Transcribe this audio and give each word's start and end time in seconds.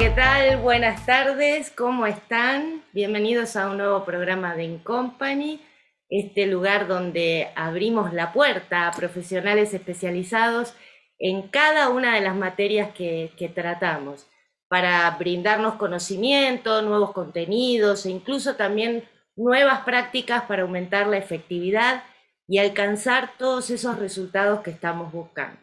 ¿qué 0.00 0.08
tal? 0.08 0.56
Buenas 0.62 1.04
tardes, 1.04 1.70
¿cómo 1.76 2.06
están? 2.06 2.82
Bienvenidos 2.94 3.54
a 3.54 3.68
un 3.68 3.76
nuevo 3.76 4.02
programa 4.06 4.56
de 4.56 4.64
Incompany, 4.64 5.60
este 6.08 6.46
lugar 6.46 6.88
donde 6.88 7.50
abrimos 7.54 8.14
la 8.14 8.32
puerta 8.32 8.88
a 8.88 8.92
profesionales 8.92 9.74
especializados 9.74 10.72
en 11.18 11.48
cada 11.48 11.90
una 11.90 12.14
de 12.14 12.22
las 12.22 12.34
materias 12.34 12.94
que, 12.94 13.32
que 13.36 13.50
tratamos, 13.50 14.26
para 14.68 15.10
brindarnos 15.18 15.74
conocimiento, 15.74 16.80
nuevos 16.80 17.12
contenidos 17.12 18.06
e 18.06 18.10
incluso 18.10 18.56
también 18.56 19.04
nuevas 19.36 19.80
prácticas 19.80 20.44
para 20.44 20.62
aumentar 20.62 21.08
la 21.08 21.18
efectividad 21.18 22.04
y 22.48 22.56
alcanzar 22.56 23.32
todos 23.36 23.68
esos 23.68 23.98
resultados 23.98 24.60
que 24.60 24.70
estamos 24.70 25.12
buscando. 25.12 25.60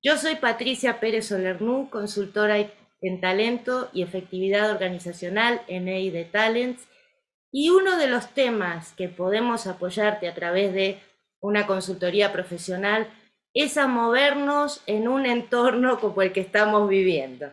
Yo 0.00 0.16
soy 0.16 0.36
Patricia 0.36 1.00
Pérez 1.00 1.26
Solernú, 1.26 1.90
consultora 1.90 2.56
en 3.00 3.20
talento 3.20 3.88
y 3.92 4.02
efectividad 4.02 4.70
organizacional 4.70 5.62
en 5.68 5.88
EID 5.88 6.30
Talents, 6.30 6.88
y 7.50 7.70
uno 7.70 7.96
de 7.96 8.08
los 8.08 8.28
temas 8.34 8.92
que 8.92 9.08
podemos 9.08 9.66
apoyarte 9.66 10.28
a 10.28 10.34
través 10.34 10.74
de 10.74 11.00
una 11.40 11.66
consultoría 11.66 12.32
profesional 12.32 13.08
es 13.54 13.78
a 13.78 13.86
movernos 13.86 14.82
en 14.86 15.08
un 15.08 15.26
entorno 15.26 15.98
como 15.98 16.22
el 16.22 16.32
que 16.32 16.40
estamos 16.40 16.88
viviendo. 16.88 17.50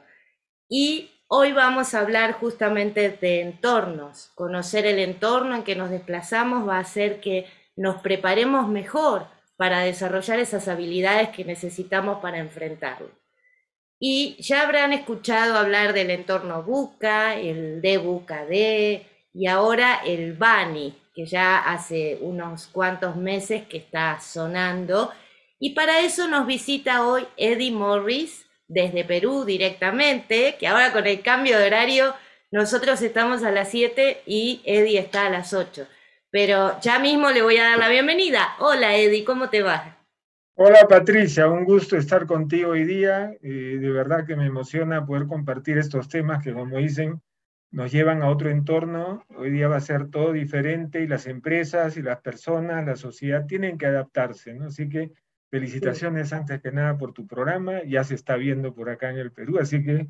Y 0.68 1.12
hoy 1.27 1.54
vamos 1.54 1.93
a 1.93 2.02
hablar 2.02 2.34
justamente 2.34 3.09
de 3.09 3.41
entornos. 3.41 4.32
Conocer 4.35 4.85
el 4.85 4.99
entorno 4.99 5.55
en 5.55 5.63
que 5.63 5.76
nos 5.76 5.90
desplazamos 5.90 6.68
va 6.68 6.77
a 6.77 6.82
hacer 6.82 7.21
que 7.21 7.48
nos 7.76 8.02
preparemos 8.02 8.68
mejor 8.68 9.27
para 9.55 9.80
desarrollar 9.80 10.40
esas 10.40 10.68
habilidades 10.68 11.30
que 11.30 11.46
necesitamos 11.46 12.20
para 12.21 12.40
enfrentarlo. 12.40 13.09
Y 13.99 14.35
ya 14.40 14.63
habrán 14.63 14.91
escuchado 14.91 15.57
hablar 15.57 15.93
del 15.93 16.10
entorno 16.10 16.63
Buca, 16.63 17.35
el 17.35 17.82
DBUCAD 17.82 18.52
y 19.34 19.48
ahora 19.48 20.02
el 20.05 20.34
BANI, 20.34 20.93
que 21.13 21.26
ya 21.26 21.60
hace 21.60 22.18
unos 22.21 22.68
cuantos 22.68 23.15
meses 23.15 23.65
que 23.68 23.77
está 23.77 24.20
sonando. 24.20 25.13
Y 25.60 25.71
para 25.71 26.02
eso 26.02 26.27
nos 26.27 26.46
visita 26.46 27.07
hoy 27.07 27.26
Eddie 27.37 27.71
Morris 27.71 28.46
desde 28.68 29.05
Perú 29.05 29.46
directamente, 29.46 30.55
que 30.59 30.68
ahora 30.68 30.91
con 30.91 31.07
el 31.07 31.21
cambio 31.21 31.57
de 31.57 31.68
horario 31.68 32.13
nosotros 32.52 33.02
estamos 33.02 33.43
a 33.43 33.52
las 33.52 33.70
7 33.71 34.24
y 34.26 34.62
Eddie 34.65 34.99
está 34.99 35.27
a 35.27 35.30
las 35.30 35.54
8. 35.54 35.87
Pero 36.32 36.80
ya 36.82 36.99
mismo 36.99 37.32
le 37.32 37.41
voy 37.41 37.57
a 37.57 37.70
dar 37.70 37.80
la 37.80 37.90
bienvenida. 37.90 38.55
Hola 38.59 38.96
Eddie, 38.96 39.24
¿cómo 39.24 39.49
te 39.49 39.62
va? 39.62 39.95
Hola 40.58 40.88
Patricia, 40.88 41.50
un 41.50 41.66
gusto 41.66 41.98
estar 41.98 42.26
contigo 42.26 42.72
hoy 42.72 42.86
día. 42.86 43.36
De 43.42 43.90
verdad 43.90 44.26
que 44.26 44.38
me 44.38 44.46
emociona 44.46 45.06
poder 45.06 45.28
compartir 45.28 45.78
estos 45.78 46.08
temas 46.08 46.42
que, 46.42 46.54
como 46.54 46.78
dicen, 46.78 47.22
nos 47.72 47.92
llevan 47.92 48.24
a 48.24 48.30
otro 48.30 48.50
entorno. 48.50 49.26
Hoy 49.36 49.52
día 49.52 49.68
va 49.68 49.76
a 49.76 49.82
ser 49.82 50.10
todo 50.10 50.32
diferente 50.32 51.02
y 51.02 51.08
las 51.08 51.28
empresas 51.28 51.98
y 51.98 52.02
las 52.02 52.22
personas, 52.22 52.86
la 52.86 52.96
sociedad 52.96 53.46
tienen 53.46 53.78
que 53.78 53.88
adaptarse, 53.88 54.54
¿no? 54.54 54.68
Así 54.68 54.88
que 54.88 55.12
felicitaciones 55.52 56.32
antes 56.32 56.62
que 56.62 56.72
nada 56.72 56.98
por 56.98 57.12
tu 57.12 57.28
programa. 57.28 57.84
Ya 57.86 58.06
se 58.06 58.16
está 58.16 58.38
viendo 58.38 58.74
por 58.74 58.90
acá 58.90 59.10
en 59.10 59.18
el 59.18 59.34
Perú, 59.34 59.60
así 59.60 59.84
que 59.84 60.08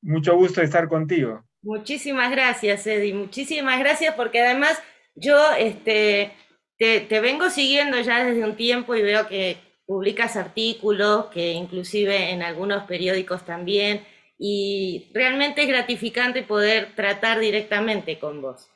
mucho 0.00 0.36
gusto 0.36 0.62
estar 0.62 0.86
contigo. 0.86 1.44
Muchísimas 1.60 2.30
gracias, 2.30 2.86
Eddie. 2.86 3.14
Muchísimas 3.14 3.80
gracias 3.80 4.14
porque 4.14 4.42
además 4.42 4.80
yo 5.16 5.36
este, 5.58 6.30
te, 6.78 7.20
vengo 7.20 7.50
siguiendo 7.50 8.00
ya 8.00 8.24
desde 8.24 8.44
un 8.44 8.54
tiempo 8.54 8.94
y 8.94 9.02
veo 9.02 9.26
que 9.26 9.71
publicas 9.86 10.36
artículos, 10.36 11.26
que 11.26 11.52
inclusive 11.52 12.30
en 12.30 12.42
algunos 12.42 12.84
periódicos 12.84 13.44
también, 13.44 14.04
y 14.38 15.10
realmente 15.14 15.62
es 15.62 15.68
gratificante 15.68 16.42
poder 16.42 16.94
tratar 16.96 17.38
directamente 17.38 18.18
con 18.18 18.42
vos. 18.42 18.68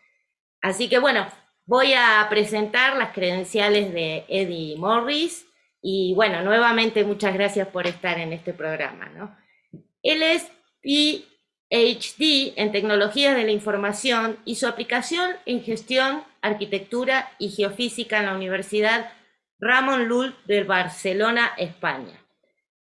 Así 0.60 0.88
que 0.88 0.98
bueno, 0.98 1.26
voy 1.64 1.92
a 1.92 2.26
presentar 2.30 2.96
las 2.96 3.12
credenciales 3.12 3.92
de 3.92 4.24
Eddie 4.28 4.76
Morris 4.76 5.46
y 5.82 6.14
bueno, 6.14 6.42
nuevamente 6.42 7.04
muchas 7.04 7.34
gracias 7.34 7.68
por 7.68 7.86
estar 7.86 8.18
en 8.18 8.32
este 8.32 8.52
programa. 8.52 9.08
¿no? 9.10 9.36
Él 10.02 10.22
es 10.22 10.50
PhD 10.82 12.54
en 12.56 12.72
tecnologías 12.72 13.36
de 13.36 13.44
la 13.44 13.52
información 13.52 14.38
y 14.44 14.56
su 14.56 14.66
aplicación 14.66 15.32
en 15.46 15.62
gestión 15.62 16.22
Arquitectura 16.42 17.32
y 17.38 17.50
Geofísica 17.50 18.20
en 18.20 18.26
la 18.26 18.36
Universidad 18.36 19.12
Ramón 19.58 20.08
Llull 20.08 20.34
de 20.46 20.64
Barcelona, 20.64 21.52
España. 21.56 22.20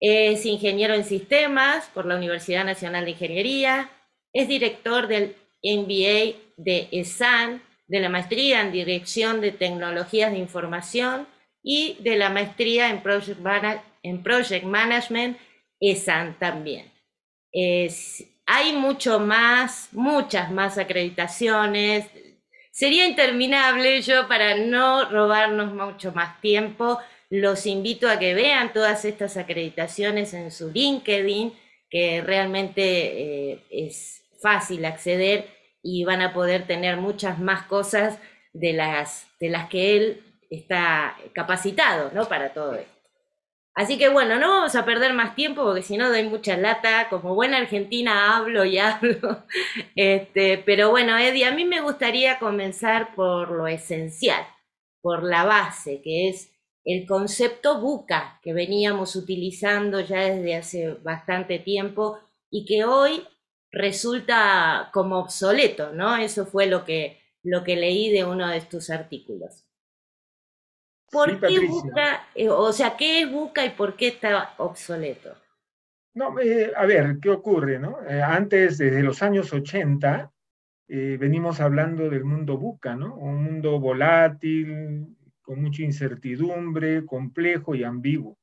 Es 0.00 0.44
ingeniero 0.44 0.94
en 0.94 1.04
sistemas 1.04 1.86
por 1.94 2.06
la 2.06 2.16
Universidad 2.16 2.64
Nacional 2.64 3.04
de 3.04 3.12
Ingeniería, 3.12 3.90
es 4.32 4.48
director 4.48 5.06
del 5.06 5.34
MBA 5.62 6.36
de 6.56 6.88
ESAN, 6.92 7.62
de 7.86 8.00
la 8.00 8.08
maestría 8.08 8.60
en 8.60 8.72
Dirección 8.72 9.40
de 9.40 9.52
Tecnologías 9.52 10.32
de 10.32 10.38
Información 10.38 11.26
y 11.62 11.96
de 12.00 12.16
la 12.16 12.30
maestría 12.30 12.90
en 12.90 13.02
Project, 13.02 14.64
Management, 14.64 15.38
ESAN 15.80 16.36
también. 16.38 16.92
hay 18.46 18.72
mucho 18.74 19.18
más, 19.18 19.88
muchas 19.92 20.50
más 20.52 20.78
acreditaciones, 20.78 22.06
Sería 22.76 23.06
interminable, 23.06 24.02
yo 24.02 24.28
para 24.28 24.54
no 24.54 25.08
robarnos 25.08 25.72
mucho 25.72 26.12
más 26.12 26.38
tiempo, 26.42 26.98
los 27.30 27.64
invito 27.64 28.06
a 28.06 28.18
que 28.18 28.34
vean 28.34 28.74
todas 28.74 29.06
estas 29.06 29.38
acreditaciones 29.38 30.34
en 30.34 30.50
su 30.50 30.70
LinkedIn, 30.72 31.54
que 31.88 32.20
realmente 32.20 32.82
eh, 33.52 33.62
es 33.70 34.22
fácil 34.42 34.84
acceder 34.84 35.48
y 35.82 36.04
van 36.04 36.20
a 36.20 36.34
poder 36.34 36.66
tener 36.66 36.98
muchas 36.98 37.38
más 37.38 37.62
cosas 37.62 38.18
de 38.52 38.74
las, 38.74 39.26
de 39.40 39.48
las 39.48 39.70
que 39.70 39.96
él 39.96 40.22
está 40.50 41.16
capacitado 41.32 42.10
¿no? 42.12 42.28
para 42.28 42.52
todo 42.52 42.74
esto. 42.74 42.95
Así 43.76 43.98
que 43.98 44.08
bueno, 44.08 44.38
no 44.38 44.48
vamos 44.48 44.74
a 44.74 44.86
perder 44.86 45.12
más 45.12 45.34
tiempo 45.34 45.62
porque 45.62 45.82
si 45.82 45.98
no 45.98 46.08
doy 46.08 46.22
mucha 46.22 46.56
lata. 46.56 47.08
Como 47.10 47.34
buena 47.34 47.58
argentina 47.58 48.36
hablo 48.36 48.64
y 48.64 48.78
hablo. 48.80 49.44
Este, 49.94 50.58
pero 50.58 50.90
bueno, 50.90 51.16
Eddie, 51.18 51.44
a 51.44 51.52
mí 51.54 51.64
me 51.66 51.82
gustaría 51.82 52.38
comenzar 52.38 53.14
por 53.14 53.50
lo 53.50 53.66
esencial, 53.68 54.42
por 55.02 55.22
la 55.22 55.44
base, 55.44 56.00
que 56.02 56.28
es 56.30 56.52
el 56.86 57.06
concepto 57.06 57.80
buca 57.80 58.40
que 58.42 58.54
veníamos 58.54 59.14
utilizando 59.14 60.00
ya 60.00 60.20
desde 60.20 60.56
hace 60.56 60.94
bastante 61.02 61.58
tiempo 61.58 62.18
y 62.50 62.64
que 62.64 62.84
hoy 62.84 63.24
resulta 63.70 64.88
como 64.94 65.18
obsoleto, 65.18 65.92
¿no? 65.92 66.16
Eso 66.16 66.46
fue 66.46 66.66
lo 66.66 66.84
que, 66.86 67.20
lo 67.42 67.62
que 67.62 67.76
leí 67.76 68.10
de 68.10 68.24
uno 68.24 68.48
de 68.48 68.62
tus 68.62 68.88
artículos. 68.88 69.65
¿Por 71.10 71.40
qué 71.40 71.60
Buca, 71.66 72.28
eh, 72.34 72.48
o 72.48 72.72
sea, 72.72 72.96
qué 72.96 73.22
es 73.22 73.30
Buca 73.30 73.64
y 73.64 73.70
por 73.70 73.96
qué 73.96 74.08
está 74.08 74.54
obsoleto? 74.58 75.34
No, 76.14 76.38
eh, 76.40 76.72
a 76.74 76.86
ver, 76.86 77.18
¿qué 77.20 77.30
ocurre? 77.30 77.78
No? 77.78 77.98
Eh, 78.08 78.22
antes, 78.22 78.78
desde 78.78 79.02
los 79.02 79.22
años 79.22 79.52
80, 79.52 80.32
venimos 80.88 81.60
hablando 81.60 82.08
del 82.08 82.24
mundo 82.24 82.56
Buca, 82.58 82.94
¿no? 82.94 83.16
Un 83.16 83.42
mundo 83.42 83.78
volátil, 83.80 85.16
con 85.42 85.62
mucha 85.62 85.82
incertidumbre, 85.82 87.04
complejo 87.04 87.74
y 87.74 87.84
ambiguo. 87.84 88.38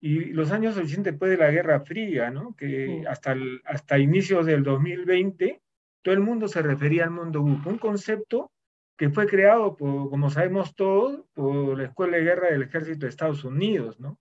Y 0.00 0.26
los 0.26 0.52
años 0.52 0.76
80 0.76 1.10
después 1.10 1.30
de 1.30 1.36
la 1.36 1.50
Guerra 1.50 1.80
Fría, 1.80 2.30
¿no? 2.30 2.54
Que 2.54 3.04
hasta, 3.08 3.34
hasta 3.64 3.98
inicios 3.98 4.46
del 4.46 4.62
2020, 4.62 5.60
todo 6.02 6.14
el 6.14 6.20
mundo 6.20 6.46
se 6.46 6.62
refería 6.62 7.04
al 7.04 7.10
mundo 7.10 7.42
Buca, 7.42 7.70
un 7.70 7.78
concepto 7.78 8.52
que 8.98 9.10
fue 9.10 9.28
creado, 9.28 9.76
como 9.76 10.28
sabemos 10.28 10.74
todos, 10.74 11.24
por 11.32 11.78
la 11.78 11.84
Escuela 11.84 12.16
de 12.16 12.24
Guerra 12.24 12.50
del 12.50 12.64
Ejército 12.64 13.06
de 13.06 13.10
Estados 13.10 13.44
Unidos, 13.44 14.00
¿no? 14.00 14.18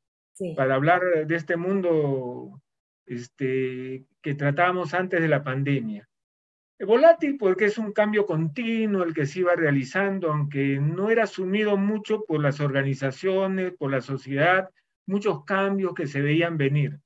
Para 0.56 0.76
hablar 0.76 1.02
de 1.26 1.36
este 1.36 1.58
mundo 1.58 2.62
este, 3.08 4.06
que 4.22 4.36
tratábamos 4.36 4.94
antes 4.94 5.20
de 5.20 5.28
la 5.28 5.44
pandemia. 5.44 6.08
Volátil 6.80 7.38
porque 7.40 7.66
es 7.66 7.80
un 7.80 7.92
cambio 7.92 8.28
continuo 8.28 9.02
el 9.02 9.16
que 9.16 9.26
se 9.26 9.40
iba 9.40 9.56
realizando, 9.56 10.32
aunque 10.32 10.78
no 10.80 11.10
era 11.10 11.24
asumido 11.24 11.76
mucho 11.76 12.24
por 12.26 12.40
las 12.40 12.60
organizaciones, 12.60 13.74
por 13.74 13.90
la 13.90 14.02
sociedad, 14.02 14.70
muchos 15.08 15.44
cambios 15.44 15.96
que 15.96 16.06
se 16.06 16.22
veían 16.22 16.56
venir. 16.56 17.00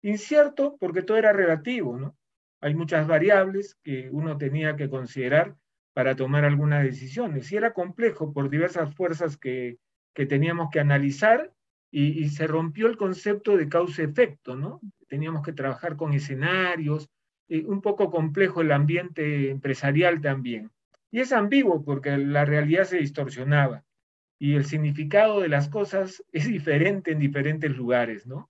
Incierto 0.00 0.78
porque 0.80 1.02
todo 1.02 1.18
era 1.18 1.34
relativo, 1.34 1.98
¿no? 1.98 2.16
Hay 2.62 2.74
muchas 2.74 3.06
variables 3.06 3.76
que 3.82 4.08
uno 4.10 4.38
tenía 4.38 4.76
que 4.76 4.88
considerar 4.88 5.56
para 5.98 6.14
tomar 6.14 6.44
algunas 6.44 6.84
decisiones. 6.84 7.50
Y 7.50 7.56
era 7.56 7.72
complejo 7.72 8.32
por 8.32 8.48
diversas 8.50 8.94
fuerzas 8.94 9.36
que, 9.36 9.78
que 10.14 10.26
teníamos 10.26 10.68
que 10.70 10.78
analizar 10.78 11.52
y, 11.90 12.28
se 12.28 12.46
rompió 12.46 12.86
el 12.86 12.96
concepto 12.96 13.56
de 13.56 13.68
causa-efecto, 13.68 14.54
¿no? 14.54 14.80
Teníamos 15.08 15.42
que 15.42 15.52
trabajar 15.52 15.96
con 15.96 16.12
escenarios, 16.12 17.08
eh, 17.48 17.64
un 17.66 17.80
poco 17.80 18.12
complejo 18.12 18.60
el 18.60 18.70
ambiente 18.70 19.50
empresarial 19.50 20.20
también. 20.20 20.70
Y 21.10 21.18
es 21.18 21.32
ambiguo 21.32 21.84
porque 21.84 22.16
la 22.16 22.44
realidad 22.44 22.84
se 22.84 22.98
distorsionaba 22.98 23.82
y 24.38 24.54
el 24.54 24.66
significado 24.66 25.40
de 25.40 25.48
las 25.48 25.68
cosas 25.68 26.22
es 26.32 26.46
diferente 26.46 27.10
en 27.10 27.18
diferentes 27.18 27.76
lugares, 27.76 28.24
¿no? 28.24 28.48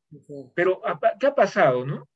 Pero, 0.54 0.82
¿qué 1.18 1.28
ha 1.28 1.34
pasado, 1.34 1.86
no? 1.86 2.06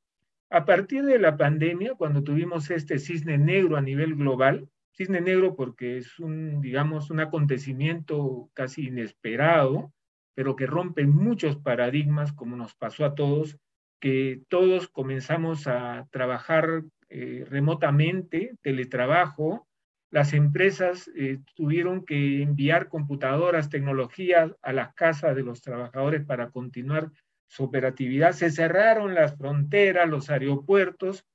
A 0.51 0.63
partir 0.63 1.03
de 1.05 1.17
la 1.17 1.37
pandemia, 1.37 1.95
cuando 1.95 2.21
tuvimos 2.21 2.69
este 2.69 2.99
cisne 2.99 3.39
negro 3.39 3.77
a 3.77 3.81
nivel 3.81 4.13
global, 4.13 4.69
cisne 4.93 5.21
negro 5.21 5.55
porque 5.55 5.97
es 5.97 6.19
un, 6.19 6.61
digamos, 6.61 7.09
un 7.09 7.19
acontecimiento 7.19 8.49
casi 8.53 8.87
inesperado, 8.87 9.93
pero 10.35 10.55
que 10.55 10.65
rompe 10.65 11.05
muchos 11.05 11.57
paradigmas, 11.57 12.33
como 12.33 12.55
nos 12.55 12.75
pasó 12.75 13.05
a 13.05 13.15
todos, 13.15 13.57
que 13.99 14.41
todos 14.49 14.87
comenzamos 14.87 15.67
a 15.67 16.07
trabajar 16.11 16.83
eh, 17.09 17.45
remotamente, 17.47 18.55
teletrabajo, 18.61 19.67
las 20.13 20.33
empresas 20.33 21.09
eh, 21.15 21.39
tuvieron 21.55 22.05
que 22.05 22.43
enviar 22.43 22.87
computadoras, 22.87 23.69
tecnologías 23.69 24.55
a 24.61 24.71
las 24.71 24.93
casas 24.93 25.35
de 25.35 25.41
los 25.41 25.61
trabajadores 25.61 26.23
para 26.23 26.51
continuar 26.51 27.09
su 27.47 27.63
operatividad, 27.63 28.33
se 28.33 28.51
cerraron 28.51 29.15
las 29.15 29.35
fronteras, 29.35 30.07
los 30.07 30.29
aeropuertos. 30.29 31.25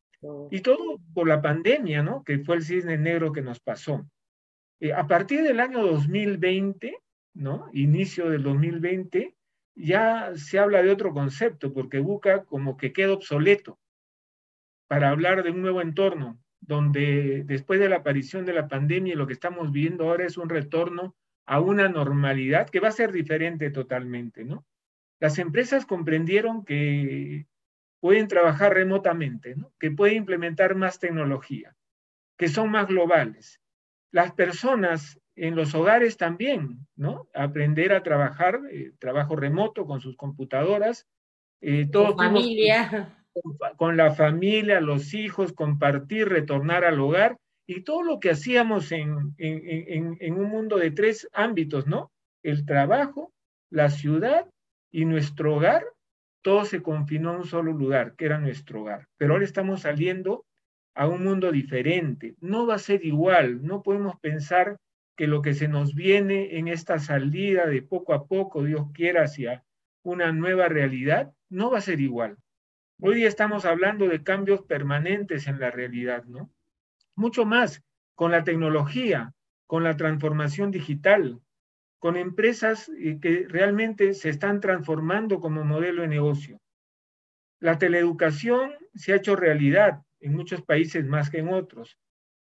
Y 0.51 0.61
todo 0.61 1.01
por 1.15 1.29
la 1.29 1.41
pandemia, 1.41 2.03
¿no? 2.03 2.25
Que 2.25 2.39
fue 2.41 2.57
el 2.57 2.63
cisne 2.63 2.99
negro 2.99 3.33
que 3.33 3.43
nos 3.43 3.61
pasó. 3.61 4.07
Eh, 4.81 4.93
a 4.93 5.07
partir 5.07 5.43
del 5.43 5.61
año 5.61 5.83
2020, 5.85 6.97
¿no? 7.35 7.69
Inicio 7.73 8.29
del 8.31 8.43
2020, 8.43 9.35
ya 9.75 10.33
se 10.35 10.59
habla 10.59 10.83
de 10.83 10.91
otro 10.91 11.13
concepto, 11.13 11.73
porque 11.73 12.01
busca 12.01 12.45
como 12.45 12.77
que 12.77 12.93
queda 12.93 13.13
obsoleto 13.13 13.79
para 14.89 15.11
hablar 15.11 15.43
de 15.43 15.51
un 15.51 15.63
nuevo 15.63 15.81
entorno, 15.81 16.41
donde 16.61 17.45
después 17.45 17.79
de 17.79 17.89
la 17.89 17.97
aparición 17.97 18.45
de 18.45 18.55
la 18.55 18.67
pandemia 18.67 19.15
lo 19.15 19.27
que 19.27 19.35
estamos 19.35 19.71
viendo 19.71 20.09
ahora 20.09 20.27
es 20.27 20.37
un 20.37 20.49
retorno 20.49 21.15
a 21.47 21.61
una 21.61 21.89
normalidad 21.89 22.69
que 22.69 22.81
va 22.81 22.89
a 22.89 22.93
ser 22.93 23.13
diferente 23.13 23.71
totalmente, 23.71 24.45
¿no? 24.45 24.67
Las 25.21 25.39
empresas 25.39 25.87
comprendieron 25.87 26.65
que 26.65 27.47
pueden 28.01 28.29
trabajar 28.29 28.75
remotamente, 28.75 29.55
¿no? 29.57 29.73
que 29.79 29.91
pueden 29.91 30.17
implementar 30.17 30.75
más 30.75 30.99
tecnología, 30.99 31.77
que 32.37 32.49
son 32.49 32.71
más 32.71 32.87
globales. 32.87 33.61
Las 34.11 34.33
personas 34.33 35.21
en 35.39 35.55
los 35.55 35.75
hogares 35.75 36.17
también, 36.17 36.87
¿no? 36.97 37.29
Aprender 37.33 37.93
a 37.93 38.03
trabajar, 38.03 38.61
eh, 38.71 38.93
trabajo 38.99 39.37
remoto 39.37 39.87
con 39.87 40.01
sus 40.01 40.17
computadoras. 40.17 41.07
Eh, 41.61 41.89
con 41.93 42.17
familia. 42.17 43.15
Con, 43.77 43.97
la 43.97 44.13
familia, 44.13 44.81
los 44.81 45.15
hijos, 45.15 45.53
compartir, 45.53 46.29
retornar 46.29 46.85
al 46.85 46.99
hogar 46.99 47.39
y 47.69 47.83
todo 47.83 48.03
lo 48.03 48.19
que 48.19 48.31
hacíamos 48.31 48.91
en, 48.91 49.35
en, 49.39 50.17
en, 50.19 50.35
un 50.35 50.49
mundo 50.49 50.77
de 50.77 50.91
tres 50.91 51.29
ámbitos, 51.33 51.87
¿no? 51.87 52.11
El 52.43 52.67
trabajo, 52.67 53.33
la 53.71 53.91
ciudad 53.91 54.47
y 54.91 55.05
nuestro 55.05 55.55
hogar, 55.55 55.85
todo 56.43 56.65
se 56.65 56.83
confinó 56.83 57.31
a 57.31 57.39
un 57.39 57.45
solo 57.45 57.73
lugar, 57.73 58.15
que 58.17 58.27
era 58.27 58.39
nuestro 58.39 58.83
hogar. 58.83 59.09
Pero 59.17 59.35
ahora 59.35 59.45
estamos 59.45 59.83
saliendo 59.83 60.45
a 60.95 61.07
un 61.07 61.25
mundo 61.25 61.53
diferente. 61.53 62.35
No 62.41 62.67
va 62.67 62.75
a 62.75 62.79
ser 62.79 63.05
igual, 63.05 63.63
no 63.65 63.83
podemos 63.83 64.19
pensar 64.21 64.79
que 65.17 65.27
lo 65.27 65.43
que 65.43 65.55
se 65.55 65.69
nos 65.69 65.95
viene 65.95 66.59
en 66.59 66.69
esta 66.69 66.99
salida 66.99 67.67
de 67.67 67.83
poco 67.83 68.15
a 68.15 68.27
poco, 68.27 68.63
Dios 68.63 68.87
quiera, 68.93 69.25
hacia 69.25 69.65
una 70.03 70.33
nueva 70.33 70.69
realidad, 70.69 71.33
no 71.49 71.71
va 71.71 71.79
a 71.79 71.83
ser 71.83 72.01
igual. 72.01 72.37
Hoy 73.01 73.25
estamos 73.25 73.65
hablando 73.65 74.09
de 74.09 74.23
cambios 74.23 74.63
permanentes 74.63 75.47
en 75.47 75.61
la 75.61 75.71
realidad, 75.71 76.25
¿no? 76.25 76.51
Mucho 77.15 77.45
más 77.45 77.83
con 78.15 78.31
la 78.33 78.45
tecnología, 78.45 79.35
con 79.67 79.85
la 79.85 79.97
transformación 79.97 80.71
digital, 80.71 81.41
con 81.99 82.17
empresas 82.17 82.91
que 83.21 83.47
realmente 83.49 84.15
se 84.15 84.29
están 84.29 84.61
transformando 84.61 85.41
como 85.41 85.65
modelo 85.65 86.03
de 86.03 86.09
negocio. 86.09 86.61
La 87.61 87.79
teleeducación 87.79 88.73
se 88.95 89.13
ha 89.13 89.17
hecho 89.17 89.35
realidad 89.35 90.03
en 90.21 90.35
muchos 90.35 90.63
países 90.63 91.05
más 91.05 91.31
que 91.31 91.39
en 91.39 91.49
otros. 91.49 91.99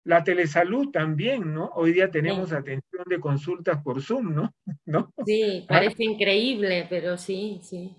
La 0.05 0.25
telesalud 0.25 0.91
también, 0.91 1.55
¿no? 1.55 1.71
Hoy 1.75 1.93
día 1.93 2.11
tenemos 2.11 2.53
atención 2.53 3.05
de 3.07 3.21
consultas 3.21 3.83
por 3.83 4.03
Zoom, 4.03 4.35
¿no? 4.35 4.55
¿No? 4.87 5.13
Sí, 5.25 5.63
ah. 5.65 5.67
parece 5.69 6.05
increíble, 6.05 6.87
pero 6.89 7.17
sí, 7.17 7.61
sí. 7.63 7.95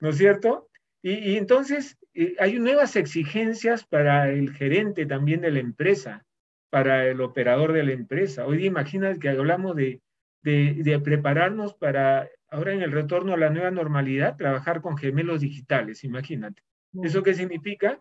¿No 0.00 0.10
es 0.10 0.18
cierto? 0.18 0.68
Y, 1.02 1.36
entonces 1.36 1.96
eh, 2.14 2.34
hay 2.38 2.58
nuevas 2.58 2.96
exigencias 2.96 3.84
para 3.84 4.30
el 4.30 4.52
gerente 4.52 5.06
también 5.06 5.40
de 5.40 5.50
la 5.50 5.60
empresa, 5.60 6.24
para 6.70 7.06
el 7.08 7.20
operador 7.20 7.72
de 7.72 7.84
la 7.84 7.92
empresa. 7.92 8.46
Hoy 8.46 8.58
día 8.58 8.66
imagina 8.66 9.18
que 9.18 9.28
hablamos 9.28 9.74
de, 9.74 10.00
de, 10.42 10.74
de 10.82 10.98
prepararnos 11.00 11.74
para, 11.74 12.28
ahora 12.48 12.72
en 12.72 12.82
el 12.82 12.92
retorno 12.92 13.34
a 13.34 13.38
la 13.38 13.50
nueva 13.50 13.70
normalidad, 13.70 14.36
trabajar 14.36 14.80
con 14.80 14.96
gemelos 14.96 15.40
digitales, 15.40 16.04
imagínate. 16.04 16.62
¿Eso 17.02 17.22
qué 17.22 17.34
significa? 17.34 18.00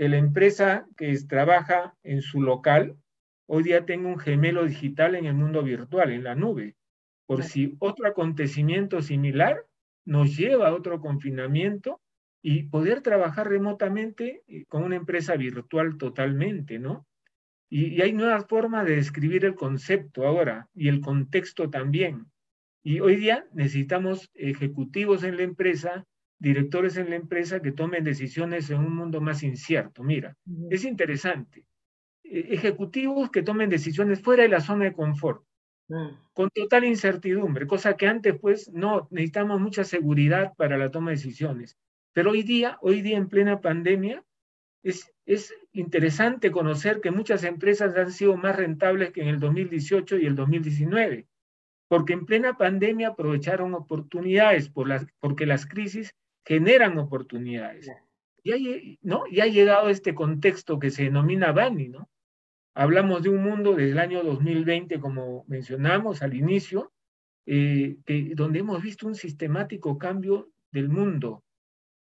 que 0.00 0.08
la 0.08 0.16
empresa 0.16 0.86
que 0.96 1.14
trabaja 1.28 1.94
en 2.02 2.22
su 2.22 2.40
local 2.40 2.96
hoy 3.46 3.64
día 3.64 3.84
tenga 3.84 4.08
un 4.08 4.18
gemelo 4.18 4.64
digital 4.64 5.14
en 5.14 5.26
el 5.26 5.34
mundo 5.34 5.62
virtual, 5.62 6.10
en 6.10 6.24
la 6.24 6.34
nube, 6.34 6.74
por 7.26 7.42
si 7.42 7.76
otro 7.80 8.08
acontecimiento 8.08 9.02
similar 9.02 9.66
nos 10.06 10.34
lleva 10.34 10.68
a 10.68 10.74
otro 10.74 11.02
confinamiento 11.02 12.00
y 12.40 12.62
poder 12.62 13.02
trabajar 13.02 13.50
remotamente 13.50 14.42
eh, 14.48 14.64
con 14.70 14.84
una 14.84 14.96
empresa 14.96 15.36
virtual 15.36 15.98
totalmente, 15.98 16.78
¿no? 16.78 17.06
Y, 17.70 17.94
y, 17.94 18.02
hay 18.02 18.12
nuevas 18.12 18.46
formas 18.46 18.84
de 18.84 18.96
describir 18.96 19.44
el 19.44 19.54
concepto 19.54 20.26
ahora 20.26 20.68
y 20.74 20.88
el 20.88 21.00
contexto 21.00 21.70
también. 21.70 22.26
Y 22.82 23.00
hoy 23.00 23.16
día 23.16 23.46
necesitamos 23.52 24.30
ejecutivos 24.34 25.22
en 25.22 25.36
la 25.36 25.44
empresa 25.44 26.06
directores 26.40 26.96
en 26.96 27.10
la 27.10 27.16
empresa 27.16 27.60
que 27.60 27.70
tomen 27.70 28.02
decisiones 28.02 28.70
en 28.70 28.78
un 28.78 28.96
mundo 28.96 29.20
más 29.20 29.42
incierto. 29.42 30.02
Mira, 30.02 30.36
es 30.70 30.84
interesante. 30.84 31.66
E, 32.24 32.54
ejecutivos 32.54 33.30
que 33.30 33.42
tomen 33.42 33.68
decisiones 33.68 34.20
fuera 34.20 34.42
de 34.42 34.48
la 34.48 34.60
zona 34.60 34.86
de 34.86 34.94
confort, 34.94 35.44
con 36.32 36.48
total 36.50 36.84
incertidumbre, 36.84 37.66
cosa 37.66 37.96
que 37.96 38.06
antes 38.06 38.38
pues 38.40 38.70
no, 38.72 39.08
necesitamos 39.10 39.60
mucha 39.60 39.84
seguridad 39.84 40.54
para 40.56 40.78
la 40.78 40.90
toma 40.90 41.10
de 41.10 41.16
decisiones. 41.16 41.76
Pero 42.12 42.30
hoy 42.30 42.42
día, 42.42 42.78
hoy 42.80 43.02
día 43.02 43.18
en 43.18 43.28
plena 43.28 43.60
pandemia, 43.60 44.24
es, 44.82 45.12
es 45.26 45.54
interesante 45.72 46.50
conocer 46.50 47.00
que 47.00 47.10
muchas 47.10 47.44
empresas 47.44 47.96
han 47.96 48.12
sido 48.12 48.36
más 48.36 48.56
rentables 48.56 49.12
que 49.12 49.22
en 49.22 49.28
el 49.28 49.40
2018 49.40 50.18
y 50.18 50.26
el 50.26 50.34
2019, 50.34 51.26
porque 51.88 52.12
en 52.12 52.26
plena 52.26 52.56
pandemia 52.56 53.08
aprovecharon 53.08 53.74
oportunidades 53.74 54.68
por 54.68 54.88
las, 54.88 55.06
porque 55.18 55.46
las 55.46 55.66
crisis 55.66 56.14
generan 56.44 56.98
oportunidades. 56.98 57.90
Y, 58.42 58.52
hay, 58.52 58.98
¿no? 59.02 59.24
y 59.30 59.40
ha 59.40 59.46
llegado 59.46 59.88
este 59.88 60.14
contexto 60.14 60.78
que 60.78 60.90
se 60.90 61.04
denomina 61.04 61.52
Bani, 61.52 61.88
¿no? 61.88 62.08
Hablamos 62.74 63.22
de 63.22 63.28
un 63.28 63.42
mundo 63.42 63.74
desde 63.74 63.92
el 63.92 63.98
año 63.98 64.22
2020, 64.22 65.00
como 65.00 65.44
mencionamos 65.48 66.22
al 66.22 66.34
inicio, 66.34 66.92
eh, 67.46 67.98
que, 68.06 68.32
donde 68.34 68.60
hemos 68.60 68.80
visto 68.80 69.06
un 69.06 69.16
sistemático 69.16 69.98
cambio 69.98 70.50
del 70.70 70.88
mundo, 70.88 71.42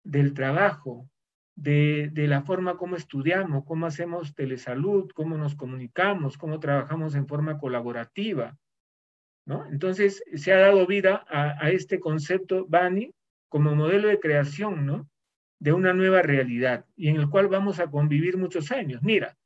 del 0.02 0.34
trabajo, 0.34 1.08
de, 1.56 2.10
de, 2.12 2.28
la 2.28 2.42
forma 2.42 2.76
como 2.76 2.96
estudiamos, 2.96 3.64
cómo 3.64 3.86
hacemos 3.86 4.34
telesalud, 4.34 5.10
cómo 5.12 5.36
nos 5.36 5.54
comunicamos, 5.54 6.38
cómo 6.38 6.60
trabajamos 6.60 7.14
en 7.14 7.26
forma 7.26 7.58
colaborativa. 7.58 8.56
¿no? 9.46 9.66
Entonces, 9.66 10.22
se 10.34 10.52
ha 10.52 10.58
dado 10.58 10.86
vida 10.86 11.24
a, 11.28 11.64
a 11.64 11.70
este 11.70 11.98
concepto 11.98 12.66
Bani, 12.68 13.12
como 13.48 13.74
modelo 13.74 14.08
de 14.08 14.20
creación, 14.20 14.86
¿no? 14.86 15.08
De 15.58 15.72
una 15.72 15.94
nueva 15.94 16.20
realidad 16.20 16.84
y 16.96 17.08
en 17.08 17.16
el 17.16 17.30
cual 17.30 17.48
vamos 17.48 17.80
a 17.80 17.90
convivir 17.90 18.36
muchos 18.36 18.70
años. 18.70 19.02
Mira, 19.02 19.36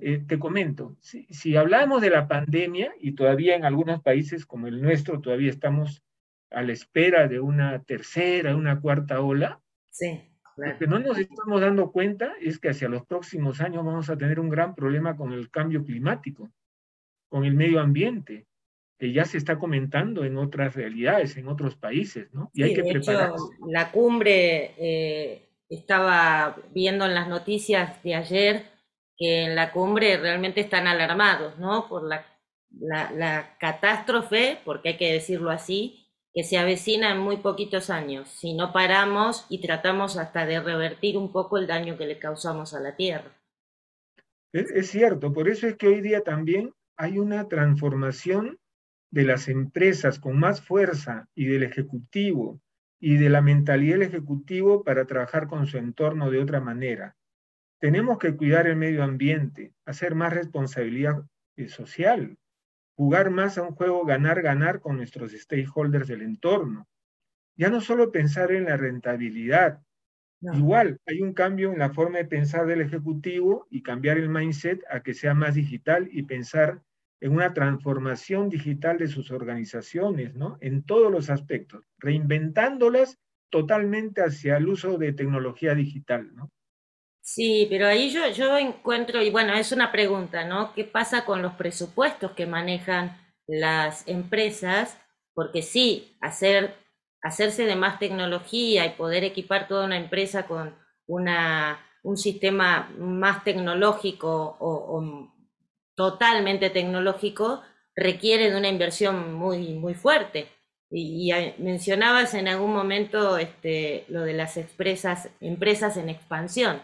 eh, 0.00 0.22
te 0.26 0.38
comento, 0.38 0.96
si, 1.00 1.56
hablamos 1.56 2.02
de 2.02 2.10
la 2.10 2.28
pandemia 2.28 2.92
y 3.00 3.12
todavía 3.12 3.56
en 3.56 3.64
algunos 3.64 4.02
países 4.02 4.44
como 4.44 4.66
el 4.66 4.82
nuestro 4.82 5.20
todavía 5.20 5.50
estamos 5.50 6.02
a 6.50 6.62
la 6.62 6.72
espera 6.72 7.28
de 7.28 7.40
una 7.40 7.82
tercera, 7.82 8.56
una 8.56 8.80
cuarta 8.80 9.20
ola, 9.20 9.60
sí, 9.90 10.20
lo 10.60 10.78
que 10.78 10.86
no 10.86 10.98
nos 10.98 11.18
estamos 11.18 11.60
dando 11.60 11.90
cuenta 11.90 12.34
es 12.40 12.58
que 12.58 12.70
hacia 12.70 12.88
los 12.88 13.06
próximos 13.06 13.60
años 13.60 13.84
vamos 13.84 14.10
a 14.10 14.16
tener 14.16 14.38
un 14.40 14.48
gran 14.48 14.74
problema 14.74 15.16
con 15.16 15.32
el 15.32 15.50
cambio 15.50 15.84
climático, 15.84 16.50
con 17.28 17.44
el 17.44 17.54
medio 17.54 17.80
ambiente 17.80 18.46
que 19.00 19.12
ya 19.12 19.24
se 19.24 19.38
está 19.38 19.58
comentando 19.58 20.24
en 20.24 20.36
otras 20.36 20.74
realidades, 20.74 21.34
en 21.38 21.48
otros 21.48 21.74
países, 21.74 22.32
¿no? 22.34 22.50
Y 22.52 22.62
hay 22.62 22.74
que 22.74 22.82
prepararse. 22.82 23.42
la 23.66 23.90
cumbre, 23.90 24.74
eh, 24.76 25.48
estaba 25.70 26.56
viendo 26.74 27.06
en 27.06 27.14
las 27.14 27.26
noticias 27.26 28.02
de 28.02 28.14
ayer 28.14 28.64
que 29.16 29.44
en 29.44 29.54
la 29.54 29.72
cumbre 29.72 30.18
realmente 30.18 30.60
están 30.60 30.86
alarmados, 30.86 31.58
¿no? 31.58 31.88
Por 31.88 32.02
la, 32.02 32.26
la, 32.78 33.56
catástrofe, 33.58 34.58
porque 34.66 34.90
hay 34.90 34.96
que 34.98 35.12
decirlo 35.12 35.50
así, 35.50 35.99
que 36.32 36.44
se 36.44 36.58
avecina 36.58 37.12
en 37.12 37.18
muy 37.18 37.38
poquitos 37.38 37.90
años, 37.90 38.28
si 38.28 38.54
no 38.54 38.72
paramos 38.72 39.46
y 39.48 39.60
tratamos 39.60 40.16
hasta 40.16 40.46
de 40.46 40.60
revertir 40.60 41.16
un 41.16 41.32
poco 41.32 41.58
el 41.58 41.66
daño 41.66 41.98
que 41.98 42.06
le 42.06 42.18
causamos 42.18 42.74
a 42.74 42.80
la 42.80 42.94
Tierra. 42.96 43.32
es 44.52 44.90
cierto, 44.90 45.32
por 45.32 45.48
eso 45.48 45.66
es 45.66 45.76
que 45.76 45.88
hoy 45.88 46.00
día 46.00 46.22
también 46.22 46.72
hay 46.96 47.18
una 47.18 47.48
transformación 47.48 48.58
de 49.10 49.24
las 49.24 49.48
empresas 49.48 50.18
con 50.18 50.38
más 50.38 50.60
fuerza 50.60 51.28
y 51.34 51.46
del 51.46 51.64
ejecutivo 51.64 52.60
y 53.00 53.16
de 53.16 53.30
la 53.30 53.40
mentalidad 53.40 53.94
del 53.94 54.08
ejecutivo 54.08 54.84
para 54.84 55.06
trabajar 55.06 55.48
con 55.48 55.66
su 55.66 55.78
entorno 55.78 56.30
de 56.30 56.38
otra 56.38 56.60
manera. 56.60 57.16
Tenemos 57.80 58.18
que 58.18 58.36
cuidar 58.36 58.66
el 58.66 58.76
medio 58.76 59.02
ambiente, 59.02 59.72
hacer 59.86 60.14
más 60.14 60.32
responsabilidad 60.32 61.22
eh, 61.56 61.68
social, 61.68 62.36
jugar 63.00 63.30
más 63.30 63.56
a 63.56 63.62
un 63.62 63.74
juego 63.74 64.04
ganar-ganar 64.04 64.80
con 64.80 64.98
nuestros 64.98 65.32
stakeholders 65.32 66.06
del 66.06 66.20
entorno. 66.20 66.86
Ya 67.56 67.70
no 67.70 67.80
solo 67.80 68.12
pensar 68.12 68.52
en 68.52 68.66
la 68.66 68.76
rentabilidad, 68.76 69.80
igual 70.50 70.98
hay 71.06 71.22
un 71.22 71.32
cambio 71.32 71.72
en 71.72 71.78
la 71.78 71.94
forma 71.94 72.18
de 72.18 72.26
pensar 72.26 72.66
del 72.66 72.82
ejecutivo 72.82 73.66
y 73.70 73.82
cambiar 73.82 74.18
el 74.18 74.28
mindset 74.28 74.82
a 74.90 75.02
que 75.02 75.14
sea 75.14 75.32
más 75.32 75.54
digital 75.54 76.10
y 76.12 76.24
pensar 76.24 76.82
en 77.22 77.32
una 77.32 77.54
transformación 77.54 78.50
digital 78.50 78.98
de 78.98 79.08
sus 79.08 79.30
organizaciones, 79.30 80.34
¿no? 80.34 80.58
En 80.60 80.82
todos 80.84 81.10
los 81.10 81.30
aspectos, 81.30 81.86
reinventándolas 81.96 83.18
totalmente 83.50 84.20
hacia 84.20 84.58
el 84.58 84.68
uso 84.68 84.98
de 84.98 85.14
tecnología 85.14 85.74
digital, 85.74 86.34
¿no? 86.34 86.50
Sí, 87.22 87.66
pero 87.70 87.86
ahí 87.86 88.10
yo, 88.10 88.28
yo 88.30 88.56
encuentro, 88.58 89.22
y 89.22 89.30
bueno, 89.30 89.52
es 89.54 89.72
una 89.72 89.92
pregunta, 89.92 90.44
¿no? 90.44 90.72
¿Qué 90.74 90.84
pasa 90.84 91.24
con 91.24 91.42
los 91.42 91.52
presupuestos 91.54 92.32
que 92.32 92.46
manejan 92.46 93.16
las 93.46 94.06
empresas? 94.08 94.98
Porque 95.34 95.62
sí, 95.62 96.16
hacer, 96.20 96.74
hacerse 97.22 97.66
de 97.66 97.76
más 97.76 97.98
tecnología 97.98 98.86
y 98.86 98.90
poder 98.90 99.24
equipar 99.24 99.68
toda 99.68 99.84
una 99.84 99.98
empresa 99.98 100.46
con 100.46 100.74
una, 101.06 101.78
un 102.02 102.16
sistema 102.16 102.90
más 102.98 103.44
tecnológico 103.44 104.56
o, 104.58 105.28
totalmente 105.94 106.70
tecnológico 106.70 107.62
requiere 107.94 108.50
de 108.50 108.56
una 108.56 108.68
inversión 108.68 109.34
muy, 109.34 109.74
muy 109.74 109.94
fuerte. 109.94 110.48
Y, 110.90 111.30
mencionabas 111.58 112.34
en 112.34 112.48
algún 112.48 112.72
momento 112.72 113.38
este, 113.38 114.04
lo 114.08 114.22
de 114.22 114.32
las 114.32 114.56
empresas 114.56 115.96
en 115.96 116.08
expansión 116.08 116.80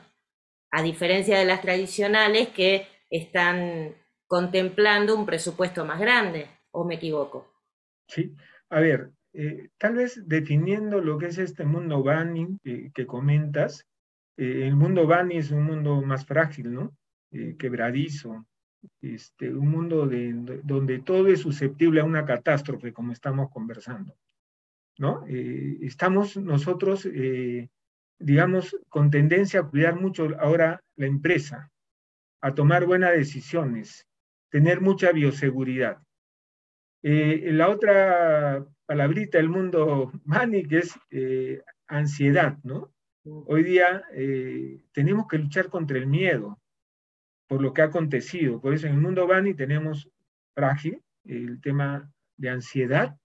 a 0.70 0.82
diferencia 0.82 1.38
de 1.38 1.44
las 1.44 1.62
tradicionales 1.62 2.48
que 2.48 2.86
están 3.10 3.94
contemplando 4.26 5.16
un 5.16 5.26
presupuesto 5.26 5.84
más 5.84 6.00
grande, 6.00 6.48
¿o 6.72 6.84
me 6.84 6.96
equivoco? 6.96 7.52
Sí, 8.08 8.34
a 8.70 8.80
ver, 8.80 9.10
eh, 9.32 9.68
tal 9.78 9.96
vez 9.96 10.26
definiendo 10.26 11.00
lo 11.00 11.18
que 11.18 11.26
es 11.26 11.38
este 11.38 11.64
mundo 11.64 12.02
Bani 12.02 12.58
que 12.62 13.06
comentas, 13.06 13.86
eh, 14.36 14.66
el 14.66 14.76
mundo 14.76 15.06
Bani 15.06 15.36
es 15.36 15.50
un 15.50 15.64
mundo 15.64 16.00
más 16.02 16.24
frágil, 16.24 16.72
¿no? 16.72 16.96
Eh, 17.32 17.54
quebradizo, 17.58 18.46
este, 19.00 19.52
un 19.52 19.68
mundo 19.68 20.06
de, 20.06 20.32
donde 20.64 21.00
todo 21.00 21.28
es 21.28 21.40
susceptible 21.40 22.00
a 22.00 22.04
una 22.04 22.24
catástrofe, 22.24 22.92
como 22.92 23.12
estamos 23.12 23.50
conversando, 23.50 24.16
¿no? 24.98 25.26
estamos 25.26 26.36
nosotros 26.38 27.06
digamos, 28.18 28.76
con 28.88 29.10
tendencia 29.10 29.60
a 29.60 29.68
cuidar 29.68 30.00
mucho 30.00 30.28
ahora 30.40 30.80
la 30.96 31.06
empresa, 31.06 31.70
a 32.40 32.54
tomar 32.54 32.86
buenas 32.86 33.12
decisiones, 33.12 34.06
tener 34.50 34.80
mucha 34.80 35.12
bioseguridad. 35.12 35.98
Eh, 37.02 37.50
la 37.52 37.68
otra 37.68 38.64
palabrita 38.86 39.38
del 39.38 39.48
mundo 39.48 40.12
Mani, 40.24 40.64
que 40.64 40.78
es 40.78 40.98
eh, 41.10 41.62
ansiedad, 41.86 42.58
¿no? 42.62 42.92
Hoy 43.24 43.64
día 43.64 44.04
eh, 44.12 44.84
tenemos 44.92 45.26
que 45.26 45.38
luchar 45.38 45.68
contra 45.68 45.98
el 45.98 46.06
miedo 46.06 46.60
por 47.48 47.60
lo 47.60 47.72
que 47.72 47.82
ha 47.82 47.86
acontecido. 47.86 48.60
Por 48.60 48.72
eso 48.72 48.86
en 48.86 48.94
el 48.94 49.00
mundo 49.00 49.26
Bani 49.26 49.54
tenemos 49.54 50.08
frágil 50.54 51.02
el 51.24 51.60
tema 51.60 52.08
de 52.36 52.50
ansiedad. 52.50 53.16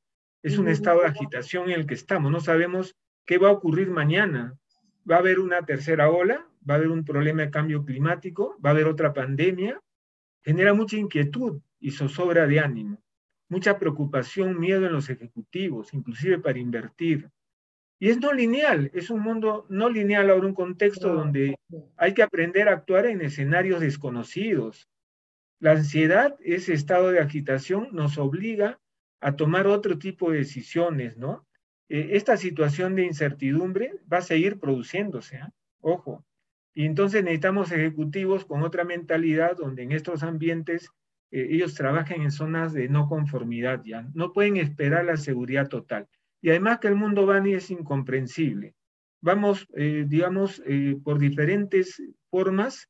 Es 0.43 0.57
un 0.57 0.67
estado 0.67 1.01
de 1.01 1.07
agitación 1.07 1.69
en 1.69 1.79
el 1.79 1.85
que 1.85 1.93
estamos. 1.93 2.31
No 2.31 2.39
sabemos 2.39 2.95
qué 3.27 3.37
va 3.37 3.49
a 3.49 3.53
ocurrir 3.53 3.91
mañana 3.91 4.57
va 5.09 5.15
a 5.15 5.19
haber 5.19 5.39
una 5.39 5.65
tercera 5.65 6.09
ola, 6.09 6.47
va 6.67 6.75
a 6.75 6.77
haber 6.77 6.89
un 6.89 7.03
problema 7.03 7.41
de 7.43 7.51
cambio 7.51 7.83
climático, 7.83 8.57
va 8.63 8.69
a 8.69 8.73
haber 8.73 8.87
otra 8.87 9.13
pandemia, 9.13 9.81
genera 10.43 10.73
mucha 10.73 10.97
inquietud 10.97 11.61
y 11.79 11.91
zozobra 11.91 12.47
de 12.47 12.59
ánimo, 12.59 13.01
mucha 13.49 13.77
preocupación, 13.77 14.59
miedo 14.59 14.85
en 14.85 14.93
los 14.93 15.09
ejecutivos, 15.09 15.93
inclusive 15.93 16.39
para 16.39 16.59
invertir. 16.59 17.29
Y 17.99 18.09
es 18.09 18.19
no 18.19 18.33
lineal, 18.33 18.89
es 18.93 19.11
un 19.11 19.21
mundo 19.21 19.65
no 19.69 19.89
lineal 19.89 20.29
ahora, 20.29 20.47
un 20.47 20.55
contexto 20.55 21.13
donde 21.13 21.55
hay 21.97 22.13
que 22.13 22.23
aprender 22.23 22.67
a 22.67 22.73
actuar 22.73 23.05
en 23.05 23.21
escenarios 23.21 23.79
desconocidos. 23.79 24.89
La 25.59 25.73
ansiedad, 25.73 26.35
ese 26.39 26.73
estado 26.73 27.11
de 27.11 27.19
agitación, 27.19 27.89
nos 27.91 28.17
obliga 28.17 28.79
a 29.19 29.35
tomar 29.35 29.67
otro 29.67 29.99
tipo 29.99 30.31
de 30.31 30.39
decisiones, 30.39 31.17
¿no? 31.17 31.45
Eh, 31.93 32.15
esta 32.15 32.37
situación 32.37 32.95
de 32.95 33.03
incertidumbre 33.03 33.91
va 34.11 34.19
a 34.19 34.21
seguir 34.21 34.59
produciéndose, 34.59 35.39
¿ah? 35.39 35.51
ojo. 35.81 36.25
Y 36.73 36.85
entonces 36.85 37.21
necesitamos 37.21 37.69
ejecutivos 37.73 38.45
con 38.45 38.63
otra 38.63 38.85
mentalidad 38.85 39.57
donde 39.57 39.83
en 39.83 39.91
estos 39.91 40.23
ambientes 40.23 40.89
eh, 41.31 41.47
ellos 41.49 41.75
trabajen 41.75 42.21
en 42.21 42.31
zonas 42.31 42.71
de 42.71 42.87
no 42.87 43.09
conformidad 43.09 43.81
ya. 43.83 44.07
No 44.13 44.31
pueden 44.31 44.55
esperar 44.55 45.03
la 45.03 45.17
seguridad 45.17 45.67
total. 45.67 46.07
Y 46.41 46.51
además 46.51 46.79
que 46.79 46.87
el 46.87 46.95
mundo 46.95 47.25
Bani 47.25 47.55
es 47.55 47.69
incomprensible. 47.69 48.73
Vamos, 49.19 49.67
eh, 49.75 50.05
digamos, 50.07 50.63
por 51.03 51.19
diferentes 51.19 52.01
formas 52.29 52.87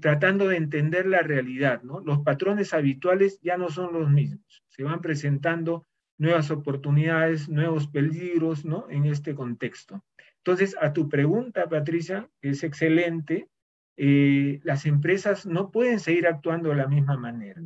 tratando 0.00 0.48
de 0.48 0.56
entender 0.56 1.06
la 1.06 1.20
realidad, 1.20 1.82
¿no? 1.82 2.00
Los 2.00 2.20
patrones 2.20 2.72
habituales 2.72 3.38
ya 3.42 3.58
no 3.58 3.68
son 3.68 3.92
los 3.92 4.10
mismos. 4.10 4.64
Se 4.68 4.82
van 4.82 5.02
presentando 5.02 5.86
nuevas 6.18 6.50
oportunidades, 6.50 7.48
nuevos 7.48 7.86
peligros, 7.86 8.64
¿no? 8.64 8.86
En 8.90 9.06
este 9.06 9.34
contexto. 9.34 10.04
Entonces, 10.38 10.76
a 10.80 10.92
tu 10.92 11.08
pregunta, 11.08 11.68
Patricia, 11.68 12.28
que 12.40 12.50
es 12.50 12.64
excelente, 12.64 13.48
eh, 13.96 14.60
las 14.64 14.86
empresas 14.86 15.46
no 15.46 15.70
pueden 15.70 16.00
seguir 16.00 16.26
actuando 16.26 16.70
de 16.70 16.76
la 16.76 16.88
misma 16.88 17.16
manera. 17.16 17.60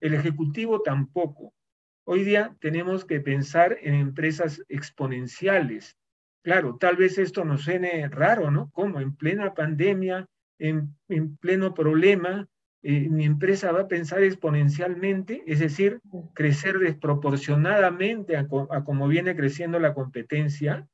El 0.00 0.14
Ejecutivo 0.14 0.82
tampoco. 0.82 1.54
Hoy 2.04 2.24
día 2.24 2.56
tenemos 2.60 3.04
que 3.04 3.20
pensar 3.20 3.78
en 3.80 3.94
empresas 3.94 4.62
exponenciales. 4.68 5.96
Claro, 6.42 6.76
tal 6.78 6.96
vez 6.96 7.18
esto 7.18 7.44
nos 7.44 7.62
suene 7.62 8.08
raro, 8.08 8.50
¿no? 8.50 8.70
Como 8.72 9.00
en 9.00 9.14
plena 9.14 9.54
pandemia, 9.54 10.26
en, 10.58 10.96
en 11.08 11.36
pleno 11.36 11.74
problema, 11.74 12.48
eh, 12.84 13.08
mi 13.08 13.24
empresa 13.24 13.70
va 13.70 13.82
a 13.82 13.88
pensar 13.88 14.24
exponencialmente, 14.24 15.44
es 15.46 15.60
decir, 15.60 16.00
crecer 16.34 16.78
desproporcionadamente 16.80 18.36
a, 18.36 18.48
como 18.48 19.06
viene 19.06 19.36
creciendo 19.36 19.78
la 19.78 19.94
competencia, 19.94 20.88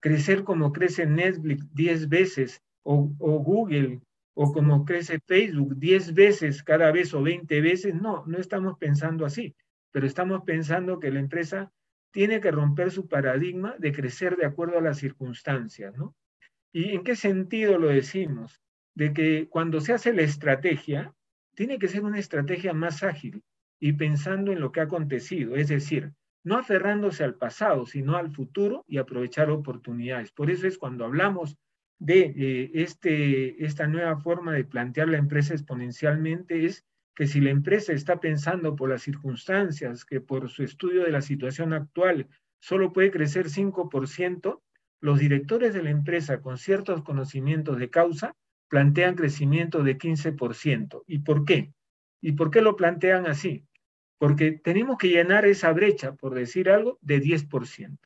crecer 0.00 0.44
como 0.44 0.72
crece 0.72 1.04
Netflix 1.06 1.66
10 1.74 2.08
veces 2.08 2.62
o, 2.84 3.02
Google 3.18 4.00
o 4.34 4.52
como 4.52 4.84
crece 4.84 5.18
Facebook 5.26 5.76
10 5.76 6.14
veces 6.14 6.62
cada 6.62 6.92
vez 6.92 7.12
o 7.12 7.22
20 7.22 7.60
veces, 7.60 7.94
no, 7.94 8.24
no 8.26 8.38
estamos 8.38 8.78
pensando 8.78 9.26
así, 9.26 9.56
pero 9.90 10.06
estamos 10.06 10.42
pensando 10.44 11.00
que 11.00 11.10
la 11.10 11.20
empresa 11.20 11.72
tiene 12.12 12.40
que 12.40 12.52
romper 12.52 12.92
su 12.92 13.08
paradigma 13.08 13.74
de 13.78 13.92
crecer 13.92 14.36
de 14.36 14.46
acuerdo 14.46 14.78
a 14.78 14.82
las 14.82 14.98
circunstancias, 14.98 15.96
¿no? 15.96 16.14
¿Y 16.72 16.94
en 16.94 17.02
qué 17.02 17.16
sentido 17.16 17.78
lo 17.78 17.88
decimos? 17.88 18.60
De 18.94 19.12
que 19.12 19.48
cuando 19.48 19.80
se 19.80 19.92
hace 19.92 20.12
la 20.12 20.22
estrategia, 20.22 21.14
tiene 21.54 21.78
que 21.78 21.88
ser 21.88 22.02
una 22.04 22.18
estrategia 22.18 22.72
más 22.72 23.02
ágil 23.02 23.42
y 23.80 23.92
pensando 23.92 24.52
en 24.52 24.60
lo 24.60 24.72
que 24.72 24.80
ha 24.80 24.84
acontecido, 24.84 25.56
es 25.56 25.68
decir, 25.68 26.12
no 26.44 26.56
aferrándose 26.56 27.24
al 27.24 27.34
pasado, 27.34 27.86
sino 27.86 28.16
al 28.16 28.30
futuro 28.30 28.84
y 28.88 28.98
aprovechar 28.98 29.50
oportunidades. 29.50 30.32
Por 30.32 30.50
eso 30.50 30.66
es 30.66 30.78
cuando 30.78 31.04
hablamos 31.04 31.56
de 31.98 32.34
eh, 32.36 32.70
este, 32.74 33.64
esta 33.64 33.86
nueva 33.86 34.16
forma 34.18 34.52
de 34.52 34.64
plantear 34.64 35.08
la 35.08 35.18
empresa 35.18 35.54
exponencialmente, 35.54 36.64
es 36.64 36.84
que 37.14 37.26
si 37.26 37.40
la 37.40 37.50
empresa 37.50 37.92
está 37.92 38.18
pensando 38.18 38.74
por 38.74 38.90
las 38.90 39.02
circunstancias, 39.02 40.04
que 40.04 40.20
por 40.20 40.48
su 40.48 40.64
estudio 40.64 41.04
de 41.04 41.12
la 41.12 41.22
situación 41.22 41.72
actual 41.72 42.28
solo 42.60 42.92
puede 42.92 43.10
crecer 43.10 43.46
5%, 43.48 44.60
los 45.00 45.18
directores 45.18 45.74
de 45.74 45.82
la 45.82 45.90
empresa 45.90 46.40
con 46.40 46.58
ciertos 46.58 47.02
conocimientos 47.02 47.78
de 47.78 47.90
causa 47.90 48.34
plantean 48.72 49.16
crecimiento 49.16 49.82
de 49.82 49.98
15%. 49.98 51.04
¿Y 51.06 51.18
por 51.18 51.44
qué? 51.44 51.74
¿Y 52.22 52.32
por 52.32 52.50
qué 52.50 52.62
lo 52.62 52.74
plantean 52.74 53.26
así? 53.26 53.66
Porque 54.16 54.52
tenemos 54.52 54.96
que 54.96 55.10
llenar 55.10 55.44
esa 55.44 55.70
brecha, 55.74 56.14
por 56.14 56.34
decir 56.34 56.70
algo, 56.70 56.96
de 57.02 57.20
10%. 57.20 57.98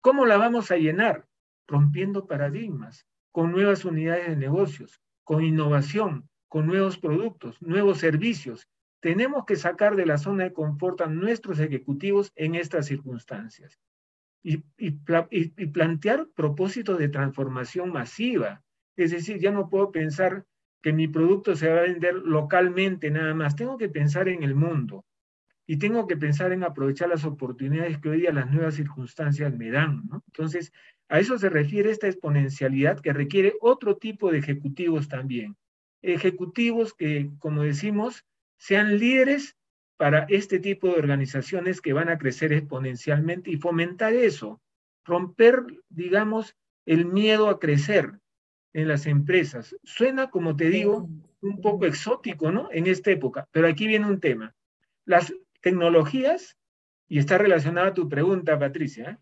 ¿Cómo 0.00 0.24
la 0.24 0.36
vamos 0.36 0.70
a 0.70 0.76
llenar? 0.76 1.26
Rompiendo 1.66 2.28
paradigmas, 2.28 3.04
con 3.32 3.50
nuevas 3.50 3.84
unidades 3.84 4.28
de 4.28 4.36
negocios, 4.36 5.00
con 5.24 5.42
innovación, 5.42 6.28
con 6.46 6.68
nuevos 6.68 6.98
productos, 6.98 7.60
nuevos 7.60 7.98
servicios. 7.98 8.68
Tenemos 9.00 9.44
que 9.44 9.56
sacar 9.56 9.96
de 9.96 10.06
la 10.06 10.18
zona 10.18 10.44
de 10.44 10.52
confort 10.52 11.00
a 11.00 11.08
nuestros 11.08 11.58
ejecutivos 11.58 12.30
en 12.36 12.54
estas 12.54 12.86
circunstancias 12.86 13.76
y, 14.40 14.62
y 14.78 15.66
plantear 15.66 16.28
propósitos 16.36 16.96
de 17.00 17.08
transformación 17.08 17.90
masiva, 17.90 18.62
es 18.96 19.10
decir, 19.10 19.38
ya 19.38 19.50
no 19.50 19.68
puedo 19.68 19.90
pensar 19.92 20.44
que 20.82 20.92
mi 20.92 21.08
producto 21.08 21.54
se 21.56 21.68
va 21.68 21.78
a 21.78 21.82
vender 21.82 22.14
localmente 22.14 23.10
nada 23.10 23.34
más. 23.34 23.56
Tengo 23.56 23.78
que 23.78 23.88
pensar 23.88 24.28
en 24.28 24.42
el 24.42 24.54
mundo. 24.54 25.04
y 25.66 25.78
tengo 25.78 26.06
que 26.06 26.16
pensar 26.16 26.52
en 26.52 26.64
aprovechar 26.64 27.08
las 27.08 27.24
oportunidades 27.24 27.98
que 27.98 28.08
hoy 28.08 28.20
día 28.22 28.32
las 28.32 28.50
nuevas 28.50 28.74
circunstancias 28.74 29.56
me 29.56 29.70
dan. 29.70 30.02
Entonces, 30.26 30.72
a 31.08 31.20
eso 31.20 31.38
se 31.38 31.48
refiere 31.50 31.90
esta 31.90 32.08
exponencialidad 32.08 33.00
que 33.00 33.12
requiere 33.12 33.54
otro 33.60 33.96
tipo 33.96 34.30
de 34.30 34.38
ejecutivos 34.38 35.08
también. 35.08 35.56
Ejecutivos 36.02 36.94
que, 36.94 37.30
como 37.38 37.62
decimos, 37.62 38.26
sean 38.58 38.98
líderes 38.98 39.56
para 39.96 40.26
este 40.28 40.58
tipo 40.58 40.88
de 40.88 40.94
organizaciones 40.98 41.80
que 41.80 41.92
van 41.92 42.08
a 42.08 42.18
crecer 42.18 42.52
exponencialmente 42.52 43.50
y 43.50 43.56
fomentar 43.56 44.12
eso, 44.14 44.60
romper, 45.04 45.64
digamos, 45.88 46.56
el 46.86 47.06
miedo 47.06 47.48
a 47.48 47.60
crecer 47.60 48.18
en 48.72 48.88
las 48.88 49.06
empresas. 49.06 49.76
Suena, 49.82 50.30
como 50.30 50.56
te 50.56 50.68
digo, 50.70 51.08
un 51.40 51.60
poco 51.60 51.86
exótico, 51.86 52.50
¿no? 52.50 52.68
En 52.72 52.86
esta 52.86 53.10
época, 53.10 53.48
pero 53.52 53.66
aquí 53.68 53.86
viene 53.86 54.06
un 54.06 54.20
tema. 54.20 54.54
Las 55.04 55.34
tecnologías, 55.60 56.56
y 57.08 57.18
está 57.18 57.38
relacionada 57.38 57.88
a 57.88 57.94
tu 57.94 58.08
pregunta, 58.08 58.58
Patricia, 58.58 59.10
¿eh? 59.10 59.18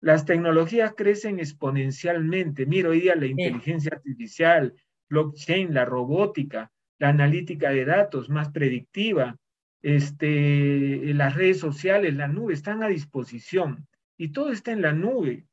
las 0.00 0.24
tecnologías 0.24 0.94
crecen 0.96 1.38
exponencialmente. 1.38 2.66
Mira, 2.66 2.88
hoy 2.88 3.00
día 3.00 3.14
la 3.14 3.26
inteligencia 3.26 3.92
artificial, 3.94 4.74
blockchain, 5.08 5.74
la 5.74 5.84
robótica, 5.84 6.72
la 6.98 7.10
analítica 7.10 7.70
de 7.70 7.84
datos 7.84 8.30
más 8.30 8.50
predictiva, 8.50 9.36
este, 9.82 11.14
las 11.14 11.34
redes 11.34 11.58
sociales, 11.58 12.14
la 12.14 12.28
nube, 12.28 12.54
están 12.54 12.82
a 12.82 12.88
disposición. 12.88 13.86
Y 14.16 14.32
todo 14.32 14.52
está 14.52 14.72
en 14.72 14.82
la 14.82 14.92
nube. 14.92 15.46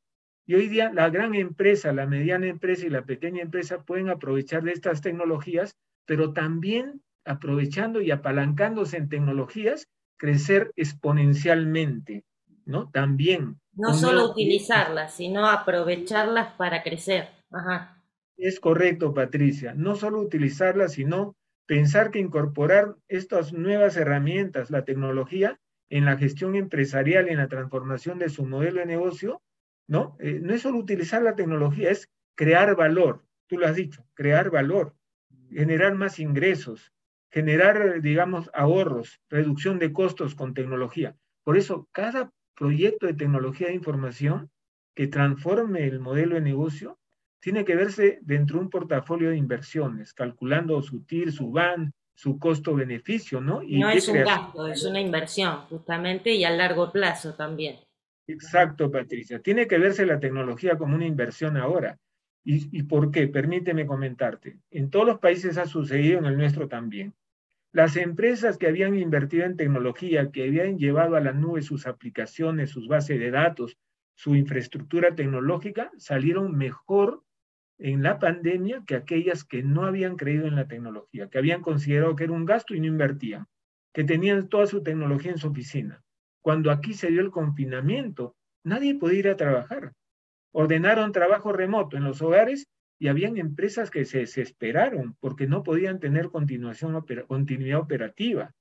Y 0.48 0.56
hoy 0.56 0.70
día 0.70 0.92
la 0.94 1.10
gran 1.10 1.36
empresa, 1.36 1.92
la 1.92 2.08
mediana 2.08 2.48
empresa 2.48 2.86
y 2.86 2.90
la 2.90 3.04
pequeña 3.04 3.42
empresa 3.42 3.84
pueden 3.84 4.10
aprovechar 4.10 4.64
de 4.64 4.72
estas 4.72 5.02
tecnologías, 5.02 5.76
pero 6.06 6.32
también 6.32 7.02
aprovechando 7.26 8.00
y 8.02 8.12
apalancándose 8.12 8.96
en 8.96 9.10
tecnologías, 9.10 9.90
crecer 10.16 10.72
exponencialmente, 10.78 12.24
¿no? 12.66 12.90
También. 12.90 13.60
No 13.74 13.94
solo 13.94 14.32
utilizarlas, 14.32 15.16
sino 15.16 15.48
aprovecharlas 15.48 16.54
para 16.54 16.82
crecer. 16.82 17.28
Ajá. 17.52 18.02
Es 18.38 18.62
correcto, 18.62 19.14
Patricia. 19.14 19.74
No 19.74 19.98
solo 19.98 20.22
utilizarlas, 20.22 20.94
sino 20.94 21.36
pensar 21.66 22.10
que 22.10 22.20
incorporar 22.20 22.96
estas 23.10 23.52
nuevas 23.52 23.98
herramientas, 23.98 24.72
la 24.72 24.86
tecnología, 24.86 25.60
en 25.90 26.06
la 26.06 26.18
gestión 26.18 26.56
empresarial, 26.56 27.28
en 27.28 27.38
la 27.38 27.50
transformación 27.50 28.18
de 28.18 28.30
su 28.30 28.46
modelo 28.46 28.80
de 28.80 28.86
negocio, 28.86 29.42
¿no? 29.88 30.18
Eh, 30.20 30.40
no 30.42 30.54
es 30.54 30.62
solo 30.62 30.78
utilizar 30.78 31.22
la 31.22 31.36
tecnología, 31.36 31.92
es 31.92 32.10
crear 32.36 32.76
valor. 32.76 33.26
Tú 33.48 33.58
lo 33.58 33.68
has 33.68 33.76
dicho, 33.76 34.06
crear 34.14 34.50
valor, 34.52 34.96
generar 35.50 35.96
más 35.96 36.20
ingresos, 36.20 36.92
generar, 37.32 38.02
digamos, 38.02 38.50
ahorros, 38.54 39.22
reducción 39.30 39.80
de 39.80 39.94
costos 39.94 40.36
con 40.36 40.54
tecnología. 40.54 41.16
Por 41.44 41.58
eso, 41.58 41.88
cada 41.92 42.32
proyecto 42.56 43.08
de 43.08 43.14
tecnología 43.14 43.68
de 43.68 43.76
información 43.76 44.50
que 44.96 45.08
transforme 45.08 45.86
el 45.86 46.00
modelo 46.00 46.36
de 46.36 46.42
negocio 46.42 47.00
tiene 47.40 47.64
que 47.64 47.76
verse 47.76 48.20
dentro 48.24 48.58
de 48.58 48.66
un 48.66 48.70
portafolio 48.70 49.30
de 49.30 49.38
inversiones, 49.38 50.14
calculando 50.14 50.82
su 50.82 51.04
TIR, 51.04 51.32
su 51.32 51.52
BAN, 51.52 51.94
su 52.16 52.40
costo-beneficio, 52.40 53.40
¿no? 53.40 53.62
Y 53.62 53.80
no 53.80 53.92
es 53.92 54.08
un 54.08 54.24
gasto, 54.24 54.68
es 54.68 54.84
una 54.84 55.00
inversión, 55.00 55.62
justamente, 55.70 56.34
y 56.34 56.44
a 56.44 56.50
largo 56.50 56.92
plazo 56.92 57.36
también. 57.36 57.78
Exacto, 58.28 58.92
Patricia. 58.92 59.40
Tiene 59.40 59.68
que 59.68 59.78
verse 59.78 60.06
la 60.06 60.20
tecnología 60.20 60.78
como 60.78 60.96
una 60.96 61.06
inversión 61.06 61.56
ahora. 61.58 61.98
¿Y, 62.44 62.84
por 62.84 63.12
qué? 63.12 63.28
Permíteme 63.28 63.86
comentarte. 63.86 64.60
En 64.72 64.90
todos 64.90 65.06
los 65.06 65.20
países 65.20 65.58
ha 65.58 65.66
sucedido, 65.66 66.20
en 66.20 66.26
el 66.26 66.38
nuestro 66.38 66.70
también. 66.70 67.14
Las 67.74 67.98
empresas 67.98 68.58
que 68.58 68.68
habían 68.68 68.96
invertido 68.96 69.46
en 69.46 69.58
tecnología, 69.58 70.32
que 70.32 70.46
habían 70.46 70.78
llevado 70.78 71.18
a 71.18 71.20
la 71.20 71.34
nube 71.34 71.62
sus 71.62 71.88
aplicaciones, 71.88 72.70
sus 72.70 72.88
bases 72.88 73.20
de 73.20 73.32
datos, 73.32 73.78
su 74.16 74.36
infraestructura 74.36 75.14
tecnológica, 75.14 75.92
salieron 75.98 76.58
mejor 76.58 77.24
en 77.80 78.02
la 78.02 78.18
pandemia 78.18 78.84
que 78.88 78.96
aquellas 78.96 79.44
que 79.44 79.62
no 79.62 79.86
habían 79.86 80.16
creído 80.16 80.48
en 80.48 80.56
la 80.56 80.68
tecnología, 80.68 81.28
que 81.28 81.38
habían 81.38 81.62
considerado 81.62 82.16
que 82.16 82.24
era 82.24 82.34
un 82.34 82.46
gasto 82.46 82.74
y 82.76 82.80
no 82.80 82.88
invertían, 82.88 83.48
que 83.94 84.06
tenían 84.06 84.48
toda 84.48 84.68
su 84.68 84.82
tecnología 84.84 85.32
en 85.32 85.38
su 85.38 85.50
oficina. 85.50 86.02
Cuando 86.48 86.72
aquí 86.72 86.94
se 86.94 87.10
dio 87.10 87.20
el 87.20 87.30
confinamiento, 87.30 88.38
nadie 88.64 88.96
podía 88.96 89.20
ir 89.20 89.28
a 89.28 89.36
trabajar. 89.36 89.92
Ordenaron 90.54 91.12
trabajo 91.12 91.52
remoto 91.52 91.98
en 91.98 92.06
los 92.06 92.22
hogares 92.22 92.70
y 92.98 93.10
habían 93.10 93.36
empresas 93.36 93.92
que 93.92 94.06
se 94.06 94.20
desesperaron 94.20 95.18
porque 95.20 95.46
no 95.46 95.62
podían 95.62 96.00
tener 96.00 96.30
continuación, 96.30 97.04
continuidad 97.28 97.82
operativa, 97.82 98.54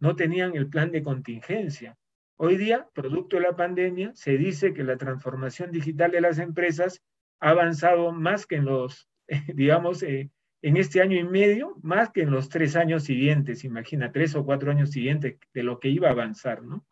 no 0.00 0.16
tenían 0.16 0.56
el 0.56 0.70
plan 0.70 0.90
de 0.90 1.02
contingencia. 1.02 1.98
Hoy 2.38 2.56
día, 2.56 2.88
producto 2.94 3.36
de 3.36 3.42
la 3.42 3.56
pandemia, 3.56 4.12
se 4.14 4.38
dice 4.38 4.72
que 4.72 4.82
la 4.82 4.96
transformación 4.96 5.70
digital 5.70 6.10
de 6.10 6.22
las 6.22 6.38
empresas 6.38 7.02
ha 7.40 7.50
avanzado 7.50 8.10
más 8.10 8.46
que 8.46 8.56
en 8.56 8.64
los, 8.64 9.06
digamos, 9.54 10.02
eh, 10.02 10.30
en 10.62 10.78
este 10.78 11.02
año 11.02 11.18
y 11.18 11.24
medio, 11.24 11.76
más 11.82 12.08
que 12.08 12.22
en 12.22 12.30
los 12.30 12.48
tres 12.48 12.74
años 12.74 13.04
siguientes, 13.04 13.64
imagina, 13.64 14.12
tres 14.12 14.34
o 14.34 14.46
cuatro 14.46 14.70
años 14.70 14.92
siguientes 14.92 15.36
de 15.52 15.62
lo 15.62 15.78
que 15.78 15.90
iba 15.90 16.08
a 16.08 16.12
avanzar, 16.12 16.62
¿no? 16.62 16.86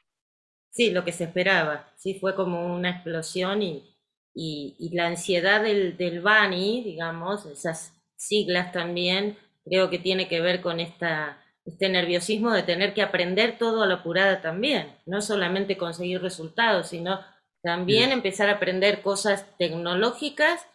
Sí, 0.76 0.90
lo 0.90 1.06
que 1.06 1.12
se 1.12 1.24
esperaba, 1.24 1.90
sí, 1.96 2.18
fue 2.20 2.34
como 2.34 2.66
una 2.74 2.90
explosión 2.90 3.62
y, 3.62 3.96
y, 4.34 4.90
la 4.92 5.06
ansiedad 5.06 5.62
del, 5.62 5.96
del 5.96 6.20
Bani, 6.20 6.82
digamos, 6.84 7.46
esas 7.46 7.94
siglas 8.14 8.72
también, 8.72 9.38
creo 9.64 9.88
que 9.88 9.98
tiene 9.98 10.28
que 10.28 10.42
ver 10.42 10.60
con 10.60 10.78
esta, 10.78 11.42
este 11.64 11.88
nerviosismo 11.88 12.52
de 12.52 12.62
tener 12.62 12.92
que 12.92 13.00
aprender 13.00 13.56
todo 13.56 13.82
a 13.82 13.86
la 13.86 13.94
apurada 13.94 14.42
también, 14.42 14.92
no 15.06 15.22
solamente 15.22 15.78
conseguir 15.78 16.20
resultados, 16.20 16.88
sino 16.88 17.20
también 17.62 18.12
empezar 18.12 18.50
a 18.50 18.56
aprender 18.56 19.00
cosas 19.00 19.46
tecnológicas 19.56 20.66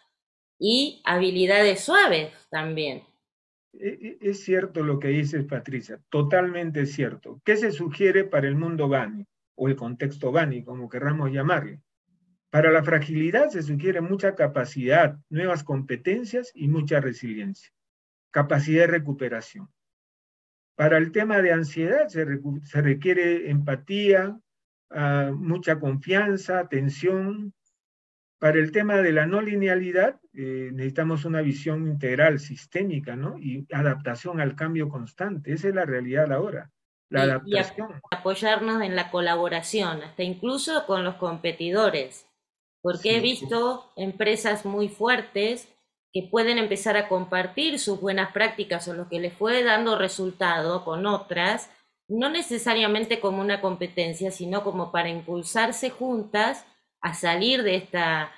y 0.57 1.03
habilidades 1.05 1.81
suaves 1.81 2.33
también. 2.49 3.03
E, 3.73 3.87
e, 3.87 4.17
es 4.19 4.43
cierto 4.43 4.81
lo 4.81 4.97
que 4.97 5.09
dices, 5.09 5.45
Patricia, 5.45 5.99
totalmente 6.09 6.87
cierto. 6.87 7.39
¿Qué 7.45 7.55
se 7.55 7.71
sugiere 7.71 8.23
para 8.23 8.47
el 8.47 8.55
mundo 8.55 8.89
Bani? 8.89 9.27
O 9.55 9.67
el 9.67 9.75
contexto 9.75 10.31
Bani, 10.31 10.63
como 10.63 10.89
querramos 10.89 11.31
llamarle. 11.31 11.81
Para 12.49 12.71
la 12.71 12.83
fragilidad 12.83 13.49
se 13.49 13.63
sugiere 13.63 14.01
mucha 14.01 14.35
capacidad, 14.35 15.17
nuevas 15.29 15.63
competencias 15.63 16.51
y 16.53 16.67
mucha 16.67 16.99
resiliencia, 16.99 17.71
capacidad 18.29 18.81
de 18.81 18.87
recuperación. 18.87 19.69
Para 20.75 20.97
el 20.97 21.11
tema 21.11 21.41
de 21.41 21.53
ansiedad 21.53 22.07
se, 22.07 22.25
requiere 22.81 23.49
empatía, 23.49 24.37
ah, 24.89 25.31
mucha 25.33 25.79
confianza, 25.79 26.59
atención. 26.59 27.53
Para 28.37 28.57
el 28.57 28.71
tema 28.71 28.97
de 28.97 29.11
la 29.13 29.27
no 29.27 29.41
linealidad 29.41 30.19
eh, 30.33 30.71
necesitamos 30.73 31.23
una 31.23 31.41
visión 31.41 31.87
integral, 31.87 32.39
sistémica, 32.39 33.15
¿no? 33.15 33.37
Y 33.37 33.65
adaptación 33.71 34.41
al 34.41 34.55
cambio 34.55 34.89
constante. 34.89 35.53
Esa 35.53 35.69
es 35.69 35.75
la 35.75 35.85
realidad 35.85 36.33
ahora 36.33 36.71
la 37.11 37.23
adaptación. 37.23 38.01
Y 38.11 38.15
apoyarnos 38.15 38.81
en 38.81 38.95
la 38.95 39.11
colaboración, 39.11 40.01
hasta 40.01 40.23
incluso 40.23 40.85
con 40.85 41.03
los 41.03 41.15
competidores, 41.15 42.27
porque 42.81 43.17
he 43.17 43.19
visto 43.19 43.91
empresas 43.95 44.65
muy 44.65 44.89
fuertes 44.89 45.67
que 46.13 46.23
pueden 46.23 46.57
empezar 46.57 46.97
a 46.97 47.07
compartir 47.07 47.79
sus 47.79 48.01
buenas 48.01 48.31
prácticas 48.31 48.87
o 48.87 48.93
lo 48.93 49.07
que 49.07 49.19
les 49.19 49.33
fue 49.33 49.63
dando 49.63 49.97
resultado 49.97 50.83
con 50.83 51.05
otras, 51.05 51.69
no 52.07 52.29
necesariamente 52.29 53.19
como 53.19 53.41
una 53.41 53.61
competencia, 53.61 54.31
sino 54.31 54.63
como 54.63 54.91
para 54.91 55.09
impulsarse 55.09 55.89
juntas 55.89 56.65
a 57.01 57.13
salir 57.13 57.63
de 57.63 57.75
esta, 57.75 58.31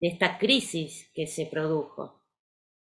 de 0.00 0.08
esta 0.08 0.38
crisis 0.38 1.10
que 1.14 1.26
se 1.26 1.46
produjo. 1.46 2.23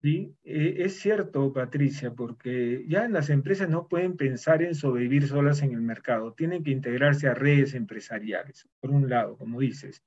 Sí, 0.03 0.35
eh, 0.45 0.77
es 0.79 0.99
cierto, 0.99 1.53
Patricia, 1.53 2.15
porque 2.15 2.87
ya 2.89 3.07
las 3.09 3.29
empresas 3.29 3.69
no 3.69 3.87
pueden 3.87 4.17
pensar 4.17 4.63
en 4.63 4.75
sobrevivir 4.75 5.27
solas 5.29 5.61
en 5.61 5.73
el 5.73 5.83
mercado, 5.83 6.33
tienen 6.33 6.65
que 6.65 6.71
integrarse 6.71 7.29
a 7.29 7.35
redes 7.35 7.75
empresariales, 7.75 8.67
por 8.81 8.93
un 8.93 9.11
lado, 9.11 9.37
como 9.37 9.61
dices. 9.61 10.03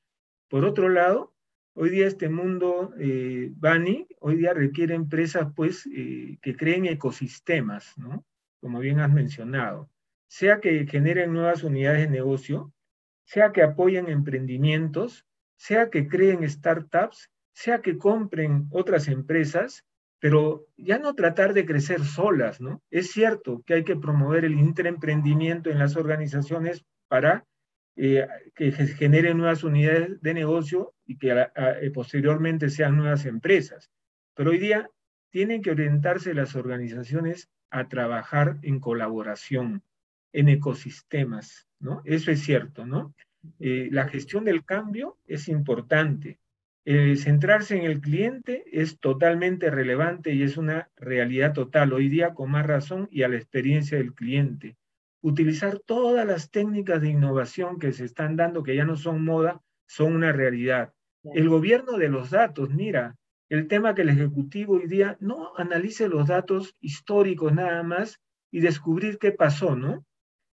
Por 0.50 0.66
otro 0.66 0.90
lado, 0.90 1.36
hoy 1.76 1.92
día 1.92 2.08
este 2.08 2.28
mundo, 2.28 2.92
eh, 3.00 3.52
Bani, 3.56 4.08
hoy 4.20 4.38
día 4.38 4.54
requiere 4.56 4.96
empresas 4.96 5.50
pues 5.56 5.88
eh, 5.96 6.40
que 6.42 6.56
creen 6.56 6.86
ecosistemas, 6.86 7.96
¿no? 7.96 8.26
Como 8.62 8.80
bien 8.80 9.00
has 9.00 9.12
mencionado, 9.12 9.92
sea 10.28 10.60
que 10.60 10.88
generen 10.88 11.34
nuevas 11.34 11.64
unidades 11.64 12.02
de 12.02 12.10
negocio, 12.10 12.74
sea 13.26 13.52
que 13.52 13.62
apoyen 13.62 14.10
emprendimientos, 14.10 15.28
sea 15.56 15.92
que 15.92 16.08
creen 16.08 16.50
startups 16.50 17.30
sea 17.54 17.82
que 17.82 17.98
compren 17.98 18.68
otras 18.72 19.08
empresas, 19.08 19.86
pero 20.20 20.66
ya 20.78 21.00
no 21.00 21.16
tratar 21.16 21.54
de 21.54 21.66
crecer 21.66 22.04
solas, 22.04 22.62
¿no? 22.62 22.82
Es 22.90 23.12
cierto 23.12 23.64
que 23.66 23.76
hay 23.76 23.84
que 23.84 23.96
promover 23.96 24.46
el 24.46 24.60
interemprendimiento 24.60 25.70
en 25.70 25.80
las 25.80 25.96
organizaciones 25.96 26.86
para 27.08 27.46
eh, 27.96 28.28
que 28.56 28.72
generen 28.72 29.38
nuevas 29.38 29.64
unidades 29.64 30.22
de 30.22 30.34
negocio 30.34 30.94
y 31.06 31.18
que 31.18 31.32
eh, 31.32 31.92
posteriormente 31.94 32.70
sean 32.70 32.98
nuevas 32.98 33.26
empresas. 33.26 33.92
Pero 34.34 34.52
hoy 34.52 34.58
día 34.58 34.90
tienen 35.30 35.62
que 35.62 35.72
orientarse 35.72 36.34
las 36.34 36.56
organizaciones 36.56 37.50
a 37.70 37.88
trabajar 37.88 38.58
en 38.62 38.80
colaboración, 38.80 39.84
en 40.32 40.50
ecosistemas, 40.50 41.68
¿no? 41.80 42.02
Eso 42.06 42.32
es 42.32 42.42
cierto, 42.42 42.86
¿no? 42.86 43.14
Eh, 43.60 43.90
la 43.92 44.08
gestión 44.08 44.46
del 44.46 44.64
cambio 44.64 45.18
es 45.26 45.48
importante. 45.50 46.40
Eh, 46.86 47.16
centrarse 47.16 47.78
en 47.78 47.86
el 47.86 48.02
cliente 48.02 48.66
es 48.74 49.00
totalmente 49.00 49.70
relevante 49.70 50.34
y 50.34 50.44
es 50.44 50.58
una 50.58 50.90
realidad 50.98 51.54
total, 51.54 51.94
hoy 51.94 52.10
día 52.10 52.34
con 52.34 52.52
más 52.52 52.68
razón 52.68 53.08
y 53.10 53.24
a 53.24 53.30
la 53.30 53.38
experiencia 53.38 53.98
del 53.98 54.14
cliente. 54.14 54.76
Utilizar 55.22 55.80
todas 55.80 56.28
las 56.28 56.52
técnicas 56.52 57.02
de 57.02 57.10
innovación 57.10 57.80
que 57.80 57.94
se 57.94 58.04
están 58.04 58.36
dando, 58.36 58.64
que 58.64 58.76
ya 58.76 58.84
no 58.84 58.98
son 58.98 59.24
moda, 59.24 59.62
son 59.88 60.14
una 60.14 60.34
realidad. 60.34 60.94
El 61.24 61.48
gobierno 61.48 61.98
de 61.98 62.10
los 62.10 62.32
datos, 62.32 62.70
mira, 62.70 63.16
el 63.48 63.70
tema 63.70 63.96
que 63.96 64.02
el 64.02 64.10
Ejecutivo 64.10 64.74
hoy 64.74 64.88
día 64.88 65.16
no 65.22 65.56
analice 65.56 66.10
los 66.10 66.28
datos 66.28 66.76
históricos 66.82 67.54
nada 67.54 67.82
más 67.84 68.20
y 68.52 68.60
descubrir 68.60 69.20
qué 69.20 69.32
pasó, 69.32 69.78
¿no? 69.78 70.06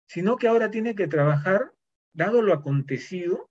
Sino 0.07 0.37
que 0.37 0.47
ahora 0.47 0.71
tiene 0.71 0.95
que 0.95 1.07
trabajar, 1.07 1.71
dado 2.13 2.41
lo 2.41 2.53
acontecido, 2.53 3.49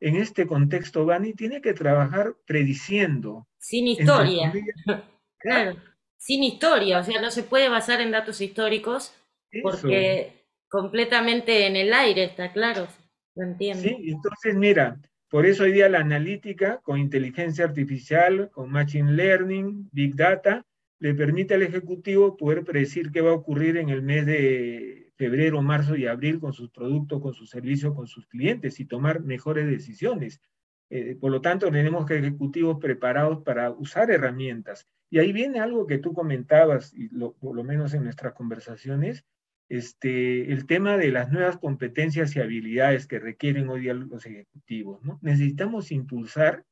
en 0.00 0.16
este 0.16 0.46
contexto, 0.46 1.04
Bani, 1.04 1.34
tiene 1.34 1.60
que 1.60 1.74
trabajar 1.74 2.34
prediciendo. 2.46 3.46
Sin 3.58 3.86
historia. 3.86 4.52
Claro, 5.42 5.74
sin 6.18 6.42
historia, 6.42 6.98
o 6.98 7.02
sea, 7.02 7.18
no 7.18 7.30
se 7.30 7.42
puede 7.42 7.70
basar 7.70 8.02
en 8.02 8.10
datos 8.10 8.42
históricos 8.42 9.14
porque 9.62 10.44
completamente 10.68 11.66
en 11.66 11.76
el 11.76 11.94
aire, 11.94 12.24
está 12.24 12.52
claro, 12.52 12.88
lo 13.34 13.44
entiendo. 13.44 13.82
Sí, 13.82 13.96
entonces 14.10 14.54
mira, 14.54 15.00
por 15.30 15.46
eso 15.46 15.62
hoy 15.62 15.72
día 15.72 15.88
la 15.88 16.00
analítica 16.00 16.80
con 16.82 16.98
inteligencia 16.98 17.64
artificial, 17.64 18.50
con 18.50 18.70
machine 18.70 19.12
learning, 19.12 19.88
big 19.92 20.14
data, 20.14 20.66
le 20.98 21.14
permite 21.14 21.54
al 21.54 21.62
ejecutivo 21.62 22.36
poder 22.36 22.64
predecir 22.64 23.10
qué 23.10 23.22
va 23.22 23.30
a 23.30 23.34
ocurrir 23.34 23.78
en 23.78 23.88
el 23.88 24.02
mes 24.02 24.26
de 24.26 25.09
febrero, 25.20 25.60
marzo 25.60 25.96
y 25.96 26.06
abril 26.06 26.40
con 26.40 26.54
sus 26.54 26.70
productos, 26.70 27.20
con 27.20 27.34
sus 27.34 27.50
servicios, 27.50 27.94
con 27.94 28.06
sus 28.06 28.26
clientes 28.26 28.80
y 28.80 28.86
tomar 28.86 29.20
mejores 29.22 29.66
decisiones. 29.66 30.40
Eh, 30.88 31.14
por 31.20 31.30
lo 31.30 31.42
tanto, 31.42 31.70
tenemos 31.70 32.06
que 32.06 32.16
ejecutivos 32.16 32.78
preparados 32.80 33.42
para 33.42 33.70
usar 33.70 34.10
herramientas. 34.10 34.86
Y 35.10 35.18
ahí 35.18 35.30
viene 35.34 35.60
algo 35.60 35.86
que 35.86 35.98
tú 35.98 36.14
comentabas, 36.14 36.94
y 36.94 37.08
por 37.08 37.54
lo 37.54 37.62
menos 37.62 37.92
en 37.92 38.04
nuestras 38.04 38.32
conversaciones, 38.32 39.26
este, 39.68 40.50
el 40.50 40.64
tema 40.64 40.96
de 40.96 41.10
las 41.10 41.30
nuevas 41.30 41.58
competencias 41.58 42.34
y 42.34 42.40
habilidades 42.40 43.06
que 43.06 43.18
requieren 43.18 43.68
hoy 43.68 43.82
día 43.82 43.92
los 43.92 44.24
ejecutivos. 44.24 45.04
¿no? 45.04 45.18
Necesitamos 45.20 45.92
impulsar 45.92 46.64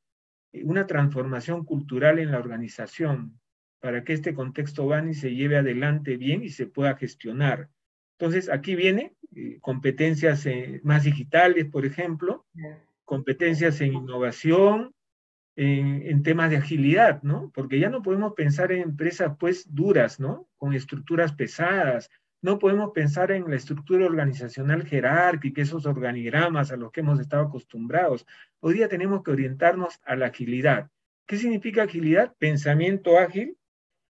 eh, 0.53 0.63
una 0.63 0.87
transformación 0.87 1.65
cultural 1.65 2.17
en 2.17 2.31
la 2.31 2.39
organización 2.39 3.39
para 3.79 4.03
que 4.03 4.13
este 4.13 4.33
contexto 4.33 4.87
BANI 4.87 5.13
se 5.13 5.35
lleve 5.35 5.57
adelante 5.57 6.17
bien 6.17 6.43
y 6.43 6.49
se 6.49 6.65
pueda 6.65 6.97
gestionar. 6.97 7.69
Entonces, 8.19 8.49
aquí 8.49 8.75
viene 8.75 9.13
eh, 9.33 9.59
competencias 9.61 10.45
eh, 10.45 10.81
más 10.83 11.05
digitales, 11.05 11.65
por 11.65 11.85
ejemplo, 11.85 12.45
competencias 13.05 13.79
en 13.79 13.93
innovación, 13.93 14.93
en, 15.55 16.03
en, 16.03 16.21
temas 16.21 16.49
de 16.49 16.57
agilidad, 16.57 17.23
¿no? 17.23 17.49
Porque 17.55 17.79
ya 17.79 17.89
no 17.89 18.01
podemos 18.01 18.33
pensar 18.33 18.73
en 18.73 18.81
empresas, 18.81 19.37
pues, 19.39 19.73
duras, 19.73 20.19
¿no? 20.19 20.49
Con 20.57 20.73
estructuras 20.73 21.33
pesadas, 21.33 22.09
no 22.41 22.57
podemos 22.57 22.91
pensar 22.91 23.31
en 23.31 23.49
la 23.49 23.57
estructura 23.57 24.05
organizacional 24.05 24.85
jerárquica, 24.85 25.61
esos 25.61 25.85
organigramas 25.85 26.71
a 26.71 26.77
los 26.77 26.91
que 26.91 27.01
hemos 27.01 27.19
estado 27.19 27.43
acostumbrados. 27.43 28.25
Hoy 28.61 28.75
día 28.75 28.87
tenemos 28.87 29.23
que 29.23 29.31
orientarnos 29.31 29.99
a 30.05 30.15
la 30.15 30.27
agilidad. 30.27 30.89
¿Qué 31.25 31.37
significa 31.37 31.83
agilidad? 31.83 32.33
Pensamiento 32.37 33.17
ágil, 33.17 33.57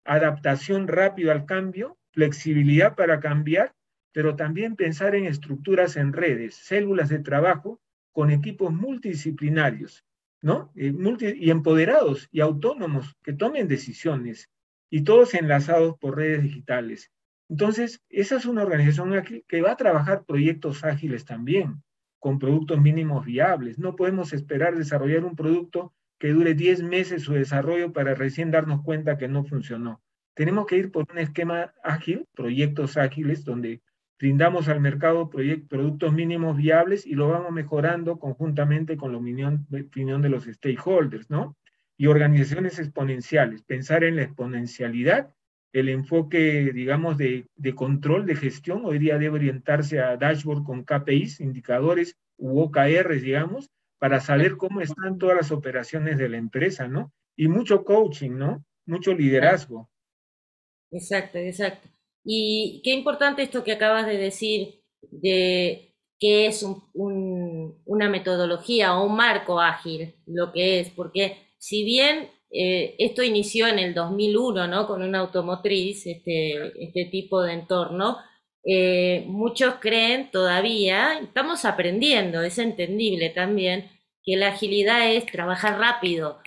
adaptación 0.05 0.89
rápido 0.89 1.33
al 1.33 1.45
cambio, 1.45 1.99
flexibilidad 2.13 2.95
para 2.95 3.21
cambiar, 3.21 3.75
pero 4.15 4.37
también 4.37 4.77
pensar 4.77 5.17
en 5.17 5.27
estructuras 5.27 5.97
en 5.97 6.13
redes, 6.13 6.55
células 6.55 7.09
de 7.09 7.19
trabajo 7.19 7.81
con 8.13 8.31
equipos 8.31 8.73
multidisciplinarios, 8.73 10.05
¿no? 10.41 10.71
Eh, 10.77 10.95
y 11.37 11.51
empoderados 11.51 12.29
y 12.31 12.39
autónomos 12.39 13.17
que 13.25 13.33
tomen 13.33 13.67
decisiones 13.67 14.49
y 14.89 15.03
todos 15.03 15.35
enlazados 15.35 15.99
por 15.99 16.17
redes 16.17 16.45
digitales. 16.45 17.11
Entonces, 17.49 18.01
esa 18.09 18.37
es 18.37 18.47
una 18.47 18.63
organización 18.63 19.43
que 19.49 19.63
va 19.63 19.73
a 19.73 19.77
trabajar 19.77 20.25
proyectos 20.25 20.85
ágiles 20.85 21.25
también, 21.25 21.83
con 22.21 22.39
productos 22.39 22.81
mínimos 22.81 23.27
viables. 23.27 23.81
No 23.81 23.97
podemos 23.97 24.33
esperar 24.33 24.77
desarrollar 24.77 25.25
un 25.25 25.35
producto 25.35 25.93
que 26.21 26.29
dure 26.29 26.55
10 26.55 26.85
meses 26.85 27.23
su 27.23 27.33
desarrollo 27.33 27.93
para 27.93 28.15
recién 28.15 28.53
darnos 28.53 28.83
cuenta 28.85 29.19
que 29.19 29.27
no 29.27 29.45
funcionó. 29.45 30.01
Tenemos 30.35 30.67
que 30.67 30.77
ir 30.77 30.93
por 30.93 31.05
un 31.11 31.19
esquema 31.19 31.75
ágil, 31.83 32.27
proyectos 32.33 32.97
ágiles, 32.97 33.45
donde 33.45 33.83
brindamos 34.19 34.69
al 34.69 34.81
mercado 34.81 35.31
productos 35.31 36.13
mínimos 36.13 36.57
viables 36.57 37.07
y 37.07 37.15
lo 37.15 37.29
vamos 37.29 37.53
mejorando 37.53 38.19
conjuntamente 38.19 38.97
con 38.97 39.13
la 39.13 39.19
opinión, 39.19 39.67
de 40.23 40.29
los 40.29 40.45
stakeholders, 40.45 41.31
¿no? 41.31 41.57
Y 41.97 42.07
organizaciones 42.07 42.79
exponenciales, 42.79 43.63
pensar 43.63 44.05
en 44.05 44.17
la 44.17 44.23
exponencialidad 44.23 45.31
el 45.75 45.89
enfoque, 45.89 46.71
digamos, 46.73 47.19
de, 47.19 47.49
control, 47.75 48.27
de 48.27 48.37
gestión, 48.37 48.83
hoy 48.85 49.01
día 49.01 49.19
debe 49.19 49.35
orientarse 49.35 49.99
a 49.99 50.17
dashboard 50.17 50.63
con 50.63 50.85
KPIs, 50.85 51.41
indicadores 51.41 52.17
u 52.37 52.61
OKRs, 52.61 53.21
digamos, 53.21 53.71
para 53.99 54.21
saber 54.21 54.57
cómo 54.57 54.81
están 54.81 55.19
todas 55.19 55.37
las 55.37 55.51
operaciones 55.51 56.17
de 56.17 56.29
la 56.29 56.37
empresa, 56.37 56.87
¿no? 56.87 57.13
Y 57.35 57.49
mucho 57.49 57.85
coaching, 57.85 58.31
¿no? 58.31 58.65
Mucho 58.87 59.15
liderazgo. 59.15 59.91
Exacto, 60.93 61.39
exacto. 61.39 61.89
Y 62.25 62.81
qué 62.85 62.91
importante 62.93 63.43
esto 63.43 63.65
que 63.65 63.73
acabas 63.73 64.07
de 64.07 64.17
decir 64.19 64.83
de 65.03 65.95
qué 66.19 66.47
es 66.47 66.65
una 66.95 68.09
metodología 68.09 68.97
o 68.97 69.07
un 69.07 69.17
marco 69.17 69.61
ágil, 69.61 70.15
lo 70.27 70.53
que 70.53 70.81
es, 70.81 70.91
porque 70.91 71.37
si 71.59 71.85
bien 71.85 72.31
eh, 72.57 72.95
esto 72.99 73.23
inició 73.25 73.67
en 73.67 73.81
el 73.81 73.95
2001, 73.95 74.69
¿no? 74.69 74.87
Con 74.87 75.03
una 75.03 75.19
automotriz, 75.19 76.07
este, 76.07 76.73
este 76.83 77.07
tipo 77.07 77.43
de 77.43 77.53
entorno. 77.55 78.19
Eh, 78.65 79.25
muchos 79.27 79.75
creen 79.81 80.31
todavía, 80.31 81.19
estamos 81.19 81.65
aprendiendo, 81.65 82.43
es 82.43 82.59
entendible 82.59 83.31
también, 83.31 83.91
que 84.23 84.37
la 84.37 84.49
agilidad 84.49 85.13
es 85.13 85.27
trabajar 85.27 85.79
rápido. 85.79 86.39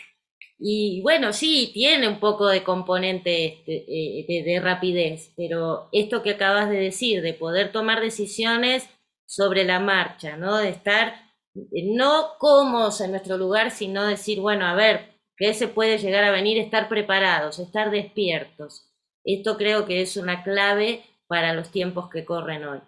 Y 0.59 1.01
bueno, 1.01 1.33
sí, 1.33 1.69
tiene 1.73 2.07
un 2.07 2.19
poco 2.19 2.47
de 2.47 2.63
componente 2.63 3.63
eh, 3.67 4.43
de, 4.43 4.59
rapidez, 4.59 5.31
pero 5.37 5.87
esto 5.91 6.23
que 6.23 6.31
acabas 6.31 6.69
de 6.69 6.77
decir, 6.77 7.21
de 7.21 7.33
poder 7.33 7.71
tomar 7.71 8.01
decisiones 8.01 8.89
sobre 9.27 9.65
la 9.65 9.79
marcha, 9.79 10.35
¿no? 10.35 10.57
De 10.57 10.69
estar 10.69 11.13
no 11.53 12.37
cómodos 12.39 13.01
en 13.01 13.11
nuestro 13.11 13.37
lugar, 13.37 13.71
sino 13.71 14.05
decir, 14.05 14.39
bueno, 14.39 14.65
a 14.65 14.73
ver, 14.75 15.17
que 15.35 15.53
se 15.53 15.67
puede 15.67 15.99
llegar 15.99 16.23
a 16.23 16.31
venir, 16.31 16.57
estar 16.57 16.89
preparados, 16.89 17.59
estar 17.59 17.91
despiertos. 17.91 18.91
Esto 19.23 19.57
creo 19.57 19.85
que 19.85 20.01
es 20.01 20.17
una 20.17 20.43
clave 20.43 21.03
para 21.27 21.53
los 21.53 21.69
tiempos 21.69 22.09
que 22.09 22.25
corren 22.25 22.63
hoy. 22.63 22.81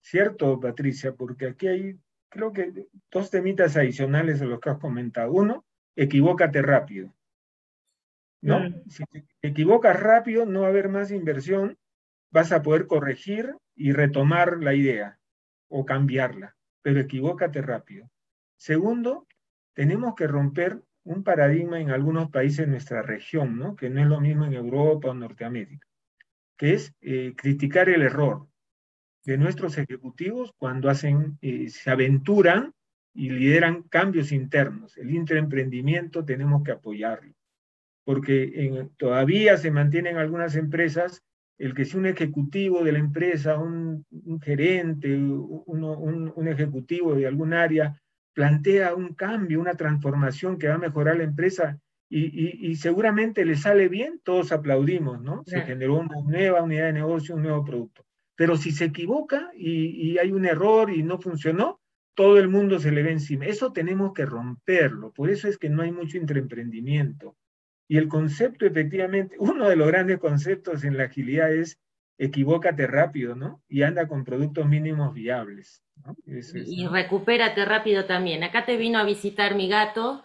Cierto, 0.00 0.60
Patricia, 0.60 1.12
porque 1.14 1.46
aquí 1.46 1.66
hay, 1.66 1.98
creo 2.28 2.52
que 2.52 2.86
dos 3.10 3.30
temitas 3.30 3.76
adicionales 3.76 4.38
de 4.38 4.46
los 4.46 4.60
que 4.60 4.70
has 4.70 4.78
comentado. 4.78 5.32
Uno, 5.32 5.64
equivócate 5.96 6.62
rápido. 6.62 7.12
¿No? 8.42 8.60
Mm. 8.60 8.88
Si 8.88 9.04
te 9.06 9.24
equivocas 9.48 9.98
rápido, 9.98 10.46
no 10.46 10.60
va 10.60 10.66
a 10.66 10.70
haber 10.70 10.88
más 10.88 11.10
inversión, 11.10 11.78
vas 12.30 12.52
a 12.52 12.62
poder 12.62 12.86
corregir 12.86 13.56
y 13.74 13.92
retomar 13.92 14.58
la 14.62 14.74
idea 14.74 15.18
o 15.68 15.84
cambiarla, 15.84 16.54
pero 16.82 17.00
equivócate 17.00 17.62
rápido. 17.62 18.10
Segundo, 18.56 19.26
tenemos 19.74 20.14
que 20.14 20.26
romper 20.26 20.82
un 21.04 21.22
paradigma 21.22 21.80
en 21.80 21.90
algunos 21.90 22.30
países 22.30 22.66
de 22.66 22.72
nuestra 22.72 23.02
región, 23.02 23.58
¿no? 23.58 23.76
que 23.76 23.90
no 23.90 24.00
es 24.00 24.06
lo 24.06 24.20
mismo 24.20 24.44
en 24.44 24.54
Europa 24.54 25.08
o 25.08 25.14
Norteamérica, 25.14 25.86
que 26.56 26.74
es 26.74 26.92
eh, 27.00 27.34
criticar 27.36 27.88
el 27.88 28.02
error 28.02 28.48
de 29.24 29.38
nuestros 29.38 29.76
ejecutivos 29.78 30.52
cuando 30.56 30.88
hacen, 30.88 31.38
eh, 31.42 31.68
se 31.68 31.90
aventuran 31.90 32.72
y 33.16 33.30
lideran 33.30 33.82
cambios 33.84 34.30
internos. 34.30 34.96
El 34.98 35.10
intraemprendimiento 35.10 36.24
tenemos 36.24 36.62
que 36.62 36.72
apoyarlo, 36.72 37.34
porque 38.04 38.88
todavía 38.96 39.56
se 39.56 39.70
mantienen 39.70 40.16
algunas 40.16 40.54
empresas 40.54 41.22
el 41.58 41.74
que 41.74 41.86
si 41.86 41.96
un 41.96 42.06
ejecutivo 42.06 42.84
de 42.84 42.92
la 42.92 42.98
empresa, 42.98 43.58
un, 43.58 44.04
gerente, 44.42 45.16
un 45.16 46.48
ejecutivo 46.48 47.14
de 47.14 47.26
algún 47.26 47.54
área 47.54 48.00
plantea 48.34 48.94
un 48.94 49.14
cambio, 49.14 49.60
una 49.60 49.74
transformación 49.74 50.58
que 50.58 50.68
va 50.68 50.74
a 50.74 50.78
mejorar 50.78 51.16
la 51.16 51.24
empresa 51.24 51.78
y, 52.08 52.76
seguramente 52.76 53.44
le 53.44 53.56
sale 53.56 53.88
bien, 53.88 54.20
todos 54.22 54.52
aplaudimos, 54.52 55.20
¿no? 55.22 55.42
Se 55.46 55.62
generó 55.62 55.98
una 55.98 56.20
nueva 56.20 56.62
unidad 56.62 56.86
de 56.86 56.92
negocio, 56.92 57.34
un 57.34 57.42
nuevo 57.42 57.64
producto. 57.64 58.04
Pero 58.36 58.56
si 58.56 58.70
se 58.70 58.84
equivoca 58.84 59.50
y, 59.56 60.18
hay 60.18 60.32
un 60.32 60.44
error 60.44 60.90
y 60.90 61.02
no 61.02 61.18
funcionó, 61.18 61.80
todo 62.16 62.38
el 62.38 62.48
mundo 62.48 62.80
se 62.80 62.90
le 62.90 63.02
ve 63.02 63.12
encima. 63.12 63.44
Eso 63.46 63.72
tenemos 63.72 64.12
que 64.14 64.24
romperlo. 64.24 65.12
Por 65.12 65.30
eso 65.30 65.46
es 65.48 65.58
que 65.58 65.68
no 65.68 65.82
hay 65.82 65.92
mucho 65.92 66.16
emprendimiento. 66.18 67.36
Y 67.86 67.98
el 67.98 68.08
concepto, 68.08 68.66
efectivamente, 68.66 69.36
uno 69.38 69.68
de 69.68 69.76
los 69.76 69.86
grandes 69.86 70.18
conceptos 70.18 70.82
en 70.82 70.96
la 70.96 71.04
agilidad 71.04 71.52
es 71.52 71.78
equivócate 72.18 72.86
rápido, 72.86 73.36
¿no? 73.36 73.62
Y 73.68 73.82
anda 73.82 74.08
con 74.08 74.24
productos 74.24 74.66
mínimos 74.66 75.14
viables. 75.14 75.82
¿no? 76.04 76.16
y 76.26 76.86
recupérate 76.86 77.64
rápido 77.64 78.06
también. 78.06 78.42
Acá 78.42 78.64
te 78.64 78.76
vino 78.76 78.98
a 78.98 79.04
visitar 79.04 79.54
mi 79.54 79.68
gato. 79.68 80.24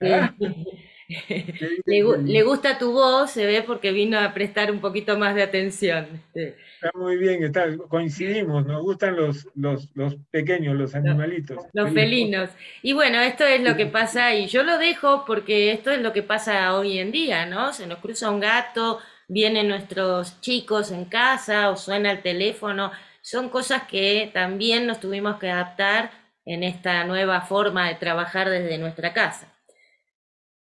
Ah. 0.00 0.34
le, 1.84 2.42
gusta 2.42 2.78
tu 2.78 2.92
voz, 2.92 3.30
se 3.30 3.44
ve 3.44 3.62
porque 3.62 3.92
vino 3.92 4.18
a 4.18 4.32
prestar 4.32 4.70
un 4.70 4.80
poquito 4.80 5.18
más 5.18 5.34
de 5.34 5.42
atención. 5.42 6.22
Está 6.34 6.90
muy 6.94 7.16
bien, 7.16 7.52
coincidimos, 7.88 8.66
nos 8.66 8.82
gustan 8.82 9.16
los, 9.16 9.48
los, 9.54 9.88
pequeños, 10.30 10.76
los 10.76 10.94
animalitos. 10.94 11.58
Los, 11.72 11.92
felinos. 11.92 12.50
Y 12.82 12.92
bueno, 12.92 13.20
esto 13.20 13.44
es 13.44 13.62
lo 13.62 13.76
que 13.76 13.86
pasa, 13.86 14.34
y 14.34 14.46
yo 14.46 14.62
lo 14.62 14.78
dejo 14.78 15.24
porque 15.26 15.72
esto 15.72 15.90
es 15.90 16.00
lo 16.00 16.12
que 16.12 16.22
pasa 16.22 16.74
hoy 16.74 16.98
en 16.98 17.12
día, 17.12 17.46
¿no? 17.46 17.72
Se 17.72 17.86
nos 17.86 17.98
cruza 17.98 18.30
un 18.30 18.40
gato, 18.40 19.00
vienen 19.28 19.68
nuestros 19.68 20.40
chicos 20.40 20.90
en 20.90 21.04
casa 21.04 21.70
o 21.70 21.76
suena 21.76 22.10
el 22.10 22.22
teléfono. 22.22 22.92
Son 23.20 23.48
cosas 23.48 23.84
que 23.84 24.30
también 24.32 24.86
nos 24.86 25.00
tuvimos 25.00 25.38
que 25.38 25.50
adaptar 25.50 26.10
en 26.44 26.62
esta 26.62 27.04
nueva 27.04 27.40
forma 27.42 27.88
de 27.88 27.94
trabajar 27.94 28.50
desde 28.50 28.78
nuestra 28.78 29.12
casa. 29.12 29.53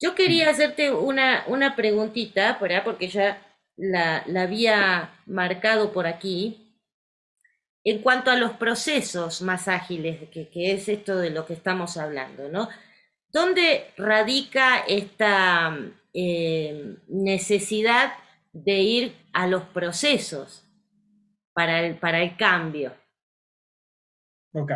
Yo 0.01 0.15
quería 0.15 0.49
hacerte 0.49 0.91
una, 0.91 1.43
una 1.45 1.75
preguntita, 1.75 2.57
porque 2.57 3.07
ya 3.07 3.39
la, 3.77 4.25
había 4.35 5.13
marcado 5.27 5.93
por 5.93 6.07
aquí, 6.07 6.75
en 7.83 8.01
cuanto 8.01 8.31
a 8.31 8.35
los 8.35 8.53
procesos 8.53 9.43
más 9.43 9.67
ágiles, 9.67 10.27
que, 10.29 10.49
es 10.53 10.89
esto 10.89 11.17
de 11.17 11.29
lo 11.29 11.45
que 11.45 11.53
estamos 11.53 11.97
hablando, 11.97 12.49
¿no? 12.49 12.67
¿Dónde 13.29 13.91
radica 13.95 14.79
esta 14.79 15.77
eh, 16.13 16.97
necesidad 17.07 18.13
de 18.53 18.79
ir 18.79 19.15
a 19.33 19.47
los 19.47 19.63
procesos 19.65 20.67
para 21.53 21.85
el, 21.85 21.95
para 21.95 22.21
el 22.23 22.35
cambio? 22.35 22.93
Ok. 24.53 24.71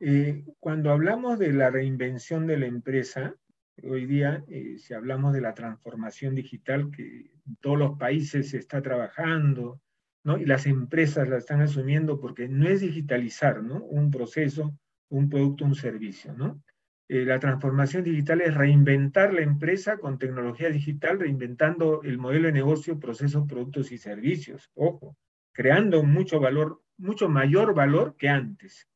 Eh, 0.00 0.44
cuando 0.60 0.90
hablamos 0.90 1.38
de 1.38 1.52
la 1.52 1.70
reinvención 1.70 2.46
de 2.46 2.58
la 2.58 2.66
empresa, 2.66 3.34
Hoy 3.82 4.06
día, 4.06 4.42
eh, 4.48 4.76
si 4.78 4.94
hablamos 4.94 5.34
de 5.34 5.42
la 5.42 5.54
transformación 5.54 6.34
digital 6.34 6.90
que 6.90 7.30
todos 7.60 7.78
los 7.78 7.98
países 7.98 8.50
se 8.50 8.58
está 8.58 8.80
trabajando, 8.80 9.80
¿no? 10.24 10.38
y 10.38 10.46
las 10.46 10.66
empresas 10.66 11.28
la 11.28 11.36
están 11.36 11.60
asumiendo 11.60 12.18
porque 12.18 12.48
no 12.48 12.66
es 12.66 12.80
digitalizar 12.80 13.62
¿no? 13.62 13.84
un 13.84 14.10
proceso, 14.10 14.78
un 15.08 15.28
producto, 15.28 15.64
un 15.64 15.74
servicio. 15.74 16.32
¿no? 16.32 16.62
Eh, 17.08 17.24
la 17.24 17.38
transformación 17.38 18.02
digital 18.02 18.40
es 18.40 18.54
reinventar 18.54 19.32
la 19.32 19.42
empresa 19.42 19.98
con 19.98 20.18
tecnología 20.18 20.70
digital, 20.70 21.20
reinventando 21.20 22.02
el 22.02 22.18
modelo 22.18 22.46
de 22.46 22.52
negocio, 22.52 22.98
procesos, 22.98 23.46
productos 23.46 23.92
y 23.92 23.98
servicios. 23.98 24.70
Ojo, 24.74 25.16
creando 25.52 26.02
mucho 26.02 26.40
valor, 26.40 26.82
mucho 26.96 27.28
mayor 27.28 27.74
valor 27.74 28.16
que 28.16 28.28
antes. 28.28 28.88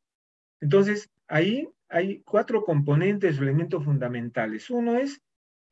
Entonces, 0.60 1.10
ahí 1.28 1.68
hay 1.90 2.22
cuatro 2.22 2.64
componentes 2.64 3.38
o 3.38 3.42
elementos 3.42 3.84
fundamentales. 3.84 4.70
Uno 4.70 4.96
es 4.96 5.20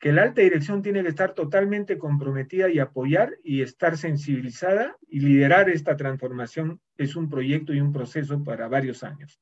que 0.01 0.13
la 0.13 0.23
alta 0.23 0.43
dirección 0.43 0.83
tiene 0.83 1.03
que 1.03 1.09
estar 1.09 1.35
totalmente 1.35 1.99
comprometida 1.99 2.69
y 2.71 2.79
apoyar 2.79 3.37
y 3.43 3.63
estar 3.63 3.97
sensibilizada 3.97 4.97
y 5.09 5.21
liderar 5.21 5.69
esta 5.71 5.97
transformación. 5.97 6.81
Es 6.97 7.17
un 7.17 7.29
proyecto 7.29 7.73
y 7.73 7.81
un 7.81 7.93
proceso 7.93 8.43
para 8.45 8.69
varios 8.69 9.03
años. 9.03 9.41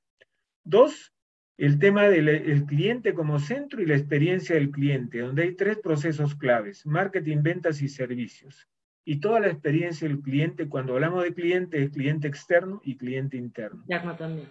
Dos, 0.65 1.13
el 1.59 1.79
tema 1.79 2.05
del 2.05 2.65
cliente 2.67 3.15
como 3.15 3.39
centro 3.39 3.83
y 3.83 3.87
la 3.87 3.97
experiencia 3.97 4.57
del 4.57 4.71
cliente, 4.71 5.21
donde 5.21 5.43
hay 5.43 5.55
tres 5.55 5.79
procesos 5.79 6.35
claves, 6.35 6.87
marketing, 6.87 7.39
ventas 7.43 7.83
y 7.83 7.89
servicios. 7.89 8.69
Y 9.05 9.21
toda 9.21 9.41
la 9.41 9.49
experiencia 9.49 10.09
del 10.09 10.21
cliente, 10.21 10.69
cuando 10.69 10.95
hablamos 10.95 11.23
de 11.23 11.33
cliente, 11.33 11.83
es 11.83 11.91
cliente 11.91 12.29
externo 12.29 12.81
y 12.83 12.97
cliente 12.97 13.37
interno. 13.37 13.85
Ya, 13.87 14.17
también. 14.17 14.49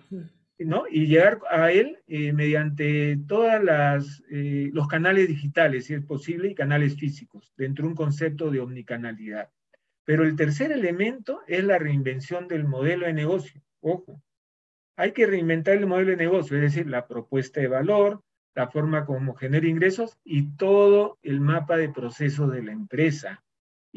¿No? 0.59 0.85
y 0.89 1.07
llegar 1.07 1.41
a 1.49 1.71
él 1.71 1.99
eh, 2.07 2.31
mediante 2.31 3.17
todos 3.27 4.23
eh, 4.29 4.69
los 4.71 4.87
canales 4.87 5.27
digitales, 5.27 5.85
si 5.85 5.95
es 5.95 6.05
posible, 6.05 6.49
y 6.49 6.55
canales 6.55 6.95
físicos, 6.95 7.53
dentro 7.57 7.83
de 7.83 7.89
un 7.89 7.95
concepto 7.95 8.49
de 8.49 8.61
omnicanalidad. 8.61 9.49
Pero 10.05 10.23
el 10.23 10.35
tercer 10.35 10.71
elemento 10.71 11.41
es 11.47 11.63
la 11.63 11.79
reinvención 11.79 12.47
del 12.47 12.63
modelo 12.63 13.07
de 13.07 13.13
negocio. 13.13 13.61
Ojo, 13.81 14.21
hay 14.95 15.11
que 15.11 15.25
reinventar 15.25 15.75
el 15.75 15.87
modelo 15.87 16.11
de 16.11 16.17
negocio, 16.17 16.55
es 16.55 16.63
decir, 16.63 16.87
la 16.87 17.07
propuesta 17.07 17.59
de 17.59 17.67
valor, 17.67 18.23
la 18.53 18.69
forma 18.69 19.05
como 19.05 19.35
genera 19.35 19.67
ingresos 19.67 20.17
y 20.23 20.55
todo 20.55 21.17
el 21.21 21.41
mapa 21.41 21.75
de 21.75 21.89
procesos 21.89 22.51
de 22.51 22.63
la 22.63 22.71
empresa. 22.71 23.43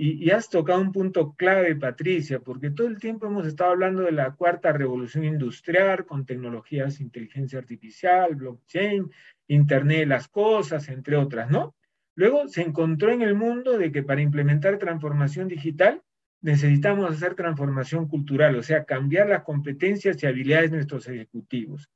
Y, 0.00 0.30
has 0.30 0.48
tocado 0.48 0.80
un 0.80 0.92
punto 0.92 1.34
clave, 1.34 1.74
Patricia, 1.74 2.38
porque 2.38 2.70
todo 2.70 2.86
el 2.86 3.00
tiempo 3.00 3.26
hemos 3.26 3.48
estado 3.48 3.72
hablando 3.72 4.02
de 4.02 4.12
la 4.12 4.30
cuarta 4.30 4.72
revolución 4.72 5.24
industrial 5.24 6.06
con 6.06 6.24
tecnologías, 6.24 7.00
inteligencia 7.00 7.58
artificial, 7.58 8.36
blockchain, 8.36 9.10
Internet 9.48 9.98
de 9.98 10.06
las 10.06 10.28
cosas, 10.28 10.88
entre 10.88 11.16
otras, 11.16 11.50
¿no? 11.50 11.74
Luego 12.14 12.46
se 12.46 12.62
encontró 12.62 13.10
en 13.10 13.22
el 13.22 13.34
mundo 13.34 13.76
de 13.76 13.90
que 13.90 14.04
para 14.04 14.22
implementar 14.22 14.78
transformación 14.78 15.48
digital 15.48 16.00
necesitamos 16.42 17.10
hacer 17.10 17.34
transformación 17.34 18.06
cultural, 18.06 18.54
o 18.54 18.62
sea, 18.62 18.84
cambiar 18.84 19.28
las 19.28 19.42
competencias 19.42 20.22
y 20.22 20.26
habilidades 20.26 20.70
de 20.70 20.76
nuestros 20.76 21.08
ejecutivos. 21.08 21.90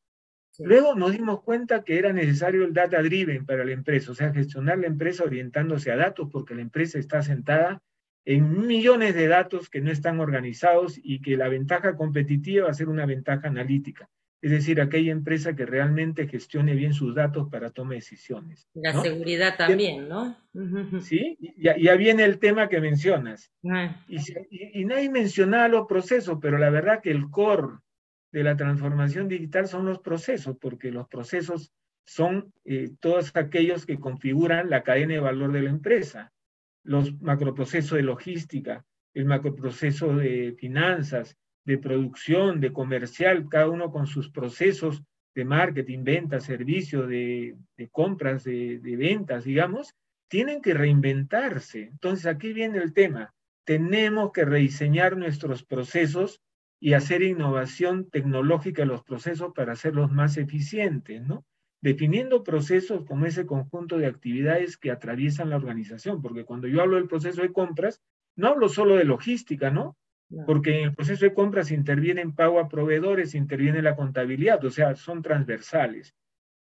Luego 0.58 0.96
nos 0.96 1.12
dimos 1.12 1.42
cuenta 1.44 1.84
que 1.84 2.00
era 2.00 2.12
necesario 2.12 2.64
el 2.64 2.72
data 2.72 3.00
driven 3.00 3.46
para 3.46 3.64
la 3.64 3.70
empresa, 3.70 4.10
o 4.10 4.14
sea, 4.16 4.32
gestionar 4.32 4.80
la 4.80 4.88
empresa 4.88 5.22
orientándose 5.22 5.92
a 5.92 5.96
datos, 5.96 6.28
porque 6.32 6.56
la 6.56 6.62
empresa 6.62 6.98
está 6.98 7.22
sentada 7.22 7.80
en 8.24 8.66
millones 8.66 9.14
de 9.14 9.26
datos 9.28 9.68
que 9.68 9.80
no 9.80 9.90
están 9.90 10.20
organizados 10.20 10.98
y 11.02 11.20
que 11.20 11.36
la 11.36 11.48
ventaja 11.48 11.96
competitiva 11.96 12.66
va 12.66 12.70
a 12.70 12.74
ser 12.74 12.88
una 12.88 13.06
ventaja 13.06 13.48
analítica. 13.48 14.08
Es 14.40 14.50
decir, 14.50 14.80
aquella 14.80 15.12
empresa 15.12 15.54
que 15.54 15.66
realmente 15.66 16.26
gestione 16.26 16.74
bien 16.74 16.94
sus 16.94 17.14
datos 17.14 17.48
para 17.48 17.70
toma 17.70 17.90
de 17.90 17.96
decisiones. 17.96 18.66
La 18.74 19.00
seguridad 19.00 19.56
también, 19.56 20.08
¿no? 20.08 20.36
Sí, 21.00 21.38
ya, 21.56 21.76
ya, 21.76 21.94
viene 21.94 22.24
el 22.24 22.40
tema 22.40 22.68
que 22.68 22.80
mencionas. 22.80 23.52
Ah. 23.70 24.04
Y, 24.08 24.84
nadie 24.84 25.10
mencionaba 25.10 25.68
los 25.68 25.86
procesos, 25.86 26.38
pero 26.42 26.58
la 26.58 26.70
verdad 26.70 27.00
que 27.00 27.12
el 27.12 27.30
core 27.30 27.78
de 28.32 28.42
la 28.42 28.56
transformación 28.56 29.28
digital 29.28 29.68
son 29.68 29.84
los 29.84 30.00
procesos, 30.00 30.56
porque 30.60 30.90
los 30.90 31.06
procesos 31.06 31.72
son 32.04 32.52
eh, 32.64 32.90
todos 32.98 33.30
aquellos 33.36 33.86
que 33.86 34.00
configuran 34.00 34.70
la 34.70 34.82
cadena 34.82 35.14
de 35.14 35.20
valor 35.20 35.52
de 35.52 35.62
la 35.62 35.70
empresa 35.70 36.32
los 36.84 37.20
macroprocesos 37.20 37.96
de 37.96 38.02
logística, 38.02 38.84
el 39.14 39.24
macroproceso 39.24 40.16
de 40.16 40.54
finanzas, 40.58 41.36
de 41.64 41.78
producción, 41.78 42.60
de 42.60 42.72
comercial, 42.72 43.48
cada 43.48 43.68
uno 43.68 43.90
con 43.90 44.06
sus 44.06 44.30
procesos 44.30 45.02
de 45.34 45.44
marketing, 45.44 46.04
ventas, 46.04 46.44
servicio, 46.44 47.06
de, 47.06 47.56
compras, 47.90 48.44
de, 48.44 48.78
de 48.78 48.96
ventas, 48.96 49.44
digamos, 49.44 49.94
tienen 50.28 50.60
que 50.60 50.74
reinventarse. 50.74 51.82
Entonces 51.82 52.26
aquí 52.26 52.52
viene 52.52 52.78
el 52.78 52.92
tema. 52.92 53.34
Tenemos 53.64 54.32
que 54.32 54.44
rediseñar 54.44 55.16
nuestros 55.16 55.64
procesos 55.64 56.40
y 56.80 56.94
hacer 56.94 57.22
innovación 57.22 58.10
tecnológica 58.10 58.82
en 58.82 58.88
los 58.88 59.04
procesos 59.04 59.52
para 59.54 59.74
hacerlos 59.74 60.10
más 60.10 60.36
eficientes, 60.36 61.22
¿no? 61.22 61.44
Definiendo 61.82 62.44
procesos 62.44 63.04
como 63.04 63.26
ese 63.26 63.44
conjunto 63.44 63.98
de 63.98 64.06
actividades 64.06 64.76
que 64.76 64.92
atraviesan 64.92 65.50
la 65.50 65.56
organización, 65.56 66.22
porque 66.22 66.44
cuando 66.44 66.68
yo 66.68 66.80
hablo 66.80 66.96
del 66.96 67.08
proceso 67.08 67.42
de 67.42 67.52
compras, 67.52 68.00
no 68.36 68.48
hablo 68.48 68.68
solo 68.68 68.96
de 68.96 69.04
logística, 69.04 69.70
¿no? 69.70 69.96
Porque 70.46 70.78
en 70.78 70.84
el 70.84 70.94
proceso 70.94 71.26
de 71.26 71.34
compras 71.34 71.70
intervienen 71.70 72.34
pago 72.34 72.58
a 72.58 72.68
proveedores, 72.68 73.34
interviene 73.34 73.82
la 73.82 73.96
contabilidad, 73.96 74.64
o 74.64 74.70
sea, 74.70 74.94
son 74.94 75.20
transversales. 75.20 76.14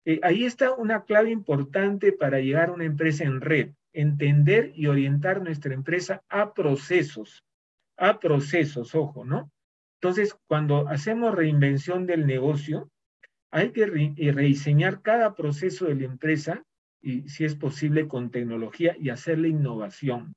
Eh, 0.06 0.20
ahí 0.22 0.44
está 0.44 0.72
una 0.72 1.04
clave 1.04 1.30
importante 1.30 2.12
para 2.12 2.38
llegar 2.38 2.70
a 2.70 2.72
una 2.72 2.84
empresa 2.84 3.24
en 3.24 3.42
red, 3.42 3.72
entender 3.92 4.72
y 4.74 4.86
orientar 4.86 5.42
nuestra 5.42 5.74
empresa 5.74 6.22
a 6.30 6.54
procesos, 6.54 7.44
a 7.98 8.18
procesos, 8.18 8.94
ojo, 8.94 9.24
¿no? 9.24 9.50
Entonces, 10.00 10.34
cuando 10.46 10.88
hacemos 10.88 11.34
reinvención 11.34 12.06
del 12.06 12.24
negocio, 12.26 12.88
hay 13.50 13.72
que 13.72 13.86
rediseñar 13.86 15.02
cada 15.02 15.34
proceso 15.34 15.86
de 15.86 15.94
la 15.94 16.04
empresa 16.04 16.62
y, 17.00 17.28
si 17.28 17.44
es 17.44 17.54
posible, 17.54 18.08
con 18.08 18.30
tecnología 18.30 18.96
y 18.98 19.10
hacerle 19.10 19.48
innovación. 19.48 20.34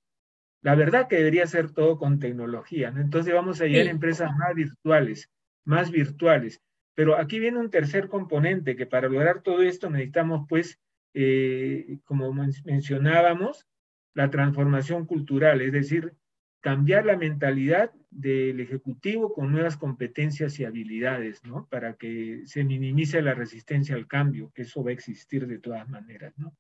La 0.62 0.76
verdad 0.76 1.08
que 1.08 1.18
debería 1.18 1.48
ser 1.48 1.72
todo 1.72 1.98
con 1.98 2.20
tecnología, 2.20 2.94
Entonces 2.96 3.34
vamos 3.34 3.62
a 3.62 3.66
llegar 3.66 3.88
a 3.88 3.92
empresas 3.92 4.32
más 4.38 4.54
virtuales, 4.54 5.30
más 5.66 5.92
virtuales. 5.92 6.62
Pero 6.94 7.18
aquí 7.18 7.40
viene 7.40 7.58
un 7.58 7.72
tercer 7.72 8.08
componente 8.08 8.76
que 8.76 8.86
para 8.86 9.10
lograr 9.10 9.42
todo 9.42 9.62
esto 9.62 9.90
necesitamos, 9.90 10.46
pues, 10.48 10.80
eh, 11.14 11.98
como 12.06 12.32
mencionábamos, 12.34 13.66
la 14.14 14.30
transformación 14.30 15.06
cultural, 15.06 15.62
es 15.62 15.72
decir, 15.72 16.14
cambiar 16.62 17.06
la 17.06 17.18
mentalidad 17.18 17.92
del 18.12 18.60
Ejecutivo 18.60 19.34
con 19.34 19.52
nuevas 19.52 19.78
competencias 19.78 20.60
y 20.60 20.66
habilidades, 20.66 21.44
¿no? 21.44 21.68
Para 21.70 21.96
que 21.96 22.44
se 22.46 22.64
minimice 22.64 23.22
la 23.22 23.34
resistencia 23.34 23.96
al 23.96 24.08
cambio, 24.08 24.52
que 24.54 24.62
eso 24.64 24.84
va 24.84 24.92
a 24.92 24.94
existir 24.94 25.48
de 25.48 25.60
todas 25.60 25.90
maneras, 25.90 26.34
¿no? 26.38 26.56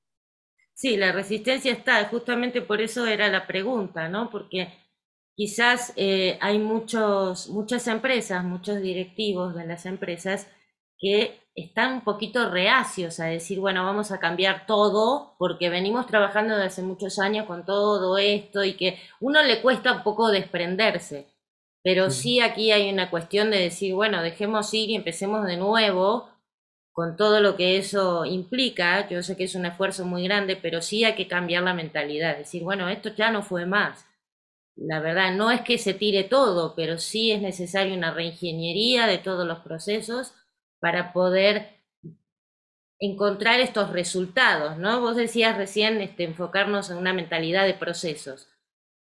Sí, 0.73 0.97
la 0.97 1.11
resistencia 1.11 1.71
está, 1.71 2.03
justamente 2.05 2.61
por 2.61 2.81
eso 2.81 3.05
era 3.05 3.27
la 3.27 3.45
pregunta, 3.45 4.09
¿no? 4.09 4.29
Porque 4.29 4.69
quizás 5.35 5.93
eh, 5.95 6.37
hay 6.41 6.57
muchos, 6.57 7.49
muchas 7.49 7.87
empresas, 7.87 8.43
muchos 8.43 8.81
directivos 8.81 9.55
de 9.55 9.67
las 9.67 9.85
empresas 9.85 10.47
que 11.01 11.41
están 11.55 11.95
un 11.95 12.01
poquito 12.01 12.49
reacios 12.49 13.19
a 13.19 13.25
decir, 13.25 13.59
bueno, 13.59 13.83
vamos 13.83 14.11
a 14.11 14.19
cambiar 14.19 14.65
todo 14.65 15.35
porque 15.37 15.69
venimos 15.69 16.07
trabajando 16.07 16.53
desde 16.53 16.67
hace 16.67 16.81
muchos 16.83 17.19
años 17.19 17.45
con 17.45 17.65
todo 17.65 18.17
esto 18.17 18.63
y 18.63 18.73
que 18.73 18.99
uno 19.19 19.43
le 19.43 19.61
cuesta 19.61 19.91
un 19.91 20.03
poco 20.03 20.29
desprenderse. 20.29 21.27
Pero 21.83 22.11
sí. 22.11 22.39
aquí 22.39 22.71
hay 22.71 22.91
una 22.91 23.09
cuestión 23.09 23.49
de 23.49 23.57
decir, 23.57 23.95
bueno, 23.95 24.21
dejemos 24.21 24.71
ir 24.73 24.91
y 24.91 24.95
empecemos 24.95 25.45
de 25.45 25.57
nuevo 25.57 26.29
con 26.93 27.17
todo 27.17 27.41
lo 27.41 27.55
que 27.57 27.77
eso 27.77 28.23
implica. 28.25 29.09
Yo 29.09 29.23
sé 29.23 29.35
que 29.35 29.45
es 29.45 29.55
un 29.55 29.65
esfuerzo 29.65 30.05
muy 30.05 30.23
grande, 30.23 30.55
pero 30.55 30.81
sí 30.81 31.03
hay 31.03 31.15
que 31.15 31.27
cambiar 31.27 31.63
la 31.63 31.73
mentalidad. 31.73 32.37
Decir, 32.37 32.63
bueno, 32.63 32.87
esto 32.89 33.09
ya 33.15 33.31
no 33.31 33.41
fue 33.41 33.65
más. 33.65 34.05
La 34.75 34.99
verdad, 34.99 35.33
no 35.33 35.51
es 35.51 35.61
que 35.61 35.77
se 35.77 35.93
tire 35.93 36.23
todo, 36.23 36.75
pero 36.75 36.97
sí 36.97 37.31
es 37.31 37.41
necesaria 37.41 37.95
una 37.95 38.11
reingeniería 38.11 39.07
de 39.07 39.17
todos 39.17 39.47
los 39.47 39.59
procesos 39.59 40.33
para 40.81 41.13
poder 41.13 41.81
encontrar 42.99 43.61
estos 43.61 43.91
resultados, 43.91 44.77
¿no? 44.77 44.99
Vos 44.99 45.15
decías 45.15 45.57
recién 45.57 46.01
este, 46.01 46.25
enfocarnos 46.25 46.89
en 46.89 46.97
una 46.97 47.13
mentalidad 47.13 47.65
de 47.65 47.73
procesos. 47.73 48.49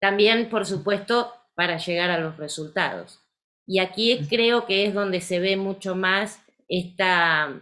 También, 0.01 0.49
por 0.49 0.67
supuesto, 0.67 1.33
para 1.55 1.77
llegar 1.79 2.11
a 2.11 2.19
los 2.19 2.37
resultados. 2.37 3.21
Y 3.67 3.79
aquí 3.79 4.27
creo 4.29 4.67
que 4.67 4.87
es 4.87 4.95
donde 4.95 5.21
se 5.21 5.39
ve 5.39 5.57
mucho 5.57 5.95
más 5.95 6.43
esta, 6.69 7.53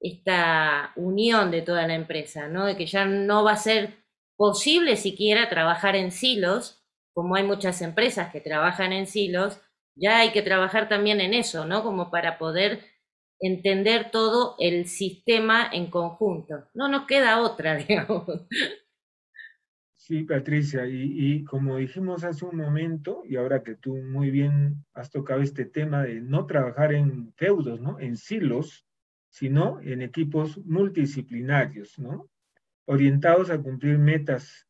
esta 0.00 0.92
unión 0.96 1.50
de 1.50 1.62
toda 1.62 1.86
la 1.86 1.94
empresa, 1.94 2.48
¿no? 2.48 2.66
De 2.66 2.76
que 2.76 2.86
ya 2.86 3.04
no 3.04 3.44
va 3.44 3.52
a 3.52 3.56
ser 3.56 4.04
posible 4.36 4.96
siquiera 4.96 5.48
trabajar 5.48 5.96
en 5.96 6.10
silos, 6.10 6.82
como 7.12 7.34
hay 7.34 7.42
muchas 7.42 7.82
empresas 7.82 8.32
que 8.32 8.40
trabajan 8.40 8.92
en 8.92 9.06
silos, 9.06 9.60
ya 9.94 10.18
hay 10.18 10.30
que 10.30 10.42
trabajar 10.42 10.88
también 10.88 11.20
en 11.20 11.34
eso, 11.34 11.66
¿no? 11.66 11.82
Como 11.82 12.10
para 12.10 12.38
poder 12.38 12.91
entender 13.42 14.10
todo 14.12 14.54
el 14.60 14.86
sistema 14.86 15.68
en 15.72 15.90
conjunto. 15.90 16.68
No 16.74 16.88
nos 16.88 17.06
queda 17.06 17.42
otra, 17.42 17.74
digamos. 17.88 18.24
Sí, 19.92 20.24
Patricia, 20.24 20.86
y, 20.86 21.44
como 21.44 21.76
dijimos 21.76 22.24
hace 22.24 22.44
un 22.44 22.56
momento, 22.56 23.22
y 23.24 23.36
ahora 23.36 23.62
que 23.62 23.76
tú 23.76 23.96
muy 23.96 24.30
bien 24.30 24.84
has 24.94 25.10
tocado 25.10 25.42
este 25.42 25.64
tema 25.64 26.02
de 26.02 26.20
no 26.20 26.46
trabajar 26.46 26.92
en 26.92 27.32
feudos, 27.34 27.80
¿no? 27.80 28.00
En 28.00 28.16
silos, 28.16 28.86
sino 29.28 29.80
en 29.80 30.02
equipos 30.02 30.58
multidisciplinarios, 30.64 31.98
¿no? 31.98 32.28
Orientados 32.84 33.50
a 33.50 33.60
cumplir 33.60 33.98
metas 33.98 34.66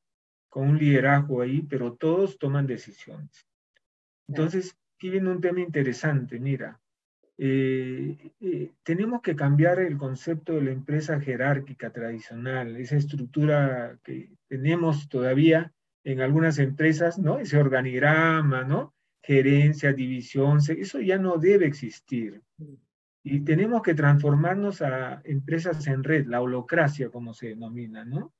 con 0.49 0.69
un 0.69 0.79
liderazgo 0.79 1.41
ahí, 1.41 1.63
pero 1.63 1.95
todos 1.95 2.39
toman 2.39 2.67
decisiones. 2.67 3.47
Entonces, 4.29 4.77
aquí 4.97 5.11
viene 5.11 5.31
un 5.31 5.41
tema 5.41 5.61
interesante, 5.61 6.39
mira, 6.39 6.82
eh, 7.39 8.33
eh, 8.41 8.73
tenemos 8.83 9.23
que 9.23 9.35
cambiar 9.35 9.81
el 9.81 9.97
concepto 9.97 10.55
de 10.55 10.63
la 10.63 10.71
empresa 10.71 11.19
jerárquica 11.21 11.91
tradicional, 11.91 12.77
esa 12.77 12.97
estructura 12.97 13.99
que 14.05 14.31
tenemos 14.49 15.09
todavía 15.09 15.73
en 16.05 16.21
algunas 16.21 16.59
empresas, 16.59 17.19
¿no? 17.19 17.39
Ese 17.39 17.59
organigrama, 17.59 18.65
¿no? 18.65 18.95
Gerencia, 19.23 19.93
división, 19.93 20.59
eso 20.59 21.01
ya 21.01 21.19
no 21.19 21.39
debe 21.39 21.67
existir. 21.67 22.43
Y 23.25 23.41
tenemos 23.41 23.83
que 23.83 23.95
transformarnos 23.95 24.83
a 24.83 25.23
empresas 25.25 25.87
en 25.87 26.03
red, 26.03 26.27
la 26.27 26.41
holocracia, 26.41 27.09
como 27.09 27.33
se 27.33 27.49
denomina, 27.49 28.05
¿no? 28.05 28.35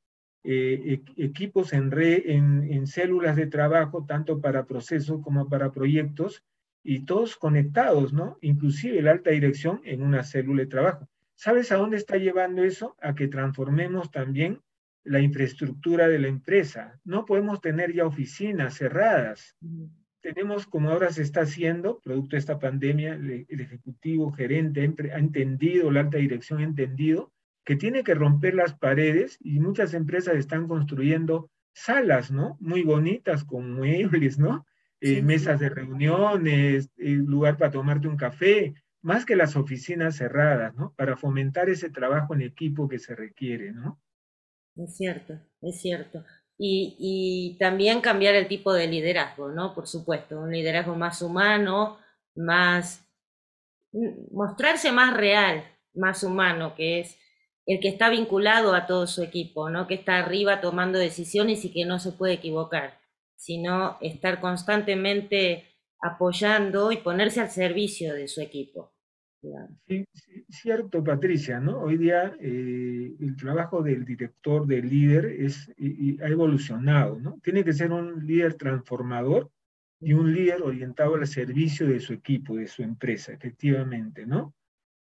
Eh, 0.45 1.01
equipos 1.17 1.73
en 1.73 1.93
red, 1.93 2.23
en, 2.27 2.65
en 2.65 2.89
células 2.89 3.37
de 3.37 3.47
trabajo, 3.47 4.05
tanto 4.05 4.41
para 4.41 4.67
procesos 4.67 5.23
como 5.23 5.49
para 5.49 5.71
proyectos, 5.71 6.43
y 6.83 7.05
todos 7.05 7.37
conectados, 7.37 8.13
¿no? 8.13 8.39
Inclusive 8.41 9.03
la 9.03 9.13
alta 9.13 9.31
dirección 9.31 9.81
en 9.85 10.03
una 10.03 10.25
célula 10.25 10.63
de 10.63 10.69
trabajo. 10.69 11.09
¿Sabes 11.35 11.73
a 11.73 11.77
dónde 11.77 11.97
está 11.97 12.17
llevando 12.17 12.63
eso? 12.63 12.97
A 13.01 13.15
que 13.15 13.29
transformemos 13.29 14.11
también 14.11 14.61
la 15.05 15.21
infraestructura 15.21 16.09
de 16.09 16.19
la 16.19 16.29
empresa. 16.29 17.01
No 17.05 17.25
podemos 17.25 17.61
tener 17.61 17.93
ya 17.93 18.07
oficinas 18.07 18.75
cerradas. 18.75 19.57
Tenemos, 20.21 20.67
como 20.67 20.91
ahora 20.91 21.11
se 21.11 21.23
está 21.23 21.41
haciendo, 21.41 21.99
producto 22.01 22.37
de 22.37 22.41
esta 22.41 22.59
pandemia, 22.61 23.15
el, 23.15 23.47
ejecutivo 23.49 24.31
gerente 24.33 24.81
ha 25.13 25.19
entendido, 25.19 25.91
la 25.91 26.01
alta 26.01 26.19
dirección 26.19 26.61
ha 26.61 26.65
entendido, 26.65 27.33
que 27.65 27.77
tiene 27.77 28.05
que 28.05 28.15
romper 28.15 28.55
las 28.55 28.75
paredes 28.75 29.39
y 29.41 29.59
muchas 29.59 29.95
empresas 29.95 30.37
están 30.37 30.69
construyendo 30.69 31.51
salas, 31.73 32.31
¿no? 32.31 32.57
Muy 32.61 32.83
bonitas 32.83 33.45
con 33.45 33.73
muebles, 33.73 34.39
¿no? 34.39 34.67
Eh, 35.05 35.21
mesas 35.21 35.59
de 35.59 35.69
reuniones, 35.69 36.89
eh, 36.97 37.09
lugar 37.09 37.59
para 37.59 37.73
tomarte 37.73 38.07
un 38.07 38.17
café, 38.17 38.73
más 39.01 39.27
que 39.27 39.35
las 39.35 39.57
oficinas 39.57 40.15
cerradas, 40.15 40.77
¿no? 40.77 40.95
Para 40.97 41.17
fomentar 41.17 41.69
ese 41.69 41.91
trabajo 41.91 42.35
en 42.35 42.43
equipo 42.43 42.89
que 42.89 43.01
se 43.01 43.17
requiere, 43.17 43.73
¿no? 43.73 44.01
Es 44.77 44.97
cierto, 44.97 45.41
es 45.61 45.81
cierto. 45.81 46.25
Y, 46.57 46.95
y, 47.01 47.59
también 47.59 48.01
cambiar 48.01 48.37
el 48.37 48.47
tipo 48.47 48.73
de 48.73 48.87
liderazgo, 48.87 49.49
¿no? 49.49 49.75
Por 49.75 49.89
supuesto, 49.89 50.39
un 50.39 50.53
liderazgo 50.53 50.95
más 50.95 51.21
humano, 51.21 51.99
más, 52.37 53.05
mm, 53.91 54.33
mostrarse 54.33 54.93
más 54.93 55.17
real, 55.17 55.65
más 55.95 56.23
humano, 56.23 56.77
que 56.77 57.01
es 57.01 57.19
el 57.67 57.81
que 57.81 57.89
está 57.89 58.09
vinculado 58.09 58.73
a 58.73 58.87
todo 58.87 59.09
su 59.09 59.25
equipo, 59.25 59.69
¿no? 59.69 59.89
Que 59.89 59.95
está 59.95 60.19
arriba 60.19 60.61
tomando 60.61 61.01
decisiones 61.01 61.65
y 61.65 61.73
que 61.73 61.87
no 61.87 61.99
se 61.99 62.13
puede 62.13 62.35
equivocar 62.35 63.02
sino 63.43 63.99
estar 64.01 64.39
constantemente 64.41 65.65
apoyando 66.01 66.93
y 66.93 66.99
ponerse 66.99 67.41
al 67.41 67.51
servicio 67.51 68.15
de 68.15 68.29
su 68.29 68.41
equipo. 68.41 68.95
Sí, 69.89 70.07
cierto, 70.49 71.03
Patricia, 71.03 71.59
¿no? 71.59 71.81
Hoy 71.81 71.97
día 71.97 72.37
eh, 72.39 73.17
el 73.19 73.37
trabajo 73.37 73.83
del 73.83 74.05
director, 74.05 74.65
del 74.65 74.89
líder, 74.89 75.25
es, 75.25 75.69
ha 76.23 76.29
evolucionado, 76.29 77.19
¿no? 77.19 77.41
Tiene 77.43 77.65
que 77.65 77.73
ser 77.73 77.91
un 77.91 78.25
líder 78.25 78.55
transformador 78.55 79.51
y 79.99 80.13
un 80.13 80.33
líder 80.33 80.63
orientado 80.63 81.17
al 81.17 81.27
servicio 81.27 81.89
de 81.89 81.99
su 81.99 82.13
equipo, 82.13 82.55
de 82.55 82.69
su 82.69 82.85
empresa, 82.85 83.33
efectivamente, 83.33 84.25
¿no? 84.25 84.55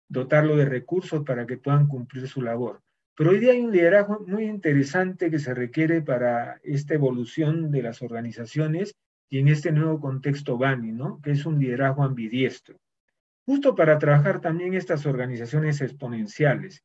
Dotarlo 0.09 0.57
de 0.57 0.65
recursos 0.65 1.25
para 1.27 1.47
que 1.47 1.59
puedan 1.59 1.89
cumplir 1.89 2.27
su 2.27 2.41
labor. 2.41 2.81
Pero 3.21 3.33
hoy 3.33 3.39
día 3.39 3.53
hay 3.53 3.61
un 3.61 3.71
liderazgo 3.71 4.25
muy 4.27 4.47
interesante 4.47 5.31
que 5.31 5.39
se 5.39 5.53
requiere 5.53 6.01
para 6.01 6.59
esta 6.63 6.95
evolución 6.95 7.71
de 7.71 7.83
las 7.83 8.01
organizaciones 8.01 8.95
y 9.29 9.41
en 9.41 9.49
este 9.49 9.73
nuevo 9.73 10.01
contexto 10.01 10.57
BANI, 10.57 10.93
¿no? 10.93 11.21
Que 11.21 11.33
es 11.33 11.45
un 11.45 11.59
liderazgo 11.59 12.03
ambidiestro. 12.03 12.79
Justo 13.45 13.75
para 13.75 13.99
trabajar 13.99 14.41
también 14.41 14.73
estas 14.73 15.05
organizaciones 15.05 15.83
exponenciales. 15.83 16.83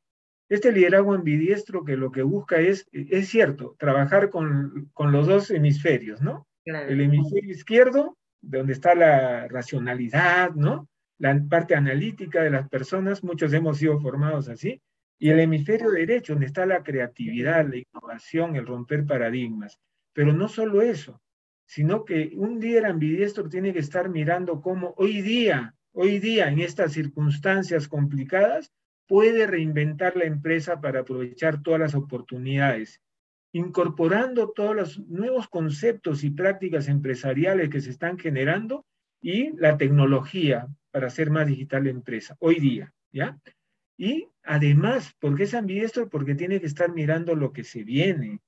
Este 0.50 0.74
liderazgo 0.74 1.13
ambidiestro 1.13 1.86
que 1.86 1.95
lo 1.95 2.12
que 2.12 2.24
busca 2.24 2.60
es, 2.60 2.86
es 2.91 3.30
cierto, 3.30 3.78
trabajar 3.80 4.30
con, 4.30 4.89
con 4.91 5.13
los 5.13 5.28
dos 5.28 5.50
hemisferios, 5.52 6.21
¿no? 6.21 6.50
El 6.65 7.00
hemisferio 7.00 7.52
izquierdo, 7.52 8.17
donde 8.41 8.74
está 8.74 8.93
la 8.93 9.48
racionalidad, 9.48 10.52
¿no? 10.54 10.89
La 11.17 11.41
parte 11.50 11.76
analítica 11.76 12.43
de 12.43 12.50
las 12.50 12.67
personas, 12.67 13.24
muchos 13.24 13.54
hemos 13.54 13.78
sido 13.78 14.02
formados 14.02 14.50
así, 14.50 14.82
y 15.17 15.30
el 15.30 15.39
hemisferio 15.39 15.91
derecho, 15.91 16.34
donde 16.34 16.47
está 16.47 16.65
la 16.65 16.84
creatividad, 16.84 17.67
la 17.67 17.78
innovación, 17.78 18.56
el 18.56 18.65
romper 18.65 19.06
paradigmas. 19.06 19.80
Pero 20.13 20.34
no 20.34 20.47
solo 20.47 20.82
eso, 20.82 21.21
sino 21.65 22.06
que 22.06 22.32
un 22.36 22.60
líder 22.60 22.86
ambidiestro 22.86 23.49
tiene 23.49 23.73
que 23.73 23.80
estar 23.80 24.10
mirando 24.10 24.62
cómo 24.62 24.93
hoy 24.97 25.21
día, 25.21 25.75
hoy 25.93 26.19
día, 26.19 26.49
en 26.49 26.60
estas 26.60 26.93
circunstancias 26.93 27.88
complicadas, 27.88 28.71
puede 29.08 29.47
reinventar 29.47 30.17
la 30.17 30.25
empresa 30.25 30.82
para 30.82 31.01
aprovechar 31.01 31.62
todas 31.62 31.80
las 31.80 31.95
oportunidades, 31.95 33.01
incorporando 33.51 34.51
todos 34.51 34.75
los 34.75 34.99
nuevos 35.08 35.47
conceptos 35.47 36.23
y 36.23 36.32
prácticas 36.32 36.88
empresariales 36.88 37.69
que 37.69 37.82
se 37.82 37.91
están 37.91 38.17
generando 38.17 38.86
y 39.21 39.55
la 39.57 39.78
tecnología 39.78 40.68
para 40.91 41.07
hacer 41.07 41.30
más 41.30 41.47
digital 41.47 41.86
la 41.86 41.91
empresa, 41.91 42.36
hoy 42.39 42.59
día, 42.59 42.93
¿ya? 43.11 43.39
Y 43.98 44.28
además, 44.43 45.14
¿por 45.20 45.36
qué 45.36 45.43
es 45.43 45.54
ambidiestro? 45.54 46.10
Porque 46.10 46.36
tiene 46.36 46.60
que 46.60 46.68
estar 46.68 46.91
mirando 46.93 47.36
lo 47.36 47.54
que 47.54 47.64
se 47.64 47.84
viene, 47.84 48.41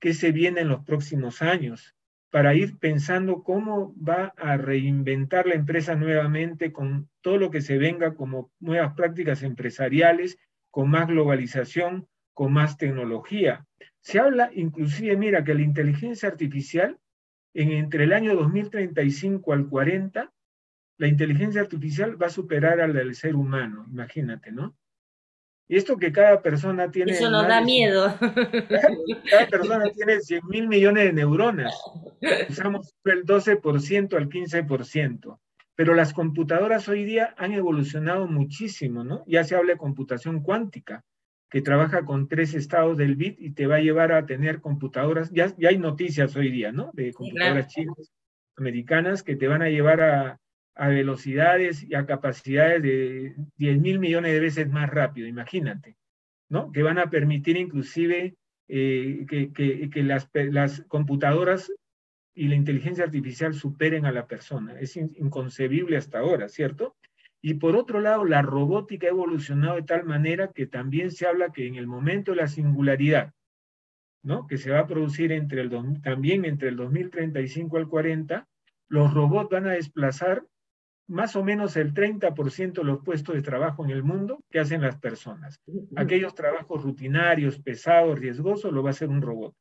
qué 0.00 0.14
se 0.14 0.32
viene 0.32 0.62
en 0.62 0.68
los 0.68 0.84
próximos 0.84 1.42
años, 1.42 1.94
para 2.30 2.54
ir 2.54 2.78
pensando 2.78 3.42
cómo 3.42 3.94
va 3.96 4.34
a 4.36 4.56
reinventar 4.56 5.46
la 5.46 5.54
empresa 5.54 5.94
nuevamente 5.94 6.72
con 6.72 7.08
todo 7.20 7.38
lo 7.38 7.50
que 7.50 7.60
se 7.60 7.78
venga 7.78 8.14
como 8.14 8.50
nuevas 8.58 8.94
prácticas 8.94 9.42
empresariales, 9.42 10.38
con 10.70 10.90
más 10.90 11.06
globalización, 11.06 12.08
con 12.32 12.52
más 12.52 12.76
tecnología. 12.76 13.64
Se 14.00 14.18
habla 14.18 14.50
inclusive, 14.52 15.16
mira, 15.16 15.44
que 15.44 15.54
la 15.54 15.62
inteligencia 15.62 16.28
artificial, 16.28 16.98
en, 17.54 17.70
entre 17.70 18.04
el 18.04 18.12
año 18.12 18.34
2035 18.34 19.52
al 19.52 19.68
40, 19.68 20.32
la 20.98 21.06
inteligencia 21.06 21.60
artificial 21.60 22.20
va 22.20 22.26
a 22.26 22.30
superar 22.30 22.80
a 22.80 22.88
la 22.88 22.94
del 22.94 23.14
ser 23.14 23.36
humano, 23.36 23.86
imagínate, 23.88 24.50
¿no? 24.50 24.76
Y 25.66 25.76
esto 25.76 25.96
que 25.96 26.12
cada 26.12 26.42
persona 26.42 26.90
tiene... 26.90 27.12
Eso 27.12 27.30
nos 27.30 27.48
da 27.48 27.60
miedo. 27.62 28.14
Cada, 29.30 29.46
persona 29.48 29.90
tiene 29.90 30.20
100 30.20 30.46
mil 30.46 30.68
millones 30.68 31.04
de 31.04 31.12
neuronas. 31.14 31.74
Usamos 32.50 32.94
el 33.04 33.24
12% 33.24 34.14
al 34.14 34.28
15%. 34.28 35.38
Pero 35.74 35.94
las 35.94 36.12
computadoras 36.12 36.88
hoy 36.88 37.04
día 37.04 37.34
han 37.38 37.52
evolucionado 37.52 38.26
muchísimo, 38.26 39.04
¿no? 39.04 39.24
Ya 39.26 39.42
se 39.42 39.56
habla 39.56 39.72
de 39.72 39.78
computación 39.78 40.42
cuántica, 40.42 41.02
que 41.50 41.62
trabaja 41.62 42.04
con 42.04 42.28
tres 42.28 42.54
estados 42.54 42.96
del 42.96 43.16
bit 43.16 43.40
y 43.40 43.52
te 43.52 43.66
va 43.66 43.76
a 43.76 43.80
llevar 43.80 44.12
a 44.12 44.26
tener 44.26 44.60
computadoras, 44.60 45.30
ya, 45.32 45.52
ya 45.56 45.70
hay 45.70 45.78
noticias 45.78 46.36
hoy 46.36 46.50
día, 46.50 46.72
¿no? 46.72 46.90
De 46.92 47.12
computadoras 47.12 47.68
chinas, 47.68 48.12
americanas, 48.56 49.22
que 49.22 49.34
te 49.34 49.48
van 49.48 49.62
a 49.62 49.68
llevar 49.68 50.00
a, 50.00 50.40
a 50.74 50.88
velocidades 50.88 51.84
y 51.84 51.94
a 51.94 52.06
capacidades 52.06 52.82
de 52.82 53.34
10 53.56 53.80
mil 53.80 53.98
millones 53.98 54.32
de 54.32 54.40
veces 54.40 54.68
más 54.68 54.90
rápido, 54.90 55.28
imagínate, 55.28 55.96
¿no? 56.48 56.72
Que 56.72 56.82
van 56.82 56.98
a 56.98 57.10
permitir 57.10 57.56
inclusive 57.56 58.34
eh, 58.68 59.26
que, 59.28 59.52
que, 59.52 60.02
las, 60.02 60.28
las, 60.32 60.82
computadoras 60.88 61.72
y 62.34 62.48
la 62.48 62.56
inteligencia 62.56 63.04
artificial 63.04 63.54
superen 63.54 64.06
a 64.06 64.12
la 64.12 64.26
persona. 64.26 64.78
Es 64.80 64.96
inconcebible 64.96 65.96
hasta 65.96 66.18
ahora, 66.18 66.48
¿cierto? 66.48 66.96
Y 67.46 67.54
por 67.54 67.76
otro 67.76 68.00
lado, 68.00 68.24
la 68.24 68.40
robótica 68.40 69.06
ha 69.06 69.10
evolucionado 69.10 69.76
de 69.76 69.82
tal 69.82 70.04
manera 70.04 70.50
que 70.52 70.66
también 70.66 71.10
se 71.10 71.26
habla 71.26 71.52
que 71.52 71.66
en 71.66 71.74
el 71.74 71.86
momento 71.86 72.32
de 72.32 72.38
la 72.38 72.48
singularidad, 72.48 73.34
¿no? 74.22 74.46
que 74.46 74.56
se 74.56 74.70
va 74.70 74.80
a 74.80 74.86
producir 74.86 75.30
entre 75.30 75.60
el, 75.60 76.00
también 76.02 76.46
entre 76.46 76.70
el 76.70 76.76
2035 76.76 77.76
al 77.76 77.88
40, 77.88 78.48
los 78.88 79.12
robots 79.12 79.50
van 79.50 79.66
a 79.66 79.72
desplazar 79.72 80.42
más 81.06 81.36
o 81.36 81.44
menos 81.44 81.76
el 81.76 81.92
30% 81.92 82.72
de 82.72 82.84
los 82.84 83.02
puestos 83.04 83.34
de 83.34 83.42
trabajo 83.42 83.84
en 83.84 83.90
el 83.90 84.02
mundo 84.02 84.42
que 84.50 84.60
hacen 84.60 84.80
las 84.80 84.96
personas. 84.96 85.60
Aquellos 85.96 86.34
trabajos 86.34 86.82
rutinarios, 86.82 87.58
pesados, 87.58 88.18
riesgosos, 88.18 88.72
lo 88.72 88.82
va 88.82 88.90
a 88.90 88.92
hacer 88.92 89.08
un 89.08 89.20
robot. 89.20 89.54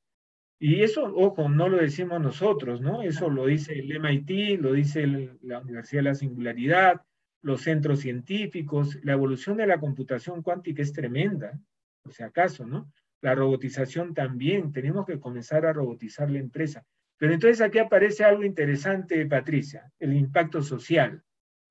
Y 0.60 0.82
eso, 0.82 1.04
ojo, 1.14 1.50
no 1.50 1.68
lo 1.68 1.78
decimos 1.78 2.22
nosotros, 2.22 2.80
¿no? 2.80 3.02
Eso 3.02 3.30
lo 3.30 3.48
dice 3.48 3.74
el 3.74 4.00
MIT, 4.00 4.62
lo 4.62 4.72
dice 4.72 5.06
la 5.42 5.60
Universidad 5.60 6.04
de 6.04 6.10
la 6.10 6.16
Singularidad, 6.16 7.02
los 7.42 7.62
centros 7.62 8.00
científicos. 8.00 8.98
La 9.04 9.12
evolución 9.12 9.58
de 9.58 9.68
la 9.68 9.80
computación 9.80 10.42
cuántica 10.42 10.82
es 10.82 10.94
tremenda, 10.94 11.60
o 12.06 12.12
sea, 12.12 12.28
acaso, 12.28 12.66
¿no? 12.66 12.90
La 13.22 13.36
robotización 13.36 14.14
también, 14.14 14.72
tenemos 14.72 15.06
que 15.06 15.20
comenzar 15.20 15.66
a 15.66 15.74
robotizar 15.74 16.32
la 16.32 16.40
empresa. 16.40 16.86
Pero 17.18 17.34
entonces 17.34 17.60
aquí 17.60 17.80
aparece 17.80 18.24
algo 18.24 18.44
interesante, 18.46 19.26
Patricia, 19.26 19.92
el 20.00 20.14
impacto 20.14 20.62
social 20.62 21.22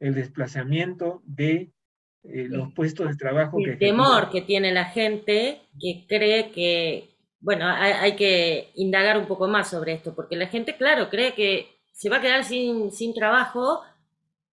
el 0.03 0.17
desplazamiento 0.17 1.23
de 1.25 1.71
eh, 2.25 2.47
los 2.49 2.73
puestos 2.75 3.09
de 3.09 3.15
trabajo. 3.15 3.59
El 3.61 3.79
temor 3.79 4.31
que 4.31 4.43
tiene 4.43 4.73
la 4.73 4.87
gente 4.87 5.61
que 5.81 6.05
cree 6.09 6.51
que, 6.51 7.15
bueno, 7.41 7.67
hay, 7.69 8.17
que 8.17 8.71
indagar 8.75 9.17
un 9.17 9.27
poco 9.27 9.47
más 9.47 9.71
sobre 9.71 9.93
esto, 9.93 10.13
porque 10.15 10.35
la 10.35 10.49
gente, 10.49 10.77
claro, 10.77 11.09
cree 11.09 11.35
que 11.35 11.69
se 11.93 12.11
va 12.11 12.17
a 12.17 12.21
quedar 12.21 12.43
sin, 12.43 12.91
sin 12.91 13.15
trabajo, 13.15 13.83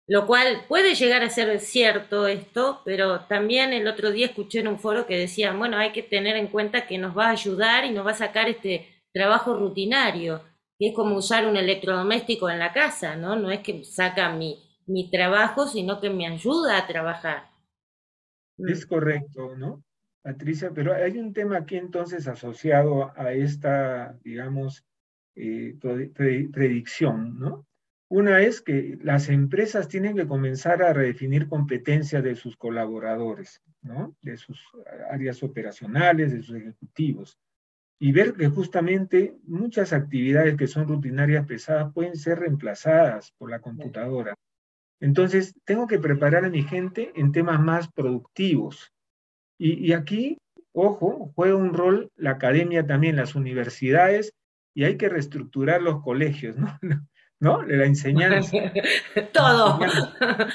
lo 0.06 0.26
cual 0.26 0.64
puede 0.66 0.94
llegar 0.94 1.22
a 1.22 1.28
ser 1.28 1.60
cierto 1.60 2.26
esto, 2.26 2.80
pero 2.86 3.20
también 3.20 3.74
el 3.74 3.86
otro 3.86 4.12
día 4.12 4.26
escuché 4.26 4.60
en 4.60 4.68
un 4.68 4.78
foro 4.78 5.06
que 5.06 5.18
decían, 5.18 5.58
bueno, 5.58 5.76
hay 5.76 5.92
que 5.92 6.02
tener 6.02 6.36
en 6.36 6.48
cuenta 6.48 6.86
que 6.86 6.96
nos 6.96 7.16
va 7.16 7.26
a 7.26 7.32
ayudar 7.32 7.84
y 7.84 7.90
nos 7.90 8.06
va 8.06 8.12
a 8.12 8.14
sacar 8.14 8.48
este 8.48 8.88
trabajo 9.12 9.54
rutinario, 9.54 10.42
que 10.78 10.88
es 10.88 10.94
como 10.94 11.16
usar 11.16 11.46
un 11.46 11.58
electrodoméstico 11.58 12.48
en 12.48 12.58
la 12.58 12.72
casa, 12.72 13.14
¿no? 13.14 13.36
No 13.36 13.50
es 13.50 13.60
que 13.60 13.84
saca 13.84 14.30
mi, 14.30 14.63
mi 14.86 15.10
trabajo, 15.10 15.66
sino 15.66 16.00
que 16.00 16.10
me 16.10 16.26
ayuda 16.26 16.78
a 16.78 16.86
trabajar. 16.86 17.50
Mm. 18.56 18.68
Es 18.68 18.86
correcto, 18.86 19.56
¿no? 19.56 19.82
Patricia, 20.22 20.70
pero 20.74 20.94
hay 20.94 21.18
un 21.18 21.32
tema 21.32 21.58
aquí 21.58 21.76
entonces 21.76 22.26
asociado 22.26 23.12
a 23.16 23.32
esta, 23.32 24.16
digamos, 24.22 24.84
eh, 25.36 25.76
predicción, 26.52 27.38
¿no? 27.38 27.66
Una 28.08 28.40
es 28.40 28.62
que 28.62 28.98
las 29.02 29.28
empresas 29.28 29.88
tienen 29.88 30.16
que 30.16 30.26
comenzar 30.26 30.82
a 30.82 30.92
redefinir 30.92 31.48
competencias 31.48 32.22
de 32.22 32.36
sus 32.36 32.56
colaboradores, 32.56 33.60
¿no? 33.82 34.14
De 34.22 34.36
sus 34.36 34.62
áreas 35.10 35.42
operacionales, 35.42 36.32
de 36.32 36.42
sus 36.42 36.56
ejecutivos, 36.56 37.38
y 37.98 38.12
ver 38.12 38.34
que 38.34 38.48
justamente 38.48 39.36
muchas 39.44 39.92
actividades 39.92 40.56
que 40.56 40.66
son 40.66 40.86
rutinarias 40.86 41.46
pesadas 41.46 41.92
pueden 41.92 42.16
ser 42.16 42.40
reemplazadas 42.40 43.32
por 43.32 43.50
la 43.50 43.60
computadora. 43.60 44.34
Entonces, 45.04 45.54
tengo 45.66 45.86
que 45.86 45.98
preparar 45.98 46.46
a 46.46 46.48
mi 46.48 46.62
gente 46.62 47.12
en 47.14 47.30
temas 47.30 47.60
más 47.60 47.92
productivos. 47.92 48.90
Y, 49.58 49.92
aquí, 49.92 50.38
ojo, 50.72 51.30
juega 51.36 51.56
un 51.56 51.74
rol 51.74 52.10
la 52.16 52.30
academia 52.30 52.86
también, 52.86 53.16
las 53.16 53.34
universidades, 53.34 54.32
y 54.74 54.84
hay 54.84 54.96
que 54.96 55.10
reestructurar 55.10 55.82
los 55.82 56.02
colegios, 56.02 56.56
¿no? 56.56 56.78
¿No? 57.38 57.62
La 57.64 57.84
enseñanza. 57.84 58.56
Todo. 59.34 59.78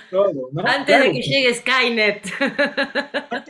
todo, 0.10 0.50
¿no? 0.52 0.64
Antes 0.66 1.00
de 1.00 1.12
que 1.12 1.22
llegue 1.22 1.54
Skynet. 1.54 2.28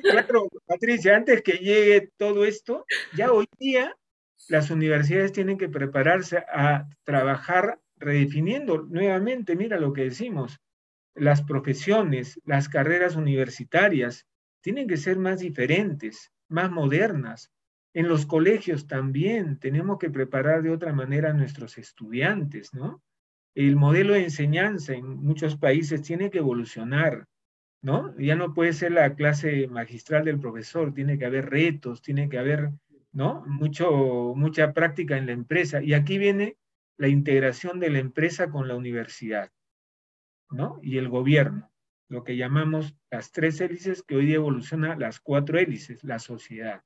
claro, 0.02 0.50
Patricia, 0.66 1.16
antes 1.16 1.42
que 1.42 1.54
llegue 1.54 2.10
todo 2.18 2.44
esto, 2.44 2.86
ya 3.16 3.32
hoy 3.32 3.48
día 3.58 3.96
las 4.50 4.70
universidades 4.70 5.32
tienen 5.32 5.58
que 5.58 5.70
prepararse 5.70 6.40
a 6.40 6.90
trabajar 7.06 7.80
redefiniendo 7.96 8.82
nuevamente, 8.82 9.56
mira 9.56 9.80
lo 9.80 9.94
que 9.94 10.04
decimos, 10.04 10.60
las 11.20 11.44
profesiones, 11.44 12.40
las 12.46 12.70
carreras 12.70 13.16
universitarias 13.16 14.26
tienen 14.62 14.88
que 14.88 14.98
ser 14.98 15.18
más 15.18 15.40
diferentes, 15.40 16.32
más 16.48 16.72
modernas. 16.72 17.52
En 17.94 18.08
los 18.08 18.26
colegios 18.26 18.88
también 18.88 19.60
tenemos 19.60 19.98
que 19.98 20.10
preparar 20.10 20.62
de 20.62 20.72
otra 20.72 20.94
manera 20.94 21.32
a 21.32 21.34
nuestros 21.34 21.78
estudiantes, 21.78 22.74
¿no? 22.74 23.02
El 23.56 23.76
modelo 23.76 24.14
de 24.14 24.24
enseñanza 24.24 24.94
en 24.94 25.06
muchos 25.06 25.58
países 25.58 26.02
tiene 26.04 26.30
que 26.30 26.38
evolucionar, 26.38 27.26
¿no? 27.82 28.16
Ya 28.18 28.36
no 28.36 28.54
puede 28.54 28.74
ser 28.74 28.92
la 28.92 29.16
clase 29.16 29.68
magistral 29.68 30.26
del 30.26 30.40
profesor, 30.40 30.94
tiene 30.94 31.18
que 31.18 31.26
haber 31.26 31.50
retos, 31.50 32.02
tiene 32.02 32.30
que 32.30 32.38
haber, 32.38 32.72
¿no? 33.12 33.44
Mucho, 33.48 34.34
mucha 34.36 34.74
práctica 34.74 35.18
en 35.18 35.26
la 35.26 35.32
empresa. 35.32 35.82
Y 35.82 35.94
aquí 35.94 36.18
viene 36.18 36.58
la 36.98 37.08
integración 37.08 37.80
de 37.80 37.90
la 37.90 38.00
empresa 38.00 38.52
con 38.52 38.68
la 38.68 38.76
universidad. 38.76 39.50
¿No? 40.50 40.80
Y 40.82 40.98
el 40.98 41.10
gobierno, 41.10 41.72
lo 42.10 42.24
que 42.24 42.38
llamamos 42.38 42.96
las 43.12 43.32
tres 43.32 43.62
hélices 43.62 44.04
que 44.04 44.16
hoy 44.16 44.26
día 44.26 44.36
evoluciona 44.36 44.96
las 44.96 45.20
cuatro 45.20 45.60
hélices, 45.60 46.04
la 46.04 46.20
sociedad. 46.20 46.84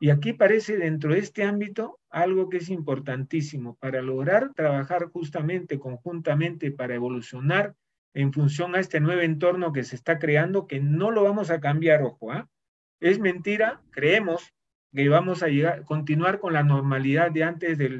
Y 0.00 0.10
aquí 0.10 0.32
parece 0.32 0.76
dentro 0.76 1.12
de 1.12 1.18
este 1.18 1.42
ámbito 1.42 1.98
algo 2.08 2.48
que 2.48 2.58
es 2.58 2.68
importantísimo 2.70 3.76
para 3.76 4.00
lograr 4.00 4.54
trabajar 4.54 5.06
justamente, 5.06 5.78
conjuntamente, 5.78 6.70
para 6.70 6.94
evolucionar 6.94 7.74
en 8.14 8.32
función 8.32 8.74
a 8.74 8.80
este 8.80 9.00
nuevo 9.00 9.20
entorno 9.22 9.72
que 9.72 9.84
se 9.84 9.96
está 9.96 10.18
creando, 10.18 10.66
que 10.66 10.80
no 10.80 11.10
lo 11.10 11.24
vamos 11.24 11.50
a 11.50 11.60
cambiar, 11.60 12.02
ojo, 12.02 12.32
¿ah? 12.32 12.48
Es 13.00 13.18
mentira, 13.18 13.82
creemos 13.90 14.54
que 14.92 15.08
vamos 15.08 15.42
a 15.42 15.48
llegar, 15.48 15.84
continuar 15.84 16.40
con 16.40 16.52
la 16.52 16.62
normalidad 16.62 17.30
de 17.30 17.44
antes 17.44 17.78
de 17.78 17.90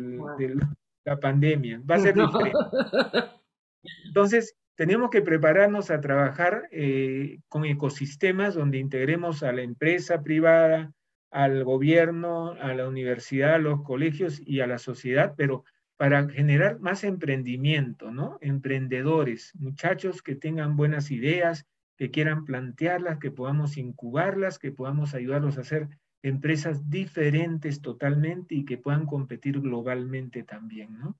la 1.04 1.20
pandemia. 1.20 1.80
Va 1.88 1.96
a 1.96 2.00
ser 2.00 2.14
diferente. 2.14 2.52
Entonces, 4.06 4.56
tenemos 4.78 5.10
que 5.10 5.22
prepararnos 5.22 5.90
a 5.90 6.00
trabajar 6.00 6.68
eh, 6.70 7.40
con 7.48 7.64
ecosistemas 7.64 8.54
donde 8.54 8.78
integremos 8.78 9.42
a 9.42 9.50
la 9.50 9.62
empresa 9.62 10.22
privada, 10.22 10.92
al 11.32 11.64
gobierno, 11.64 12.52
a 12.52 12.72
la 12.74 12.86
universidad, 12.86 13.54
a 13.54 13.58
los 13.58 13.82
colegios 13.82 14.40
y 14.46 14.60
a 14.60 14.68
la 14.68 14.78
sociedad, 14.78 15.34
pero 15.36 15.64
para 15.96 16.28
generar 16.28 16.78
más 16.78 17.02
emprendimiento, 17.02 18.12
¿no? 18.12 18.38
Emprendedores, 18.40 19.52
muchachos 19.56 20.22
que 20.22 20.36
tengan 20.36 20.76
buenas 20.76 21.10
ideas, 21.10 21.66
que 21.96 22.12
quieran 22.12 22.44
plantearlas, 22.44 23.18
que 23.18 23.32
podamos 23.32 23.78
incubarlas, 23.78 24.60
que 24.60 24.70
podamos 24.70 25.12
ayudarlos 25.12 25.58
a 25.58 25.62
hacer 25.62 25.88
empresas 26.22 26.88
diferentes 26.88 27.82
totalmente 27.82 28.54
y 28.54 28.64
que 28.64 28.78
puedan 28.78 29.06
competir 29.06 29.60
globalmente 29.60 30.44
también, 30.44 30.96
¿no? 31.00 31.18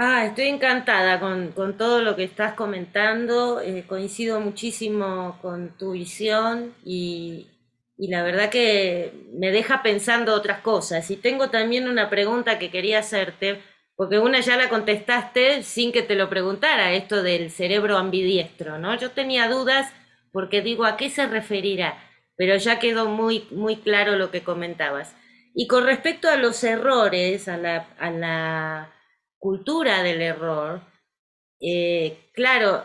Ah, 0.00 0.26
estoy 0.26 0.46
encantada 0.46 1.18
con, 1.18 1.76
todo 1.76 2.02
lo 2.02 2.14
que 2.14 2.22
estás 2.22 2.54
comentando, 2.54 3.60
eh, 3.60 3.84
coincido 3.88 4.38
muchísimo 4.38 5.36
con 5.42 5.76
tu 5.76 5.90
visión 5.92 6.72
y, 6.84 7.48
la 7.96 8.22
verdad 8.22 8.48
que 8.48 9.12
me 9.32 9.50
deja 9.50 9.82
pensando 9.82 10.34
otras 10.34 10.60
cosas. 10.60 11.10
Y 11.10 11.16
tengo 11.16 11.50
también 11.50 11.88
una 11.88 12.08
pregunta 12.10 12.60
que 12.60 12.70
quería 12.70 13.00
hacerte, 13.00 13.60
porque 13.96 14.20
una 14.20 14.38
ya 14.40 14.56
la 14.56 14.68
contestaste 14.68 15.64
sin 15.64 15.90
que 15.90 16.02
te 16.02 16.14
lo 16.14 16.30
preguntara, 16.30 16.92
esto 16.92 17.22
del 17.24 17.50
cerebro 17.50 17.96
ambidiestro, 17.98 18.78
¿no? 18.78 18.96
Yo 18.96 19.10
tenía 19.10 19.48
dudas 19.48 19.92
porque 20.32 20.62
digo, 20.62 20.84
¿a 20.84 20.96
qué 20.96 21.10
se 21.10 21.26
referirá? 21.26 21.98
Pero 22.36 22.56
ya 22.56 22.78
quedó 22.78 23.06
muy, 23.08 23.48
muy 23.50 23.76
claro 23.76 24.16
lo 24.16 24.30
que 24.30 24.44
comentabas. 24.44 25.16
Y 25.54 25.66
con 25.66 25.84
respecto 25.84 26.28
a 26.28 26.36
los 26.36 26.62
errores, 26.62 27.48
a 27.48 27.56
la, 27.56 27.88
a 27.98 28.10
la 28.10 28.92
cultura 29.38 30.02
del 30.02 30.22
error, 30.22 30.80
eh, 31.60 32.30
claro, 32.32 32.84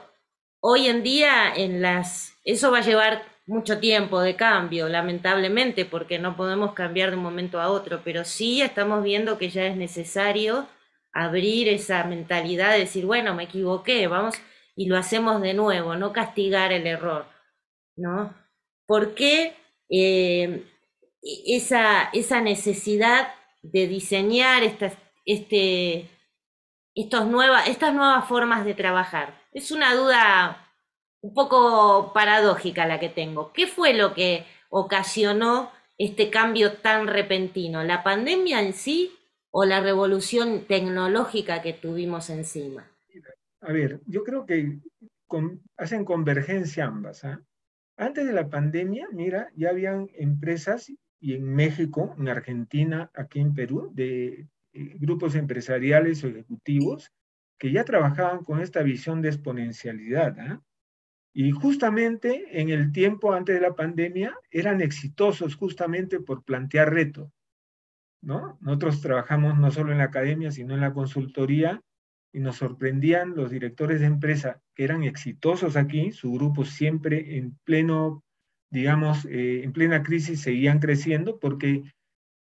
hoy 0.59 0.87
en 0.87 1.03
día 1.03 1.53
en 1.55 1.81
las, 1.81 2.33
eso 2.43 2.71
va 2.71 2.79
a 2.79 2.81
llevar 2.81 3.23
mucho 3.45 3.79
tiempo 3.79 4.21
de 4.21 4.35
cambio, 4.35 4.87
lamentablemente, 4.87 5.85
porque 5.85 6.19
no 6.19 6.37
podemos 6.37 6.73
cambiar 6.73 7.11
de 7.11 7.17
un 7.17 7.23
momento 7.23 7.59
a 7.59 7.69
otro, 7.69 8.01
pero 8.03 8.23
sí 8.23 8.61
estamos 8.61 9.03
viendo 9.03 9.37
que 9.37 9.49
ya 9.49 9.65
es 9.65 9.75
necesario 9.75 10.67
abrir 11.11 11.67
esa 11.67 12.03
mentalidad 12.05 12.71
de 12.71 12.79
decir, 12.79 13.05
bueno, 13.05 13.35
me 13.35 13.43
equivoqué, 13.43 14.07
vamos 14.07 14.35
y 14.75 14.87
lo 14.87 14.97
hacemos 14.97 15.41
de 15.41 15.53
nuevo, 15.53 15.95
no 15.95 16.13
castigar 16.13 16.71
el 16.71 16.87
error, 16.87 17.27
¿no? 17.95 18.33
¿Por 18.87 19.13
qué 19.13 19.55
eh, 19.89 20.63
esa, 21.21 22.09
esa 22.13 22.41
necesidad 22.41 23.33
de 23.61 23.87
diseñar 23.87 24.63
estas, 24.63 24.97
este, 25.25 26.09
estas 26.95 27.27
nuevas 27.27 28.27
formas 28.27 28.65
de 28.65 28.73
trabajar? 28.73 29.41
Es 29.51 29.71
una 29.71 29.95
duda 29.95 30.67
un 31.21 31.33
poco 31.33 32.11
paradójica 32.13 32.85
la 32.85 32.99
que 32.99 33.09
tengo. 33.09 33.53
¿Qué 33.53 33.67
fue 33.67 33.93
lo 33.93 34.13
que 34.13 34.45
ocasionó 34.69 35.71
este 35.97 36.29
cambio 36.29 36.73
tan 36.77 37.07
repentino? 37.07 37.83
¿La 37.83 38.03
pandemia 38.03 38.61
en 38.61 38.73
sí 38.73 39.11
o 39.49 39.65
la 39.65 39.79
revolución 39.79 40.65
tecnológica 40.67 41.61
que 41.61 41.73
tuvimos 41.73 42.29
encima? 42.29 42.89
A 43.61 43.71
ver, 43.71 44.01
yo 44.05 44.23
creo 44.23 44.45
que 44.45 44.79
hacen 45.77 46.03
convergencia 46.03 46.85
ambas. 46.85 47.23
¿ah? 47.23 47.39
Antes 47.95 48.25
de 48.25 48.33
la 48.33 48.49
pandemia, 48.49 49.07
mira, 49.11 49.49
ya 49.55 49.69
habían 49.69 50.09
empresas 50.15 50.91
y 51.19 51.35
en 51.35 51.53
México, 51.55 52.13
en 52.19 52.27
Argentina, 52.27 53.09
aquí 53.13 53.39
en 53.39 53.53
Perú, 53.53 53.91
de 53.93 54.49
grupos 54.73 55.35
empresariales 55.35 56.23
o 56.23 56.27
ejecutivos 56.27 57.11
que 57.57 57.71
ya 57.71 57.85
trabajaban 57.85 58.43
con 58.43 58.59
esta 58.59 58.83
visión 58.83 59.21
de 59.21 59.29
exponencialidad. 59.29 60.39
¿ah? 60.39 60.61
Y 61.33 61.51
justamente 61.51 62.59
en 62.61 62.69
el 62.69 62.91
tiempo 62.91 63.33
antes 63.33 63.55
de 63.55 63.61
la 63.61 63.75
pandemia 63.75 64.35
eran 64.51 64.81
exitosos 64.81 65.55
justamente 65.55 66.19
por 66.19 66.43
plantear 66.43 66.93
retos. 66.93 67.29
¿no? 68.21 68.57
Nosotros 68.61 69.01
trabajamos 69.01 69.57
no 69.57 69.71
solo 69.71 69.91
en 69.91 69.99
la 69.99 70.05
academia, 70.05 70.51
sino 70.51 70.73
en 70.73 70.81
la 70.81 70.93
consultoría 70.93 71.81
y 72.31 72.39
nos 72.39 72.57
sorprendían 72.57 73.35
los 73.35 73.51
directores 73.51 73.99
de 73.99 74.07
empresa 74.07 74.61
que 74.75 74.83
eran 74.83 75.03
exitosos 75.03 75.75
aquí, 75.75 76.11
su 76.11 76.31
grupo 76.33 76.65
siempre 76.65 77.37
en 77.37 77.57
pleno, 77.63 78.23
digamos, 78.71 79.25
eh, 79.25 79.63
en 79.63 79.71
plena 79.71 80.01
crisis 80.01 80.41
seguían 80.41 80.79
creciendo 80.79 81.39
porque 81.39 81.83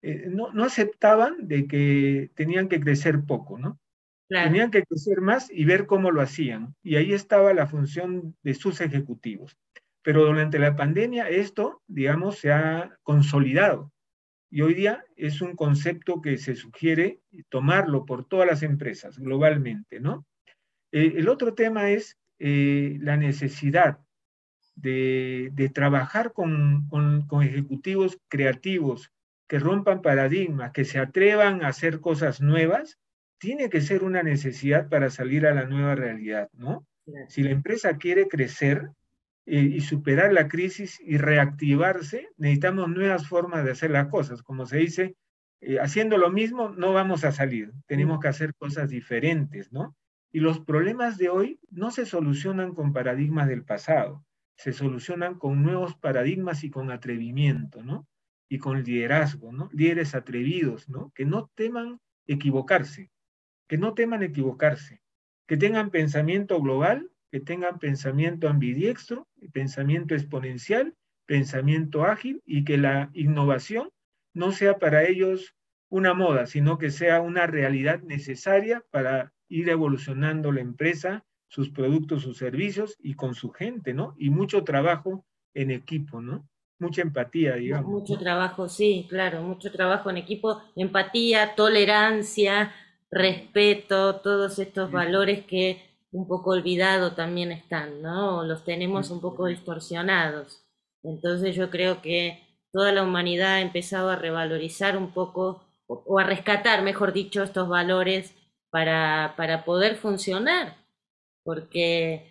eh, 0.03 0.27
no, 0.29 0.53
no 0.53 0.65
aceptaban 0.65 1.49
de 1.49 1.67
que 1.67 2.31
tenían 2.35 2.69
que 2.69 2.81
crecer 2.81 3.21
poco, 3.27 3.59
¿no? 3.59 3.79
Tenían 4.29 4.71
que 4.71 4.85
crecer 4.85 5.21
más 5.21 5.51
y 5.51 5.65
ver 5.65 5.87
cómo 5.87 6.13
lo 6.13 6.21
hacían. 6.21 6.77
Y 6.85 6.95
ahí 6.95 7.13
estaba 7.13 7.53
la 7.53 7.67
función 7.67 8.37
de 8.45 8.55
sus 8.55 8.81
ejecutivos. 8.81 9.59
Pero 10.03 10.25
durante 10.25 10.61
la 10.61 10.77
pandemia 10.77 11.29
esto, 11.29 11.83
digamos, 11.89 12.39
se 12.39 12.53
ha 12.53 12.97
consolidado. 13.03 13.93
Y 14.49 14.63
hoy 14.63 14.75
día 14.75 15.05
es 15.17 15.41
un 15.41 15.57
concepto 15.57 16.21
que 16.21 16.39
se 16.39 16.55
sugiere 16.55 17.21
tomarlo 17.49 18.07
por 18.07 18.25
todas 18.25 18.47
las 18.47 18.63
empresas 18.63 19.19
globalmente, 19.19 19.99
¿no? 19.99 20.27
Eh, 20.93 21.15
el 21.17 21.29
otro 21.29 21.55
tema 21.55 21.91
es 21.91 22.17
eh, 22.39 22.99
la 23.01 23.17
necesidad 23.17 23.99
de, 24.75 25.71
trabajar 25.75 26.33
con, 26.33 26.89
con, 26.89 27.43
ejecutivos 27.43 28.19
creativos 28.29 29.13
que 29.51 29.59
rompan 29.59 30.01
paradigmas, 30.01 30.71
que 30.71 30.85
se 30.85 31.01
atrevan 31.01 31.65
a 31.65 31.69
hacer 31.69 31.99
cosas 31.99 32.41
nuevas 32.41 33.01
tiene 33.37 33.69
que 33.69 33.81
ser 33.81 34.05
una 34.05 34.23
necesidad 34.23 34.89
para 34.89 35.11
salir 35.11 35.45
a 35.45 35.53
la 35.53 35.65
nueva 35.65 35.97
realidad, 35.97 36.49
¿no? 36.53 36.87
Si 37.27 37.43
la 37.43 37.51
empresa 37.51 37.97
quiere 37.97 38.29
crecer 38.29 38.91
eh, 39.47 39.59
y 39.59 39.81
superar 39.81 40.33
la 40.33 40.47
crisis 40.47 41.01
y 41.05 41.17
reactivarse, 41.17 42.29
necesitamos 42.37 42.91
nuevas 42.91 43.27
formas 43.27 43.65
de 43.65 43.73
hacer 43.73 43.91
las 43.91 44.07
cosas. 44.07 44.45
Como 44.45 44.67
se 44.67 44.77
dice, 44.77 45.17
eh, 45.63 45.81
haciendo 45.81 46.17
lo 46.17 46.31
mismo 46.31 46.69
no 46.69 46.93
vamos 46.93 47.25
a 47.25 47.33
salir, 47.33 47.73
tenemos 47.87 48.21
que 48.21 48.29
hacer 48.29 48.55
cosas 48.55 48.89
diferentes, 48.89 49.73
¿no? 49.73 49.97
Y 50.31 50.39
los 50.39 50.61
problemas 50.61 51.19
de 51.19 51.29
hoy 51.29 51.59
no 51.71 51.91
se 51.91 52.07
solucionan 52.07 52.73
con 52.73 52.93
paradigmas 52.93 53.49
del 53.49 53.65
pasado, 53.65 54.25
se 54.55 54.73
solucionan 54.73 55.35
con 55.35 55.65
nuevos 55.65 55.97
paradigmas 55.97 56.63
y 56.63 56.71
con 56.71 56.93
atrevimiento, 56.93 57.83
¿no? 57.83 58.07
Y 58.51 58.59
con 58.59 58.83
liderazgo, 58.83 59.53
¿no? 59.53 59.71
Líderes 59.73 60.15
atrevidos, 60.15 60.89
¿no? 60.89 61.13
Que 61.15 61.25
no 61.25 61.51
teman 61.55 62.01
equivocarse, 62.27 63.11
que 63.69 63.79
no 63.79 63.95
teman 63.95 64.23
equivocarse, 64.23 65.01
que 65.47 65.57
tengan 65.57 65.91
pensamiento 65.91 66.61
global, 66.61 67.11
que 67.31 67.41
tengan 67.41 67.79
pensamiento 67.79 68.49
ambidiestro, 68.49 69.29
pensamiento 69.53 70.15
exponencial, 70.15 70.95
pensamiento 71.27 72.05
ágil 72.05 72.43
y 72.45 72.65
que 72.65 72.77
la 72.77 73.11
innovación 73.13 73.91
no 74.35 74.51
sea 74.51 74.79
para 74.79 75.05
ellos 75.05 75.55
una 75.89 76.13
moda, 76.13 76.47
sino 76.47 76.77
que 76.77 76.91
sea 76.91 77.21
una 77.21 77.47
realidad 77.47 78.03
necesaria 78.03 78.85
para 78.91 79.33
ir 79.49 79.69
evolucionando 79.69 80.51
la 80.51 80.61
empresa, 80.61 81.25
sus 81.49 81.71
productos, 81.71 82.23
sus 82.23 82.37
servicios 82.37 82.97
y 82.99 83.15
con 83.15 83.37
su 83.37 83.51
gente, 83.51 83.95
¿no? 83.95 84.17
Y 84.19 84.31
mucho 84.31 84.65
trabajo 84.65 85.25
en 85.55 85.71
equipo, 85.71 86.21
¿no? 86.21 86.49
Mucha 86.81 87.03
empatía, 87.03 87.57
digamos. 87.57 87.91
Mucho 87.91 88.19
trabajo, 88.19 88.69
sí, 88.69 89.07
claro, 89.09 89.43
mucho 89.43 89.71
trabajo 89.71 90.09
en 90.09 90.17
equipo, 90.17 90.63
empatía, 90.75 91.55
tolerancia, 91.55 92.73
respeto, 93.11 94.17
todos 94.17 94.59
estos 94.59 94.91
valores 94.91 95.45
que 95.45 95.83
un 96.11 96.27
poco 96.27 96.53
olvidado 96.53 97.13
también 97.13 97.53
están, 97.53 98.01
¿no? 98.01 98.45
Los 98.45 98.65
tenemos 98.65 99.11
un 99.11 99.21
poco 99.21 99.47
distorsionados. 99.47 100.65
Entonces 101.03 101.55
yo 101.55 101.71
creo 101.71 102.01
que 102.01 102.43
toda 102.73 102.93
la 102.93 103.03
humanidad 103.03 103.55
ha 103.57 103.61
empezado 103.61 104.09
a 104.09 104.17
revalorizar 104.17 104.97
un 104.97 105.13
poco, 105.13 105.63
o, 105.87 106.19
a 106.19 106.25
rescatar, 106.25 106.83
mejor 106.83 107.13
dicho, 107.13 107.43
estos 107.43 107.69
valores 107.69 108.35
para, 108.71 109.35
para 109.37 109.65
poder 109.67 109.97
funcionar. 109.97 110.77
Porque 111.45 112.30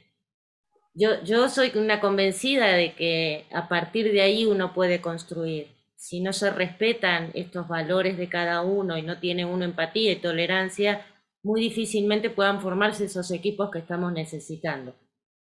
yo, 0.93 1.23
yo 1.23 1.49
soy 1.49 1.71
una 1.75 1.99
convencida 1.99 2.67
de 2.73 2.93
que 2.95 3.45
a 3.51 3.67
partir 3.67 4.11
de 4.11 4.21
ahí 4.21 4.45
uno 4.45 4.73
puede 4.73 5.01
construir 5.01 5.67
si 5.99 6.21
no 6.21 6.31
se 6.31 6.49
respetan 6.49 7.29
estos 7.33 7.67
valores 7.67 8.17
de 8.17 8.29
cada 8.29 8.61
uno 8.61 8.97
y 8.97 9.01
no 9.01 9.19
tiene 9.19 9.43
uno 9.43 9.65
empatía 9.65 10.13
y 10.13 10.15
tolerancia, 10.15 11.05
muy 11.43 11.59
difícilmente 11.59 12.29
puedan 12.29 12.61
formarse 12.61 13.03
esos 13.05 13.29
equipos 13.31 13.69
que 13.69 13.79
estamos 13.79 14.13
necesitando. 14.13 14.95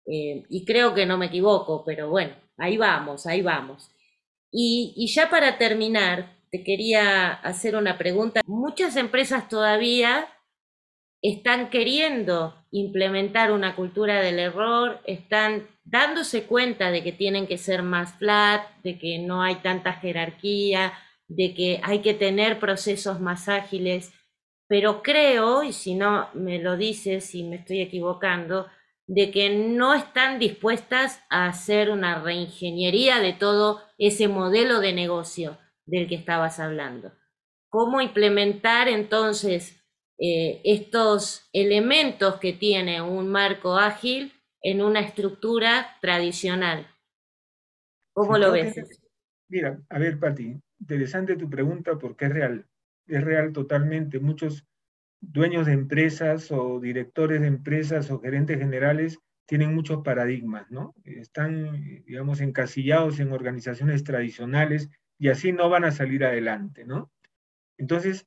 Eh, 0.07 0.45
y 0.51 0.67
creo 0.67 0.93
que 0.93 1.07
no 1.07 1.17
me 1.17 1.27
equivoco, 1.27 1.83
pero 1.83 2.11
bueno, 2.11 2.35
ahí 2.59 2.77
vamos, 2.77 3.27
ahí 3.27 3.41
vamos. 3.41 3.91
Y, 4.51 4.93
y 4.97 5.07
ya 5.07 5.31
para 5.31 5.57
terminar, 5.57 6.37
te 6.51 6.63
quería 6.63 7.33
hacer 7.33 7.75
una 7.75 7.97
pregunta. 7.97 8.43
Muchas 8.47 8.97
empresas 8.97 9.49
todavía 9.49 10.29
están 11.25 11.71
queriendo 11.71 12.55
implementar 12.71 13.51
una 13.51 13.75
cultura 13.75 14.21
del 14.21 14.39
error, 14.39 15.01
están 15.07 15.67
dándose 15.83 16.45
cuenta 16.45 16.91
de 16.91 17.03
que 17.03 17.13
tienen 17.13 17.47
que 17.47 17.57
ser 17.57 17.83
más 17.83 18.19
flat, 18.19 18.63
de 18.83 18.99
que 18.99 19.19
no 19.19 19.41
hay 19.41 19.57
tanta 19.57 19.95
jerarquía, 19.95 20.93
de 21.27 21.55
que 21.55 21.81
hay 21.83 22.01
que 22.01 22.13
tener 22.13 22.59
procesos 22.59 23.21
más 23.21 23.49
ágiles, 23.49 24.13
pero 24.69 25.03
creo, 25.03 25.63
y 25.63 25.73
si 25.73 25.95
no 25.95 26.29
me 26.35 26.59
lo 26.59 26.77
dices 26.77 27.25
si 27.25 27.43
me 27.43 27.57
estoy 27.57 27.81
equivocando, 27.81 28.67
de 29.07 29.31
que 29.31 29.49
no 29.49 29.95
están 29.95 30.39
dispuestas 30.39 31.23
a 31.31 31.47
hacer 31.47 31.89
una 31.89 32.21
reingeniería 32.23 33.21
de 33.21 33.33
todo 33.33 33.81
ese 33.97 34.29
modelo 34.29 34.81
de 34.81 34.93
negocio 34.93 35.57
del 35.87 36.07
que 36.07 36.17
estabas 36.17 36.61
hablando. 36.61 37.13
¿Cómo 37.71 38.03
implementar 38.03 38.89
entonces 38.89 39.84
eh, 40.19 40.61
estos 40.65 41.49
elementos 41.53 42.39
que 42.39 42.53
tiene 42.53 43.03
un 43.03 43.29
marco 43.29 43.77
ágil 43.77 44.33
en 44.63 44.83
una 44.83 45.01
estructura 45.01 45.97
tradicional. 46.01 46.87
¿Cómo 48.15 48.39
lo 48.39 48.53
ves? 48.53 48.77
Mira, 49.49 49.81
a 49.89 49.99
ver, 49.99 50.19
Pati, 50.19 50.57
interesante 50.81 51.37
tu 51.37 51.51
pregunta 51.51 51.99
porque 51.99 52.27
es 52.27 52.33
real, 52.33 52.67
es 53.07 53.23
real 53.23 53.53
totalmente. 53.53 54.21
Muchos 54.21 54.65
dueños 55.21 55.67
de 55.67 55.73
empresas 55.73 56.51
o 56.51 56.81
directores 56.81 57.41
de 57.41 57.49
empresas 57.49 58.11
o 58.11 58.21
gerentes 58.21 58.59
generales 58.59 59.19
tienen 59.47 59.75
muchos 59.75 60.03
paradigmas, 60.03 60.71
¿no? 60.71 60.95
Están, 61.05 62.05
digamos, 62.07 62.41
encasillados 62.41 63.21
en 63.21 63.33
organizaciones 63.33 64.05
tradicionales 64.05 64.89
y 65.19 65.29
así 65.29 65.53
no 65.53 65.69
van 65.69 65.85
a 65.85 65.93
salir 65.93 66.25
adelante, 66.25 66.85
¿no? 66.85 67.13
Entonces, 67.77 68.27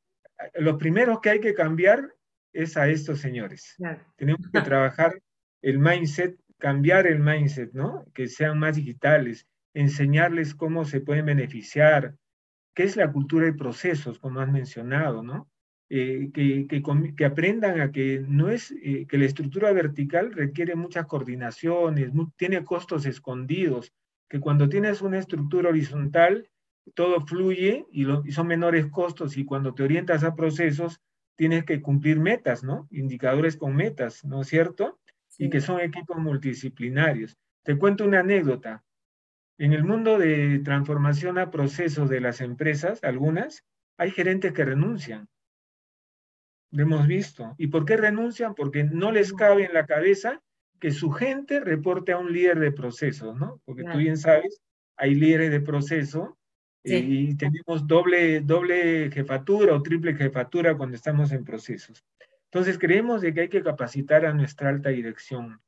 lo 0.55 0.77
primero 0.77 1.21
que 1.21 1.29
hay 1.29 1.39
que 1.39 1.53
cambiar 1.53 2.13
es 2.53 2.77
a 2.77 2.87
estos 2.87 3.19
señores. 3.19 3.75
Tenemos 4.15 4.49
que 4.51 4.61
trabajar 4.61 5.21
el 5.61 5.79
mindset, 5.79 6.37
cambiar 6.57 7.07
el 7.07 7.19
mindset, 7.19 7.71
¿no? 7.73 8.05
Que 8.13 8.27
sean 8.27 8.59
más 8.59 8.75
digitales, 8.75 9.47
enseñarles 9.73 10.55
cómo 10.55 10.85
se 10.85 11.01
pueden 11.01 11.25
beneficiar, 11.25 12.15
qué 12.73 12.83
es 12.83 12.95
la 12.95 13.11
cultura 13.11 13.45
de 13.45 13.53
procesos, 13.53 14.19
como 14.19 14.39
has 14.39 14.51
mencionado, 14.51 15.23
¿no? 15.23 15.49
Eh, 15.89 16.31
que, 16.33 16.67
que, 16.67 17.25
aprendan 17.25 17.79
a 17.79 17.91
que 17.93 18.21
no 18.27 18.49
es 18.49 18.71
eh, 18.83 19.05
que 19.07 19.17
la 19.17 19.23
estructura 19.23 19.71
vertical 19.71 20.33
requiere 20.33 20.75
muchas 20.75 21.05
coordinaciones, 21.05 22.11
tiene 22.35 22.65
costos 22.65 23.05
escondidos 23.05 23.93
que 24.29 24.41
cuando 24.41 24.67
tienes 24.67 25.01
una 25.01 25.17
estructura 25.17 25.69
horizontal, 25.69 26.49
todo 26.93 27.21
fluye 27.25 27.85
y, 27.91 28.05
son 28.31 28.47
menores 28.47 28.87
costos 28.87 29.37
y 29.37 29.45
cuando 29.45 29.73
te 29.73 29.83
orientas 29.83 30.23
a 30.23 30.35
procesos, 30.35 31.01
tienes 31.35 31.65
que 31.65 31.81
cumplir 31.81 32.19
metas, 32.19 32.63
¿no? 32.63 32.87
Indicadores 32.91 33.57
con 33.57 33.75
metas, 33.75 34.25
¿no 34.25 34.41
es 34.41 34.47
cierto? 34.47 34.99
Y 35.37 35.49
que 35.49 35.61
son 35.61 35.79
equipos 35.79 36.17
multidisciplinarios. 36.17 37.37
Te 37.63 37.77
cuento 37.77 38.05
una 38.05 38.21
anécdota. 38.21 38.83
En 39.59 39.73
el 39.73 39.83
mundo 39.83 40.17
de 40.17 40.59
transformación 40.59 41.37
a 41.37 41.51
procesos 41.51 42.09
de 42.09 42.21
las 42.21 42.41
empresas, 42.41 43.03
algunas, 43.03 43.63
hay 43.97 44.11
gerentes 44.11 44.53
que 44.53 44.65
renuncian. 44.65 45.27
Lo 46.71 46.83
hemos 46.83 47.07
visto. 47.07 47.55
¿Y 47.57 47.67
por 47.67 47.85
qué 47.85 47.97
renuncian? 47.97 48.55
Porque 48.55 48.83
no 48.83 49.11
les 49.11 49.33
cabe 49.33 49.65
en 49.65 49.73
la 49.73 49.85
cabeza 49.85 50.41
que 50.79 50.91
su 50.91 51.11
gente 51.11 51.59
reporte 51.59 52.11
a 52.11 52.17
un 52.17 52.31
líder 52.31 52.59
de 52.59 52.71
proceso, 52.71 53.33
¿no? 53.33 53.61
Porque 53.65 53.83
tú 53.83 53.97
bien 53.97 54.17
sabes, 54.17 54.61
hay 54.95 55.15
líderes 55.15 55.51
de 55.51 55.61
proceso 55.61 56.37
y 56.95 57.35
tenemos 57.35 57.85
doble, 57.87 58.41
doble 58.41 59.11
jefatura 59.11 59.73
o 59.73 59.81
triple 59.81 60.15
jefatura 60.15 60.75
cuando 60.75 60.95
estamos 60.95 61.31
en 61.31 61.43
procesos. 61.43 62.03
Entonces 62.45 62.77
creemos 62.77 63.21
de 63.21 63.33
que 63.33 63.41
hay 63.41 63.49
que 63.49 63.63
capacitar 63.63 64.25
a 64.25 64.33
nuestra 64.33 64.69
alta 64.69 64.89
dirección, 64.89 65.59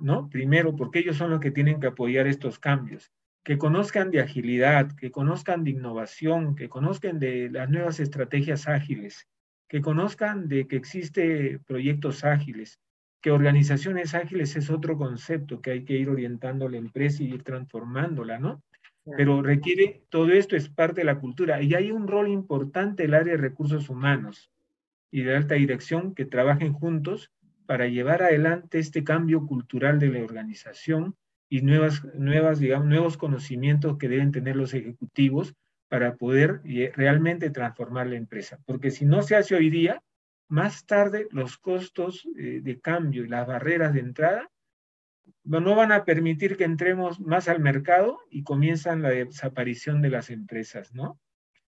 ¿no? 0.00 0.28
Primero, 0.30 0.74
porque 0.74 1.00
ellos 1.00 1.16
son 1.16 1.30
los 1.30 1.40
que 1.40 1.50
tienen 1.50 1.80
que 1.80 1.88
apoyar 1.88 2.26
estos 2.26 2.58
cambios, 2.58 3.12
que 3.44 3.58
conozcan 3.58 4.10
de 4.10 4.20
agilidad, 4.20 4.92
que 4.96 5.10
conozcan 5.10 5.64
de 5.64 5.70
innovación, 5.70 6.56
que 6.56 6.68
conozcan 6.68 7.18
de 7.18 7.50
las 7.50 7.68
nuevas 7.68 8.00
estrategias 8.00 8.66
ágiles, 8.68 9.28
que 9.68 9.82
conozcan 9.82 10.48
de 10.48 10.66
que 10.66 10.76
existe 10.76 11.60
proyectos 11.66 12.24
ágiles, 12.24 12.80
que 13.20 13.30
organizaciones 13.30 14.14
ágiles 14.14 14.56
es 14.56 14.70
otro 14.70 14.96
concepto 14.96 15.60
que 15.60 15.72
hay 15.72 15.84
que 15.84 15.94
ir 15.94 16.08
orientando 16.08 16.66
a 16.66 16.70
la 16.70 16.76
empresa 16.78 17.22
y 17.22 17.32
ir 17.32 17.42
transformándola, 17.42 18.38
¿no? 18.38 18.62
Pero 19.16 19.42
requiere, 19.42 20.02
todo 20.08 20.30
esto 20.30 20.56
es 20.56 20.68
parte 20.68 21.02
de 21.02 21.04
la 21.04 21.20
cultura 21.20 21.60
y 21.62 21.74
hay 21.74 21.90
un 21.90 22.08
rol 22.08 22.28
importante 22.28 23.04
el 23.04 23.14
área 23.14 23.34
de 23.34 23.42
recursos 23.42 23.90
humanos 23.90 24.50
y 25.10 25.22
de 25.22 25.36
alta 25.36 25.56
dirección 25.56 26.14
que 26.14 26.24
trabajen 26.24 26.72
juntos 26.72 27.30
para 27.66 27.86
llevar 27.86 28.22
adelante 28.22 28.78
este 28.78 29.04
cambio 29.04 29.46
cultural 29.46 29.98
de 29.98 30.08
la 30.08 30.24
organización 30.24 31.16
y 31.48 31.60
nuevas, 31.60 32.02
nuevas, 32.14 32.60
nuevos 32.60 33.16
conocimientos 33.16 33.98
que 33.98 34.08
deben 34.08 34.32
tener 34.32 34.56
los 34.56 34.74
ejecutivos 34.74 35.54
para 35.88 36.16
poder 36.16 36.60
eh, 36.64 36.92
realmente 36.96 37.50
transformar 37.50 38.06
la 38.06 38.16
empresa. 38.16 38.58
Porque 38.64 38.90
si 38.90 39.04
no 39.04 39.22
se 39.22 39.36
hace 39.36 39.54
hoy 39.54 39.70
día, 39.70 40.02
más 40.48 40.86
tarde 40.86 41.28
los 41.30 41.58
costos 41.58 42.26
eh, 42.36 42.60
de 42.62 42.80
cambio 42.80 43.24
y 43.24 43.28
las 43.28 43.46
barreras 43.46 43.94
de 43.94 44.00
entrada 44.00 44.50
no 45.44 45.74
van 45.74 45.92
a 45.92 46.04
permitir 46.04 46.56
que 46.56 46.64
entremos 46.64 47.20
más 47.20 47.48
al 47.48 47.60
mercado 47.60 48.18
y 48.30 48.42
comienzan 48.42 49.02
la 49.02 49.10
desaparición 49.10 50.02
de 50.02 50.10
las 50.10 50.30
empresas, 50.30 50.94
¿no? 50.94 51.20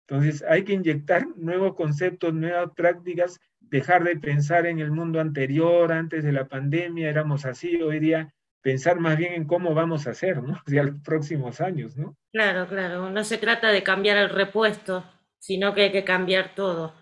Entonces 0.07 0.43
hay 0.49 0.65
que 0.65 0.73
inyectar 0.73 1.27
nuevos 1.37 1.75
conceptos, 1.75 2.33
nuevas 2.33 2.71
prácticas, 2.75 3.41
dejar 3.61 4.05
de 4.05 4.17
pensar 4.17 4.67
en 4.67 4.79
el 4.79 4.91
mundo 4.91 5.21
anterior, 5.21 5.93
antes 5.93 6.25
de 6.25 6.33
la 6.33 6.49
pandemia 6.49 7.11
éramos 7.11 7.45
así, 7.45 7.77
hoy 7.83 7.99
día 7.99 8.33
pensar 8.63 8.99
más 9.01 9.17
bien 9.17 9.35
en 9.35 9.45
cómo 9.45 9.75
vamos 9.75 10.07
a 10.07 10.11
hacer, 10.11 10.43
¿no? 10.43 10.55
Hacia 10.67 10.83
los 10.83 11.01
próximos 11.03 11.61
años, 11.61 11.97
¿no? 11.97 12.17
Claro, 12.33 12.67
claro, 12.69 13.11
no 13.11 13.25
se 13.25 13.39
trata 13.39 13.71
de 13.71 13.83
cambiar 13.83 14.17
el 14.17 14.31
repuesto, 14.31 15.05
sino 15.39 15.75
que 15.75 15.83
hay 15.83 15.93
que 15.93 16.05
cambiar 16.05 16.55
todo. 16.55 16.95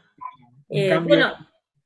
Eh, 0.69 0.99
bueno, 0.99 1.33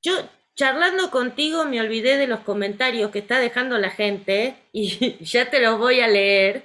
yo 0.02 0.12
charlando 0.60 1.10
contigo 1.10 1.64
me 1.64 1.80
olvidé 1.80 2.18
de 2.18 2.26
los 2.26 2.40
comentarios 2.40 3.10
que 3.10 3.20
está 3.20 3.38
dejando 3.40 3.78
la 3.78 3.88
gente 3.88 4.56
y 4.72 5.16
ya 5.24 5.48
te 5.48 5.58
los 5.58 5.78
voy 5.78 6.00
a 6.00 6.08
leer. 6.08 6.64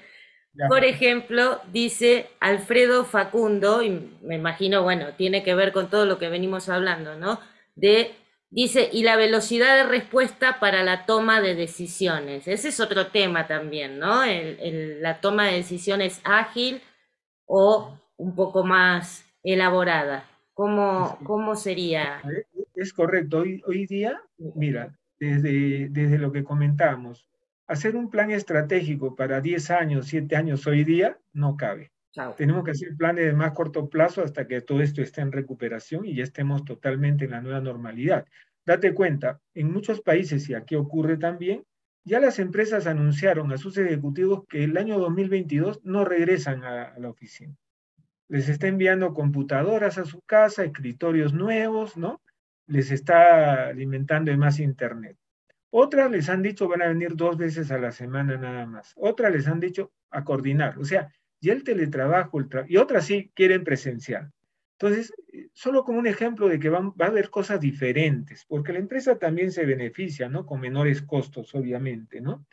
Por 0.67 0.83
ejemplo, 0.83 1.61
dice 1.71 2.27
Alfredo 2.41 3.05
Facundo, 3.05 3.81
y 3.81 3.89
me 4.21 4.35
imagino, 4.35 4.83
bueno, 4.83 5.13
tiene 5.17 5.43
que 5.43 5.55
ver 5.55 5.71
con 5.71 5.89
todo 5.89 6.05
lo 6.05 6.17
que 6.17 6.29
venimos 6.29 6.67
hablando, 6.67 7.15
¿no? 7.15 7.39
De, 7.75 8.11
dice, 8.49 8.89
y 8.91 9.03
la 9.03 9.15
velocidad 9.15 9.75
de 9.75 9.83
respuesta 9.83 10.59
para 10.59 10.83
la 10.83 11.05
toma 11.05 11.39
de 11.39 11.55
decisiones. 11.55 12.49
Ese 12.49 12.69
es 12.69 12.79
otro 12.81 13.07
tema 13.07 13.47
también, 13.47 13.99
¿no? 13.99 14.23
la 14.25 15.21
toma 15.21 15.45
de 15.45 15.57
decisiones 15.57 16.19
ágil 16.23 16.81
o 17.45 17.97
un 18.17 18.35
poco 18.35 18.65
más 18.65 19.25
elaborada. 19.43 20.25
¿Cómo, 20.53 21.17
cómo 21.25 21.55
sería? 21.55 22.21
Es 22.75 22.93
correcto. 22.93 23.39
Hoy, 23.39 23.61
hoy 23.65 23.85
día, 23.85 24.21
mira, 24.55 24.97
desde, 25.19 25.89
desde 25.89 26.17
lo 26.17 26.31
que 26.31 26.43
comentamos, 26.43 27.27
hacer 27.67 27.95
un 27.95 28.09
plan 28.09 28.31
estratégico 28.31 29.15
para 29.15 29.41
10 29.41 29.71
años, 29.71 30.07
7 30.07 30.35
años 30.35 30.67
hoy 30.67 30.83
día 30.83 31.17
no 31.33 31.55
cabe. 31.55 31.91
Tenemos 32.37 32.63
que 32.63 32.71
hacer 32.71 32.95
planes 32.97 33.25
de 33.25 33.33
más 33.33 33.51
corto 33.51 33.89
plazo 33.89 34.23
hasta 34.23 34.47
que 34.47 34.61
todo 34.61 34.81
esto 34.81 35.01
esté 35.01 35.21
en 35.21 35.33
recuperación 35.33 36.05
y 36.05 36.15
ya 36.15 36.23
estemos 36.23 36.63
totalmente 36.63 37.25
en 37.25 37.31
la 37.31 37.41
nueva 37.41 37.59
normalidad. 37.59 38.25
Date 38.65 38.93
cuenta, 38.93 39.41
en 39.53 39.71
muchos 39.71 40.01
países, 40.01 40.49
y 40.49 40.53
aquí 40.53 40.75
ocurre 40.75 41.17
también, 41.17 41.65
ya 42.05 42.19
las 42.19 42.39
empresas 42.39 42.87
anunciaron 42.87 43.51
a 43.51 43.57
sus 43.57 43.77
ejecutivos 43.77 44.45
que 44.47 44.63
el 44.63 44.77
año 44.77 44.97
2022 44.97 45.81
no 45.83 46.05
regresan 46.05 46.63
a 46.63 46.97
la 46.97 47.09
oficina. 47.09 47.55
Les 48.27 48.47
está 48.47 48.67
enviando 48.67 49.13
computadoras 49.13 49.97
a 49.97 50.05
su 50.05 50.21
casa, 50.21 50.63
escritorios 50.63 51.33
nuevos, 51.33 51.97
¿no? 51.97 52.21
Les 52.67 52.91
está 52.91 53.67
alimentando 53.67 54.31
de 54.31 54.37
más 54.37 54.59
internet. 54.59 55.17
Otras 55.69 56.09
les 56.09 56.29
han 56.29 56.41
dicho 56.41 56.67
van 56.67 56.81
a 56.81 56.87
venir 56.87 57.15
dos 57.15 57.37
veces 57.37 57.69
a 57.71 57.77
la 57.77 57.91
semana 57.91 58.37
nada 58.37 58.65
más. 58.65 58.93
Otras 58.95 59.31
les 59.31 59.47
han 59.47 59.59
dicho 59.59 59.91
a 60.09 60.23
coordinar. 60.23 60.79
O 60.79 60.85
sea, 60.85 61.11
y 61.39 61.49
el 61.49 61.63
teletrabajo, 61.63 62.39
y 62.67 62.77
otras 62.77 63.05
sí 63.05 63.31
quieren 63.35 63.63
presencial. 63.63 64.31
Entonces, 64.79 65.13
solo 65.53 65.83
como 65.83 65.99
un 65.99 66.07
ejemplo 66.07 66.47
de 66.47 66.59
que 66.59 66.69
va, 66.69 66.79
va, 66.79 67.05
a 67.05 67.09
haber 67.09 67.29
cosas 67.29 67.59
diferentes, 67.59 68.45
porque 68.47 68.73
la 68.73 68.79
empresa 68.79 69.17
también 69.17 69.51
se 69.51 69.65
beneficia, 69.65 70.27
¿no? 70.27 70.45
Con 70.45 70.59
menores 70.59 71.01
costos, 71.01 71.53
obviamente, 71.55 72.19
¿no? 72.19 72.45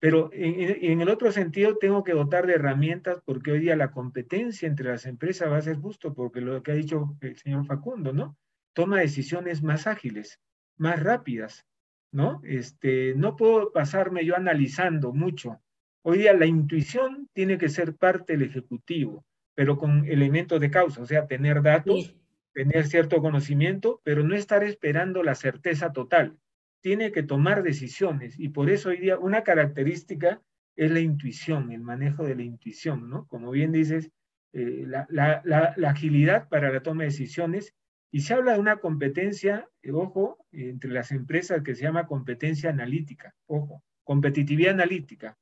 Pero 0.00 0.30
en, 0.32 0.84
en, 0.84 1.00
el 1.00 1.08
otro 1.08 1.32
sentido, 1.32 1.76
tengo 1.78 2.04
que 2.04 2.12
dotar 2.12 2.46
de 2.46 2.54
herramientas 2.54 3.20
porque 3.24 3.52
hoy 3.52 3.60
día 3.60 3.76
la 3.76 3.90
competencia 3.90 4.68
entre 4.68 4.88
las 4.88 5.06
empresas 5.06 5.50
va 5.50 5.56
a 5.56 5.62
ser 5.62 5.76
justo, 5.76 6.14
porque 6.14 6.40
lo 6.40 6.62
que 6.62 6.72
ha 6.72 6.74
dicho 6.74 7.16
el 7.20 7.36
señor 7.36 7.66
Facundo, 7.66 8.12
¿no? 8.12 8.36
Toma 8.78 9.00
decisiones 9.00 9.60
más 9.60 9.88
ágiles, 9.88 10.38
más 10.76 11.02
rápidas, 11.02 11.66
¿no? 12.12 12.40
Este, 12.44 13.12
no 13.16 13.34
puedo 13.34 13.72
pasarme 13.72 14.24
yo 14.24 14.36
analizando 14.36 15.12
mucho. 15.12 15.60
Hoy 16.02 16.18
día 16.18 16.32
la 16.32 16.46
intuición 16.46 17.28
tiene 17.32 17.58
que 17.58 17.70
ser 17.70 17.96
parte 17.96 18.34
del 18.34 18.48
ejecutivo, 18.48 19.24
pero 19.56 19.78
con 19.78 20.06
elementos 20.06 20.60
de 20.60 20.70
causa, 20.70 21.02
o 21.02 21.06
sea, 21.06 21.26
tener 21.26 21.60
datos, 21.60 22.14
tener 22.52 22.86
cierto 22.86 23.20
conocimiento, 23.20 24.00
pero 24.04 24.22
no 24.22 24.36
estar 24.36 24.62
esperando 24.62 25.24
la 25.24 25.34
certeza 25.34 25.92
total. 25.92 26.38
Tiene 26.80 27.10
que 27.10 27.24
tomar 27.24 27.64
decisiones 27.64 28.38
y 28.38 28.50
por 28.50 28.70
eso 28.70 28.90
hoy 28.90 28.98
día 28.98 29.18
una 29.18 29.42
característica 29.42 30.40
es 30.76 30.92
la 30.92 31.00
intuición, 31.00 31.72
el 31.72 31.80
manejo 31.80 32.22
de 32.22 32.36
la 32.36 32.44
intuición, 32.44 33.10
¿no? 33.10 33.26
Como 33.26 33.50
bien 33.50 33.72
dices, 33.72 34.12
eh, 34.52 34.84
la, 34.86 35.04
la 35.10 35.90
agilidad 35.90 36.48
para 36.48 36.72
la 36.72 36.80
toma 36.80 37.02
de 37.02 37.08
decisiones 37.08 37.74
y 38.10 38.22
se 38.22 38.34
habla 38.34 38.54
de 38.54 38.60
una 38.60 38.78
competencia, 38.78 39.68
eh, 39.82 39.92
ojo, 39.92 40.38
entre 40.52 40.90
las 40.90 41.10
empresas 41.10 41.62
que 41.62 41.74
se 41.74 41.82
llama 41.82 42.06
competencia 42.06 42.70
analítica, 42.70 43.34
ojo, 43.46 43.82
competitividad 44.04 44.74
analítica, 44.74 45.36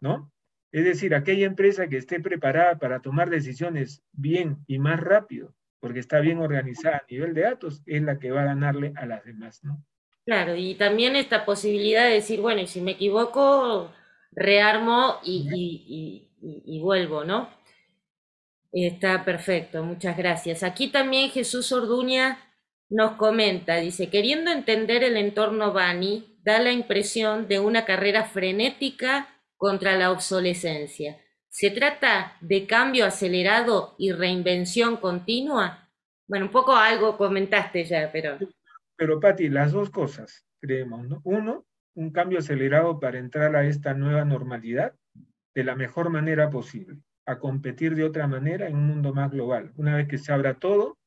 ¿no? 0.00 0.30
Es 0.70 0.84
decir, 0.84 1.14
aquella 1.14 1.46
empresa 1.46 1.88
que 1.88 1.98
esté 1.98 2.20
preparada 2.20 2.78
para 2.78 3.00
tomar 3.00 3.30
decisiones 3.30 4.02
bien 4.12 4.58
y 4.66 4.78
más 4.78 5.00
rápido, 5.00 5.54
porque 5.80 6.00
está 6.00 6.20
bien 6.20 6.38
organizada 6.38 6.98
a 6.98 7.06
nivel 7.10 7.34
de 7.34 7.42
datos, 7.42 7.82
es 7.86 8.02
la 8.02 8.18
que 8.18 8.30
va 8.30 8.42
a 8.42 8.46
ganarle 8.46 8.92
a 8.96 9.06
las 9.06 9.24
demás, 9.24 9.62
¿no? 9.64 9.84
Claro, 10.24 10.54
y 10.54 10.76
también 10.76 11.16
esta 11.16 11.44
posibilidad 11.44 12.04
de 12.04 12.14
decir, 12.14 12.40
bueno, 12.40 12.60
y 12.60 12.66
si 12.66 12.80
me 12.80 12.92
equivoco, 12.92 13.90
rearmo 14.30 15.16
y, 15.24 16.28
y 16.40 16.80
vuelvo, 16.80 17.24
¿no? 17.24 17.48
Está 18.72 19.22
perfecto, 19.22 19.84
muchas 19.84 20.16
gracias. 20.16 20.62
Aquí 20.62 20.90
también 20.90 21.30
Jesús 21.30 21.70
Orduña 21.72 22.38
nos 22.88 23.12
comenta, 23.12 23.76
dice, 23.76 24.08
queriendo 24.08 24.50
entender 24.50 25.04
el 25.04 25.18
entorno 25.18 25.74
Bani, 25.74 26.38
da 26.42 26.58
la 26.58 26.72
impresión 26.72 27.48
de 27.48 27.60
una 27.60 27.84
carrera 27.84 28.24
frenética 28.24 29.28
contra 29.58 29.96
la 29.96 30.10
obsolescencia. 30.10 31.18
¿Se 31.50 31.70
trata 31.70 32.38
de 32.40 32.66
cambio 32.66 33.04
acelerado 33.04 33.94
y 33.98 34.12
reinvención 34.12 34.96
continua? 34.96 35.90
Bueno, 36.26 36.46
un 36.46 36.52
poco 36.52 36.74
algo 36.74 37.18
comentaste 37.18 37.84
ya, 37.84 38.10
pero... 38.10 38.38
Pero 38.96 39.20
Patti, 39.20 39.50
las 39.50 39.72
dos 39.72 39.90
cosas, 39.90 40.46
creemos, 40.60 41.06
¿no? 41.06 41.20
Uno, 41.24 41.66
un 41.94 42.10
cambio 42.10 42.38
acelerado 42.38 42.98
para 42.98 43.18
entrar 43.18 43.54
a 43.54 43.66
esta 43.66 43.92
nueva 43.92 44.24
normalidad 44.24 44.94
de 45.54 45.64
la 45.64 45.76
mejor 45.76 46.08
manera 46.08 46.48
posible 46.48 46.96
a 47.32 47.38
competir 47.38 47.94
de 47.94 48.04
otra 48.04 48.26
manera 48.26 48.68
en 48.68 48.76
un 48.76 48.86
mundo 48.86 49.12
más 49.12 49.30
global. 49.30 49.72
Una 49.76 49.96
vez 49.96 50.08
que 50.08 50.18
se 50.18 50.32
abra 50.32 50.54
todo, 50.54 50.98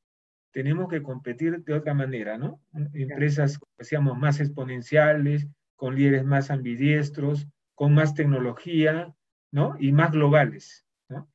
tenemos 0.52 0.88
que 0.88 1.02
competir 1.02 1.62
de 1.64 1.74
otra 1.74 1.92
manera, 1.92 2.38
¿no? 2.38 2.60
Empresas, 2.94 3.58
decíamos, 3.76 4.16
más 4.18 4.40
exponenciales, 4.40 5.46
con 5.74 5.94
líderes 5.94 6.24
más 6.24 6.50
ambidiestros, 6.50 7.46
con 7.74 7.94
más 7.94 8.14
tecnología, 8.14 9.14
¿no? 9.52 9.76
Y 9.78 9.92
más 9.92 10.12
globales, 10.12 10.86
¿no? 11.08 11.28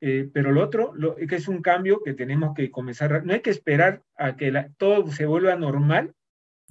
Eh, 0.00 0.30
pero 0.32 0.52
lo 0.52 0.62
otro, 0.62 0.94
que 1.28 1.34
es 1.34 1.48
un 1.48 1.60
cambio 1.60 2.02
que 2.04 2.14
tenemos 2.14 2.54
que 2.54 2.70
comenzar, 2.70 3.24
no 3.24 3.32
hay 3.32 3.40
que 3.40 3.50
esperar 3.50 4.04
a 4.16 4.36
que 4.36 4.70
todo 4.76 5.10
se 5.10 5.26
vuelva 5.26 5.56
normal 5.56 6.14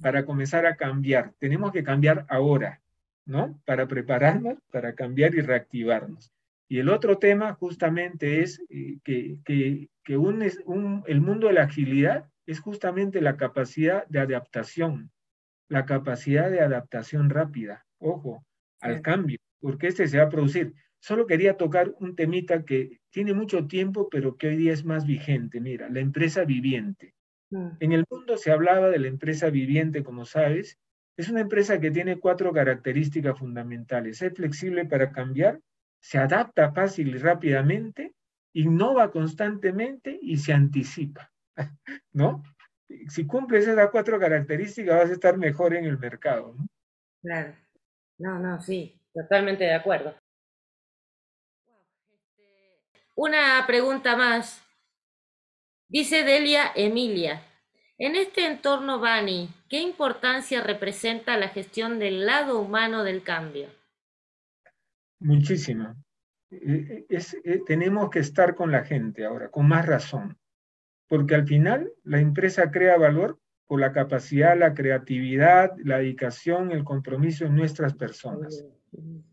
para 0.00 0.24
comenzar 0.24 0.64
a 0.64 0.76
cambiar, 0.76 1.34
tenemos 1.38 1.72
que 1.72 1.84
cambiar 1.84 2.24
ahora, 2.28 2.80
¿no? 3.26 3.60
Para 3.66 3.86
prepararnos, 3.86 4.58
para 4.70 4.94
cambiar 4.94 5.34
y 5.34 5.42
reactivarnos. 5.42 6.32
Y 6.68 6.78
el 6.78 6.88
otro 6.90 7.18
tema 7.18 7.54
justamente 7.54 8.42
es 8.42 8.60
eh, 8.68 8.98
que, 9.02 9.38
que, 9.44 9.88
que 10.04 10.16
un, 10.16 10.46
un, 10.66 11.02
el 11.06 11.20
mundo 11.20 11.46
de 11.46 11.54
la 11.54 11.62
agilidad 11.62 12.28
es 12.46 12.60
justamente 12.60 13.20
la 13.20 13.36
capacidad 13.36 14.06
de 14.08 14.20
adaptación, 14.20 15.10
la 15.68 15.86
capacidad 15.86 16.50
de 16.50 16.60
adaptación 16.60 17.30
rápida, 17.30 17.86
ojo, 17.98 18.44
al 18.80 19.02
cambio, 19.02 19.38
porque 19.60 19.88
este 19.88 20.08
se 20.08 20.18
va 20.18 20.24
a 20.24 20.30
producir. 20.30 20.74
Solo 21.00 21.26
quería 21.26 21.56
tocar 21.56 21.94
un 22.00 22.16
temita 22.16 22.64
que 22.64 23.00
tiene 23.10 23.32
mucho 23.32 23.66
tiempo, 23.66 24.08
pero 24.10 24.36
que 24.36 24.48
hoy 24.48 24.56
día 24.56 24.72
es 24.72 24.84
más 24.84 25.06
vigente. 25.06 25.60
Mira, 25.60 25.88
la 25.88 26.00
empresa 26.00 26.44
viviente. 26.44 27.14
Mm. 27.50 27.68
En 27.80 27.92
el 27.92 28.04
mundo 28.10 28.36
se 28.36 28.50
hablaba 28.50 28.90
de 28.90 28.98
la 28.98 29.08
empresa 29.08 29.50
viviente, 29.50 30.02
como 30.02 30.24
sabes. 30.24 30.78
Es 31.16 31.28
una 31.28 31.40
empresa 31.40 31.80
que 31.80 31.90
tiene 31.90 32.18
cuatro 32.18 32.52
características 32.52 33.38
fundamentales. 33.38 34.22
Es 34.22 34.34
flexible 34.34 34.86
para 34.86 35.12
cambiar, 35.12 35.60
se 36.00 36.18
adapta 36.18 36.72
fácil 36.72 37.08
y 37.08 37.18
rápidamente, 37.18 38.14
innova 38.52 39.10
constantemente 39.10 40.18
y 40.20 40.36
se 40.36 40.52
anticipa. 40.52 41.30
¿No? 42.12 42.42
Si 43.08 43.26
cumples 43.26 43.66
esas 43.66 43.90
cuatro 43.90 44.18
características, 44.18 44.96
vas 44.96 45.10
a 45.10 45.12
estar 45.12 45.36
mejor 45.36 45.74
en 45.74 45.84
el 45.84 45.98
mercado. 45.98 46.54
¿no? 46.56 46.66
Claro. 47.22 47.54
No, 48.18 48.38
no, 48.38 48.60
sí, 48.60 49.00
totalmente 49.12 49.64
de 49.64 49.74
acuerdo. 49.74 50.16
Una 53.14 53.64
pregunta 53.66 54.16
más. 54.16 54.64
Dice 55.88 56.22
Delia 56.22 56.70
Emilia, 56.74 57.42
en 57.98 58.14
este 58.14 58.46
entorno 58.46 59.00
Bani, 59.00 59.50
¿qué 59.68 59.80
importancia 59.80 60.62
representa 60.62 61.36
la 61.36 61.48
gestión 61.48 61.98
del 61.98 62.26
lado 62.26 62.60
humano 62.60 63.04
del 63.04 63.22
cambio? 63.22 63.68
Muchísima. 65.20 65.96
Eh, 66.50 67.06
eh, 67.08 67.60
tenemos 67.66 68.08
que 68.10 68.20
estar 68.20 68.54
con 68.54 68.72
la 68.72 68.84
gente 68.84 69.24
ahora, 69.24 69.50
con 69.50 69.68
más 69.68 69.84
razón, 69.84 70.38
porque 71.06 71.34
al 71.34 71.46
final 71.46 71.92
la 72.04 72.20
empresa 72.20 72.70
crea 72.70 72.96
valor 72.96 73.38
por 73.66 73.80
la 73.80 73.92
capacidad, 73.92 74.58
la 74.58 74.72
creatividad, 74.72 75.72
la 75.84 75.98
dedicación, 75.98 76.72
el 76.72 76.84
compromiso 76.84 77.44
en 77.44 77.54
nuestras 77.54 77.94
personas. 77.94 78.64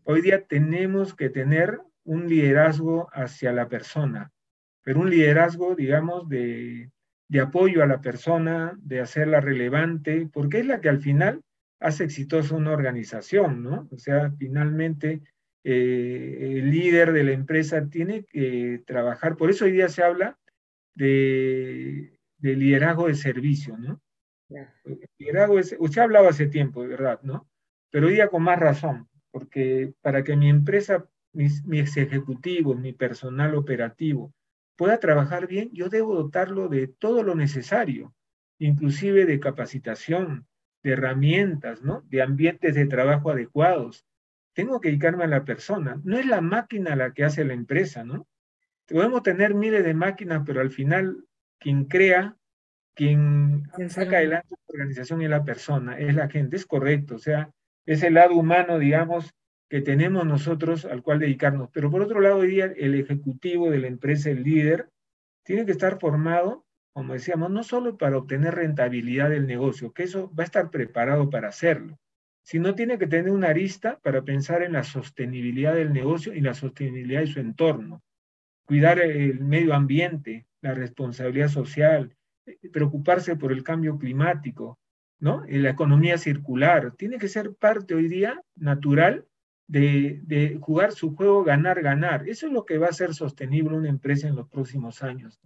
Hoy 0.04 0.20
día 0.20 0.44
tenemos 0.46 1.14
que 1.14 1.30
tener 1.30 1.80
un 2.04 2.28
liderazgo 2.28 3.08
hacia 3.12 3.52
la 3.52 3.68
persona, 3.68 4.30
pero 4.82 5.00
un 5.00 5.08
liderazgo, 5.08 5.74
digamos, 5.74 6.28
de, 6.28 6.90
apoyo 7.40 7.82
a 7.82 7.86
la 7.86 8.02
persona, 8.02 8.76
de 8.78 9.00
hacerla 9.00 9.40
relevante, 9.40 10.28
porque 10.30 10.60
es 10.60 10.66
la 10.66 10.80
que 10.82 10.90
al 10.90 11.00
final 11.00 11.40
hace 11.80 12.04
exitosa 12.04 12.54
una 12.54 12.72
organización, 12.72 13.62
¿no? 13.62 13.88
O 13.90 13.98
sea, 13.98 14.30
finalmente 14.38 15.22
eh, 15.68 16.58
el 16.58 16.70
líder 16.70 17.12
de 17.12 17.24
la 17.24 17.32
empresa 17.32 17.88
tiene 17.88 18.22
que 18.22 18.84
trabajar, 18.86 19.36
por 19.36 19.50
eso 19.50 19.64
hoy 19.64 19.72
día 19.72 19.88
se 19.88 20.04
habla 20.04 20.38
de, 20.94 22.20
de 22.38 22.54
liderazgo 22.54 23.08
de 23.08 23.16
servicio, 23.16 23.76
¿no? 23.76 24.00
El 24.48 25.00
liderazgo 25.18 25.58
es, 25.58 25.74
usted 25.80 26.02
hablaba 26.02 26.28
hace 26.28 26.46
tiempo, 26.46 26.82
de 26.82 26.88
verdad, 26.90 27.20
¿no? 27.22 27.48
Pero 27.90 28.06
hoy 28.06 28.14
día 28.14 28.28
con 28.28 28.44
más 28.44 28.60
razón, 28.60 29.08
porque 29.32 29.92
para 30.02 30.22
que 30.22 30.36
mi 30.36 30.48
empresa 30.48 31.04
mis, 31.32 31.64
mis 31.64 31.96
ejecutivos, 31.96 32.78
mi 32.78 32.92
personal 32.92 33.56
operativo 33.56 34.32
pueda 34.76 35.00
trabajar 35.00 35.48
bien, 35.48 35.70
yo 35.72 35.88
debo 35.88 36.14
dotarlo 36.14 36.68
de 36.68 36.86
todo 36.86 37.24
lo 37.24 37.34
necesario, 37.34 38.14
inclusive 38.60 39.26
de 39.26 39.40
capacitación, 39.40 40.46
de 40.84 40.92
herramientas, 40.92 41.82
¿no? 41.82 42.02
De 42.02 42.22
ambientes 42.22 42.76
de 42.76 42.86
trabajo 42.86 43.32
adecuados. 43.32 44.06
Tengo 44.56 44.80
que 44.80 44.88
dedicarme 44.88 45.24
a 45.24 45.26
la 45.26 45.44
persona. 45.44 46.00
No 46.02 46.18
es 46.18 46.24
la 46.24 46.40
máquina 46.40 46.96
la 46.96 47.12
que 47.12 47.24
hace 47.24 47.44
la 47.44 47.52
empresa, 47.52 48.04
¿no? 48.04 48.26
Podemos 48.88 49.22
tener 49.22 49.54
miles 49.54 49.84
de 49.84 49.92
máquinas, 49.92 50.44
pero 50.46 50.62
al 50.62 50.70
final 50.70 51.26
quien 51.58 51.84
crea, 51.84 52.38
quien 52.94 53.68
saca 53.88 54.16
adelante 54.16 54.48
la 54.50 54.72
organización 54.72 55.20
es 55.20 55.28
la 55.28 55.44
persona, 55.44 55.98
es 55.98 56.14
la 56.14 56.30
gente, 56.30 56.56
es 56.56 56.64
correcto. 56.64 57.16
O 57.16 57.18
sea, 57.18 57.50
es 57.84 58.02
el 58.02 58.14
lado 58.14 58.34
humano, 58.34 58.78
digamos, 58.78 59.34
que 59.68 59.82
tenemos 59.82 60.24
nosotros 60.24 60.86
al 60.86 61.02
cual 61.02 61.18
dedicarnos. 61.18 61.68
Pero 61.70 61.90
por 61.90 62.00
otro 62.00 62.22
lado, 62.22 62.38
hoy 62.38 62.48
día 62.48 62.72
el 62.76 62.94
ejecutivo 62.94 63.70
de 63.70 63.80
la 63.80 63.88
empresa, 63.88 64.30
el 64.30 64.42
líder, 64.42 64.88
tiene 65.44 65.66
que 65.66 65.72
estar 65.72 65.98
formado, 65.98 66.64
como 66.94 67.12
decíamos, 67.12 67.50
no 67.50 67.62
solo 67.62 67.98
para 67.98 68.16
obtener 68.16 68.54
rentabilidad 68.54 69.28
del 69.28 69.46
negocio, 69.46 69.92
que 69.92 70.04
eso 70.04 70.32
va 70.34 70.44
a 70.44 70.46
estar 70.46 70.70
preparado 70.70 71.28
para 71.28 71.48
hacerlo, 71.48 71.98
sino 72.46 72.76
tiene 72.76 72.96
que 72.96 73.08
tener 73.08 73.32
una 73.32 73.48
arista 73.48 73.98
para 73.98 74.22
pensar 74.22 74.62
en 74.62 74.74
la 74.74 74.84
sostenibilidad 74.84 75.74
del 75.74 75.92
negocio 75.92 76.32
y 76.32 76.40
la 76.40 76.54
sostenibilidad 76.54 77.22
de 77.22 77.26
su 77.26 77.40
entorno, 77.40 78.04
cuidar 78.64 79.00
el 79.00 79.40
medio 79.40 79.74
ambiente, 79.74 80.46
la 80.60 80.72
responsabilidad 80.72 81.48
social, 81.48 82.16
preocuparse 82.72 83.34
por 83.34 83.50
el 83.50 83.64
cambio 83.64 83.98
climático, 83.98 84.78
¿no? 85.18 85.44
La 85.48 85.70
economía 85.70 86.18
circular, 86.18 86.92
tiene 86.92 87.18
que 87.18 87.26
ser 87.26 87.52
parte 87.56 87.96
hoy 87.96 88.06
día 88.06 88.40
natural 88.54 89.26
de, 89.66 90.56
jugar 90.60 90.92
su 90.92 91.16
juego 91.16 91.42
ganar, 91.42 91.82
ganar. 91.82 92.28
Eso 92.28 92.46
es 92.46 92.52
lo 92.52 92.64
que 92.64 92.78
va 92.78 92.86
a 92.86 92.92
ser 92.92 93.12
sostenible 93.12 93.76
una 93.76 93.88
empresa 93.88 94.28
en 94.28 94.36
los 94.36 94.48
próximos 94.48 95.02
años. 95.02 95.40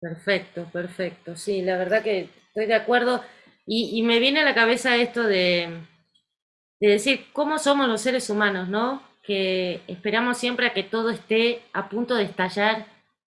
Perfecto, 0.00 0.68
perfecto. 0.72 1.36
Sí, 1.36 1.62
la 1.62 1.78
verdad 1.78 2.02
que 2.02 2.30
estoy 2.48 2.66
de 2.66 2.74
acuerdo. 2.74 3.22
Y, 3.66 4.02
me 4.02 4.20
viene 4.20 4.40
a 4.40 4.44
la 4.44 4.54
cabeza 4.54 4.96
esto 4.96 5.24
de, 5.24 5.80
de, 6.80 6.88
decir 6.88 7.26
cómo 7.32 7.58
somos 7.58 7.88
los 7.88 8.00
seres 8.00 8.30
humanos, 8.30 8.68
¿no? 8.68 9.02
Que 9.24 9.80
esperamos 9.88 10.38
siempre 10.38 10.68
a 10.68 10.72
que 10.72 10.84
todo 10.84 11.10
esté 11.10 11.62
a 11.72 11.88
punto 11.88 12.14
de 12.14 12.24
estallar 12.24 12.86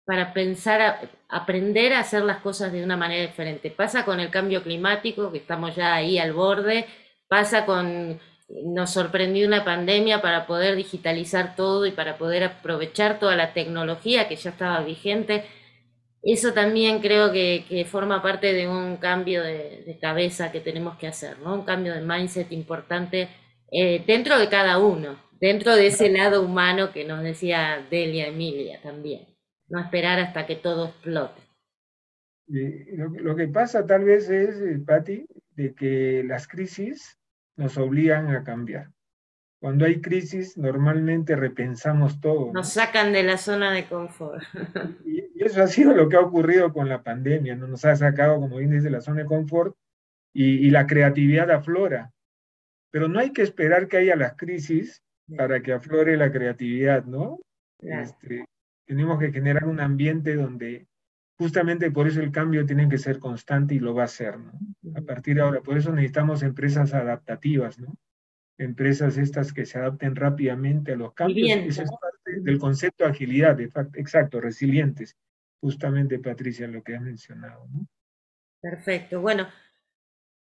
para 0.06 0.34
pensar, 0.34 1.10
aprender 1.30 1.94
a 1.94 2.02
hacer 2.02 2.24
las 2.24 2.40
cosas 2.40 2.72
de 2.72 2.84
una 2.84 2.98
manera 2.98 3.28
diferente. 3.28 3.72
Pasa 3.72 4.06
con 4.06 4.20
el 4.20 4.30
cambio 4.30 4.62
climático, 4.64 5.32
que 5.32 5.40
estamos 5.40 5.76
ya 5.76 5.96
ahí 5.96 6.20
al 6.20 6.34
borde, 6.34 6.86
pasa 7.28 7.66
con 7.66 8.20
nos 8.50 8.92
sorprendió 8.92 9.48
una 9.48 9.64
pandemia 9.64 10.22
para 10.22 10.48
poder 10.48 10.76
digitalizar 10.76 11.56
todo 11.56 11.86
y 11.86 11.92
para 11.92 12.18
poder 12.18 12.44
aprovechar 12.44 13.20
toda 13.20 13.36
la 13.36 13.54
tecnología 13.54 14.28
que 14.28 14.36
ya 14.36 14.50
estaba 14.50 14.82
vigente. 14.82 15.46
Eso 16.22 16.54
también 16.54 17.00
creo 17.00 17.32
que, 17.32 17.86
forma 17.90 18.22
parte 18.22 18.54
de 18.54 18.68
un 18.68 18.98
cambio 18.98 19.44
de, 19.44 19.98
cabeza 20.02 20.52
que 20.52 20.60
tenemos 20.60 20.98
que 20.98 21.08
hacer, 21.08 21.40
¿no? 21.40 21.56
Un 21.56 21.64
cambio 21.64 21.94
de 21.94 22.02
mindset 22.02 22.52
importante 22.52 23.30
eh, 23.72 24.04
dentro 24.06 24.38
de 24.38 24.50
cada 24.50 24.80
uno, 24.80 25.18
dentro 25.40 25.76
de 25.76 25.88
ese 25.88 26.10
lado 26.10 26.44
humano 26.44 26.92
que 26.92 27.06
nos 27.06 27.24
decía 27.24 27.86
Delia 27.90 28.28
Emilia 28.28 28.82
también. 28.82 29.28
No 29.70 29.80
esperar 29.80 30.20
hasta 30.20 30.46
que 30.46 30.56
todo 30.56 30.88
explote. 30.88 31.42
Lo, 32.48 33.36
que 33.36 33.48
pasa 33.48 33.86
tal 33.86 34.04
vez 34.04 34.30
es, 34.30 34.60
eh, 34.60 34.80
Patti, 34.86 35.26
de 35.52 35.76
que 35.76 36.24
las 36.26 36.48
crisis 36.48 37.20
nos 37.56 37.78
obligan 37.78 38.36
a 38.36 38.44
cambiar. 38.44 38.88
Cuando 39.60 39.86
hay 39.86 40.00
crisis, 40.00 40.58
normalmente 40.58 41.36
repensamos 41.36 42.22
todo. 42.22 42.54
Nos 42.54 42.70
sacan 42.70 43.12
de 43.12 43.24
la 43.24 43.38
zona 43.38 43.72
de 43.72 43.88
confort. 43.88 44.42
Y, 45.06 45.44
eso 45.44 45.64
ha 45.64 45.68
sido 45.68 45.94
lo 45.94 46.10
que 46.10 46.18
ha 46.18 46.22
ocurrido 46.22 46.74
con 46.74 46.90
la 46.90 47.02
pandemia, 47.02 47.56
¿no? 47.56 47.66
nos 47.66 47.86
ha 47.86 47.96
sacado, 47.96 48.40
como 48.40 48.58
bien 48.58 48.72
dice, 48.72 48.90
la 48.90 49.00
zona 49.00 49.22
de 49.22 49.26
confort 49.26 49.76
y, 50.34 50.70
la 50.70 50.86
creatividad 50.86 51.50
aflora. 51.50 52.12
Pero 52.92 53.08
no 53.08 53.20
hay 53.20 53.32
que 53.32 53.42
esperar 53.42 53.88
que 53.88 53.98
haya 53.98 54.16
las 54.16 54.36
crisis 54.36 55.02
para 55.38 55.62
que 55.62 55.74
aflore 55.74 56.18
la 56.18 56.32
creatividad, 56.32 57.06
¿no? 57.06 57.40
Este, 57.80 58.46
tenemos 58.86 59.20
que 59.20 59.32
generar 59.32 59.66
un 59.66 59.80
ambiente 59.80 60.36
donde 60.36 60.88
justamente 61.38 61.90
por 61.92 62.08
eso 62.08 62.20
el 62.20 62.32
cambio 62.32 62.66
tiene 62.66 62.90
que 62.90 62.98
ser 62.98 63.20
constante 63.20 63.76
y 63.76 63.80
lo 63.80 63.94
va 63.94 64.04
a 64.04 64.08
ser, 64.08 64.40
¿no? 64.40 64.52
A 64.96 65.02
partir 65.02 65.36
de 65.36 65.42
ahora, 65.42 65.62
por 65.62 65.78
eso 65.78 65.92
necesitamos 65.94 66.44
empresas 66.44 66.94
adaptativas, 66.94 67.80
¿no? 67.80 67.96
Empresas 68.60 69.18
estas 69.18 69.52
que 69.52 69.66
se 69.66 69.80
adapten 69.80 70.16
rápidamente 70.16 70.92
a 70.92 70.96
los 70.96 71.14
cambios. 71.14 71.50
Eso 71.50 71.82
es 71.82 71.90
parte 71.90 72.42
del 72.42 72.60
concepto 72.60 73.06
de 73.06 73.10
agilidad, 73.10 73.56
de 73.56 73.72
exacto, 73.96 74.40
resilientes. 74.40 75.16
Justamente, 75.60 76.20
Patricia, 76.20 76.68
lo 76.68 76.84
que 76.84 76.96
has 76.96 77.02
mencionado, 77.02 77.68
¿no? 77.72 77.88
Perfecto. 78.62 79.22
Bueno, 79.22 79.48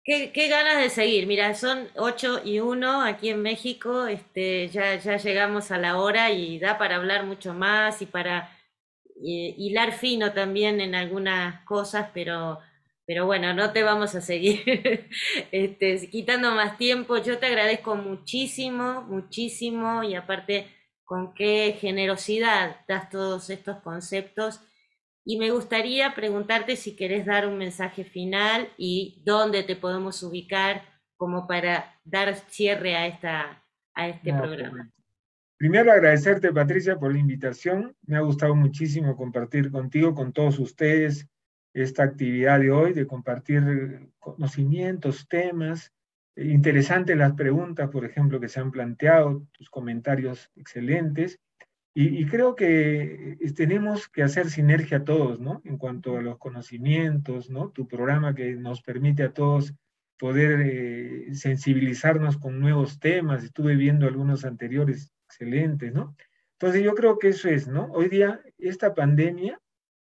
Qué, 0.02 0.48
ganas 0.48 0.82
de 0.82 0.90
seguir. 0.90 1.26
Mira, 1.26 1.54
son 1.54 1.88
8 1.94 2.40
y 2.44 2.58
1 2.58 3.02
aquí 3.02 3.28
en 3.28 3.42
México. 3.42 4.06
Este, 4.06 4.68
ya, 4.68 4.96
ya 4.96 5.18
llegamos 5.18 5.70
a 5.70 5.78
la 5.78 5.98
hora 6.00 6.32
y 6.32 6.58
da 6.58 6.78
para 6.78 6.96
hablar 6.96 7.26
mucho 7.26 7.54
más 7.54 8.02
y 8.02 8.06
para 8.06 8.50
hilar 9.22 9.92
fino 9.92 10.32
también 10.32 10.80
en 10.80 10.94
algunas 10.94 11.62
cosas, 11.64 12.08
pero, 12.14 12.58
pero 13.11 13.26
bueno, 13.26 13.52
no 13.54 13.72
te 13.72 13.82
vamos 13.82 14.14
a 14.14 14.20
seguir 14.20 14.62
este, 15.50 16.08
quitando 16.11 16.52
más 16.52 16.78
tiempo. 16.78 17.16
Yo 17.16 17.38
te 17.38 17.46
agradezco 17.46 17.96
muchísimo, 17.96 19.02
muchísimo 19.02 20.04
y 20.04 20.14
aparte 20.14 20.68
con 21.04 21.34
qué 21.34 21.76
generosidad 21.80 22.76
das 22.86 23.11
todos 23.11 23.50
estos 23.50 23.78
conceptos 23.78 24.61
y 25.24 25.38
me 25.38 25.50
gustaría 25.50 26.14
preguntarte 26.14 26.76
si 26.76 26.94
querés 26.94 27.26
dar 27.26 27.48
un 27.48 27.58
mensaje 27.58 28.04
final 28.04 28.68
y 28.78 29.24
dónde 29.26 29.64
te 29.64 29.74
podemos 29.74 30.22
ubicar 30.22 30.84
como 31.16 31.48
para 31.48 31.98
dar 32.04 32.32
cierre 32.48 32.94
a, 32.94 33.08
esta, 33.08 33.64
a 33.92 34.08
este 34.08 34.32
programa. 34.32 34.88
Primero 35.56 35.90
agradecerte, 35.90 36.52
Patricia, 36.52 36.96
por 36.96 37.12
la 37.12 37.18
invitación. 37.18 37.96
Me 38.06 38.16
ha 38.16 38.20
gustado 38.20 38.54
muchísimo 38.54 39.16
compartir 39.16 39.72
contigo, 39.72 40.14
con 40.14 40.32
todos 40.32 40.61
ustedes, 40.61 41.28
esta 41.73 42.03
actividad 42.03 42.61
de 42.61 42.71
hoy, 42.71 42.93
de 42.93 43.07
compartir 43.07 44.11
conocimientos, 44.18 45.29
temas. 45.29 45.93
Interesantes 46.37 47.16
las 47.16 47.35
preguntas, 47.35 47.91
por 47.91 48.05
ejemplo, 48.05 48.41
que 48.41 48.49
se 48.49 48.61
han 48.61 48.71
planteado, 48.71 49.47
tus 49.53 49.71
comentarios 49.71 50.51
excelentes. 50.57 51.39
Y, 51.93 52.25
creo 52.27 52.55
que 52.55 53.37
eh, 53.41 53.53
tenemos 53.53 54.09
que 54.09 54.23
hacer 54.23 54.49
sinergia 54.49 55.05
todos, 55.05 55.41
¿no? 55.41 55.61
En 55.64 55.77
cuanto 55.77 56.16
a 56.16 56.23
los 56.23 56.39
conocimientos, 56.39 57.51
¿no? 57.51 57.71
Tu 57.71 57.89
programa 57.89 58.33
que 58.33 58.55
nos 58.55 58.81
permite 58.81 59.25
a 59.25 59.33
todos 59.33 59.75
poder 60.16 60.61
eh, 60.62 61.35
sensibilizarnos 61.35 62.39
con 62.39 62.61
nuevos 62.61 63.01
temas. 63.01 63.43
Estuve 63.43 63.75
viendo 63.75 64.07
algunos 64.07 64.45
anteriores 64.45 65.12
excelentes, 65.27 65.93
¿no? 65.93 66.16
Entonces 66.53 66.85
yo 66.85 66.95
creo 66.95 67.18
que 67.18 67.29
eso 67.29 67.49
es, 67.49 67.66
¿no? 67.66 67.87
Hoy 67.93 68.09
día 68.09 68.41
esta 68.59 68.95
pandemia 68.95 69.61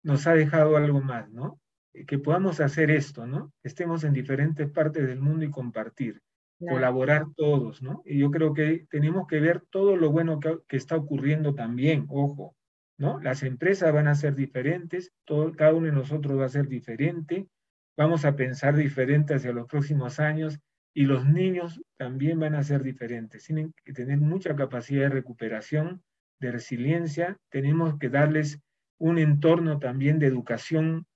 nos 0.02 0.26
ha 0.26 0.34
dejado 0.34 0.76
algo 0.76 1.00
más, 1.00 1.30
¿no? 1.30 1.60
Que 2.06 2.18
podamos 2.18 2.60
hacer 2.60 2.90
esto, 2.90 3.26
¿no? 3.26 3.52
Estemos 3.62 4.04
en 4.04 4.12
diferentes 4.12 4.70
partes 4.70 5.06
del 5.06 5.20
mundo 5.20 5.44
y 5.44 5.50
compartir 5.50 6.20
colaborar 6.68 7.26
todos, 7.36 7.82
¿no? 7.82 8.02
Y 8.04 8.18
yo 8.18 8.30
creo 8.30 8.52
que 8.52 8.86
tenemos 8.90 9.26
que 9.26 9.40
ver 9.40 9.62
todo 9.70 9.96
lo 9.96 10.10
bueno 10.10 10.38
que, 10.40 10.76
está 10.76 10.96
ocurriendo 10.96 11.54
también, 11.54 12.06
ojo, 12.08 12.54
¿no? 12.98 13.18
Las 13.20 13.42
empresas 13.42 13.92
van 13.92 14.08
a 14.08 14.14
ser 14.14 14.34
diferentes, 14.34 15.12
todo, 15.24 15.52
cada 15.52 15.72
uno 15.72 15.86
de 15.86 15.92
nosotros 15.92 16.38
va 16.38 16.44
a 16.44 16.50
ser 16.50 16.68
diferente, 16.68 17.48
vamos 17.96 18.24
a 18.24 18.36
pensar 18.36 18.76
diferente 18.76 19.34
hacia 19.34 19.52
los 19.52 19.66
próximos 19.66 20.20
años 20.20 20.60
y 20.92 21.04
los 21.04 21.26
niños 21.26 21.80
también 21.96 22.38
van 22.38 22.54
a 22.54 22.62
ser 22.62 22.82
diferentes. 22.82 23.44
Tienen 23.44 23.72
que 23.84 23.92
tener 23.92 24.18
mucha 24.18 24.54
capacidad 24.54 25.04
de 25.04 25.10
recuperación, 25.10 26.02
de 26.40 26.52
resiliencia, 26.52 27.38
tenemos 27.50 27.98
que 27.98 28.10
darles 28.10 28.60
un 29.00 29.18
entorno 29.18 29.78
también 29.78 30.18
de 30.18 30.26
educación 30.26 31.06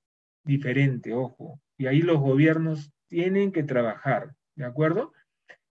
diferente, 0.43 1.13
ojo, 1.13 1.61
y 1.77 1.87
ahí 1.87 2.01
los 2.01 2.19
gobiernos 2.19 2.91
tienen 3.09 3.53
que 3.53 3.63
trabajar, 3.63 4.35
¿de 4.57 4.65
acuerdo? 4.65 5.13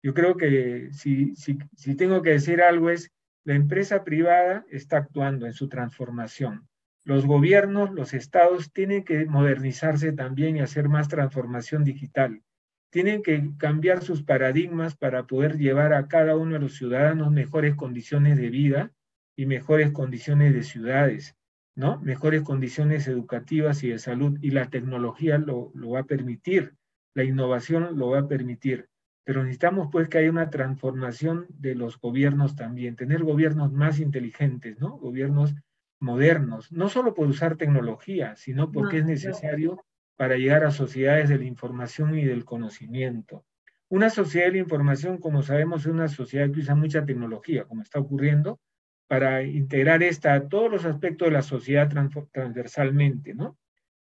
Yo 0.02 0.14
creo 0.14 0.36
que 0.36 0.90
si, 0.92 1.34
si, 1.34 1.94
tengo 1.96 2.22
que 2.22 2.30
decir 2.30 2.60
algo 2.60 2.90
es, 2.90 3.10
la 3.44 3.54
empresa 3.54 4.04
privada 4.04 4.64
está 4.70 4.98
actuando 4.98 5.46
en 5.46 5.52
su 5.52 5.68
transformación. 5.68 6.68
Los 7.04 7.24
gobiernos, 7.26 7.90
los 7.92 8.14
estados 8.14 8.72
tienen 8.72 9.04
que 9.04 9.24
modernizarse 9.26 10.12
también 10.12 10.56
y 10.56 10.60
hacer 10.60 10.88
más 10.88 11.08
transformación 11.08 11.82
digital. 11.82 12.42
Tienen 12.90 13.22
que 13.22 13.52
cambiar 13.58 14.02
sus 14.02 14.22
paradigmas 14.22 14.96
para 14.96 15.26
poder 15.26 15.56
llevar 15.56 15.94
a 15.94 16.08
cada 16.08 16.36
uno 16.36 16.54
de 16.54 16.60
los 16.60 16.74
ciudadanos 16.74 17.30
mejores 17.32 17.74
condiciones 17.74 18.36
de 18.36 18.50
vida 18.50 18.92
y 19.34 19.46
mejores 19.46 19.92
condiciones 19.92 20.52
de 20.52 20.62
ciudades, 20.62 21.36
¿no? 21.74 22.00
Mejores 22.00 22.42
condiciones 22.42 23.08
educativas 23.08 23.82
y 23.82 23.90
de 23.90 23.98
salud. 23.98 24.38
Y 24.40 24.50
la 24.50 24.70
tecnología 24.70 25.38
lo, 25.38 25.70
lo 25.74 25.90
va 25.90 26.00
a 26.00 26.04
permitir, 26.04 26.74
la 27.14 27.24
innovación 27.24 27.98
lo 27.98 28.10
va 28.10 28.20
a 28.20 28.28
permitir. 28.28 28.88
Pero 29.24 29.42
necesitamos 29.42 29.88
pues 29.92 30.08
que 30.08 30.18
haya 30.18 30.30
una 30.30 30.50
transformación 30.50 31.46
de 31.48 31.74
los 31.74 32.00
gobiernos 32.00 32.56
también, 32.56 32.96
tener 32.96 33.22
gobiernos 33.22 33.72
más 33.72 34.00
inteligentes, 34.00 34.80
¿no? 34.80 34.98
Gobiernos 34.98 35.54
modernos, 36.00 36.72
no 36.72 36.88
solo 36.88 37.14
por 37.14 37.28
usar 37.28 37.56
tecnología, 37.56 38.34
sino 38.34 38.72
porque 38.72 38.98
es 38.98 39.04
necesario 39.04 39.84
para 40.16 40.36
llegar 40.36 40.64
a 40.64 40.72
sociedades 40.72 41.28
de 41.28 41.38
la 41.38 41.44
información 41.44 42.18
y 42.18 42.24
del 42.24 42.44
conocimiento. 42.44 43.44
Una 43.88 44.10
sociedad 44.10 44.46
de 44.46 44.52
la 44.52 44.58
información, 44.58 45.18
como 45.18 45.42
sabemos, 45.42 45.82
es 45.82 45.92
una 45.92 46.08
sociedad 46.08 46.50
que 46.50 46.60
usa 46.60 46.74
mucha 46.74 47.04
tecnología, 47.04 47.64
como 47.64 47.82
está 47.82 48.00
ocurriendo, 48.00 48.58
para 49.12 49.42
integrar 49.42 50.02
esta 50.02 50.32
a 50.32 50.48
todos 50.48 50.70
los 50.70 50.86
aspectos 50.86 51.28
de 51.28 51.32
la 51.32 51.42
sociedad 51.42 51.86
transversalmente, 52.32 53.34
¿no? 53.34 53.58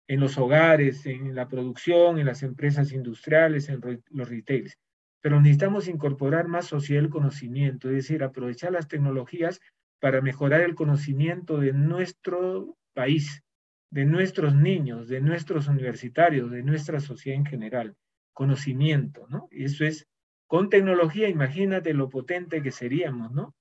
En 0.07 0.21
los 0.21 0.37
hogares, 0.37 1.05
en 1.05 1.35
la 1.35 1.49
producción, 1.49 2.19
en 2.19 2.25
las 2.25 2.41
empresas 2.41 2.93
industriales, 2.93 3.67
en 3.67 3.81
los 4.11 4.29
retails 4.29 4.77
pero 5.19 5.41
necesitamos 5.41 5.89
incorporar 5.89 6.47
más 6.47 6.67
sociedad 6.67 7.01
del 7.01 7.09
conocimiento, 7.09 7.89
es 7.89 7.95
decir, 7.95 8.23
aprovechar 8.23 8.71
las 8.71 8.87
tecnologías 8.87 9.59
para 9.99 10.21
mejorar 10.21 10.61
el 10.61 10.73
conocimiento 10.73 11.57
de 11.57 11.73
nuestro 11.73 12.77
país, 12.93 13.41
de 13.89 14.05
nuestros 14.05 14.55
niños, 14.55 15.09
de 15.09 15.19
nuestros 15.19 15.67
universitarios, 15.67 16.49
de 16.49 16.63
nuestra 16.63 17.01
sociedad 17.01 17.39
en 17.39 17.45
general. 17.45 17.95
Conocimiento, 18.31 19.27
¿no? 19.29 19.49
Eso 19.51 19.83
es, 19.83 20.07
con 20.47 20.69
tecnología, 20.69 21.27
imagínate 21.27 21.93
lo 21.93 22.09
potente 22.09 22.61
que 22.61 22.71
seríamos, 22.71 23.33
¿no? 23.33 23.53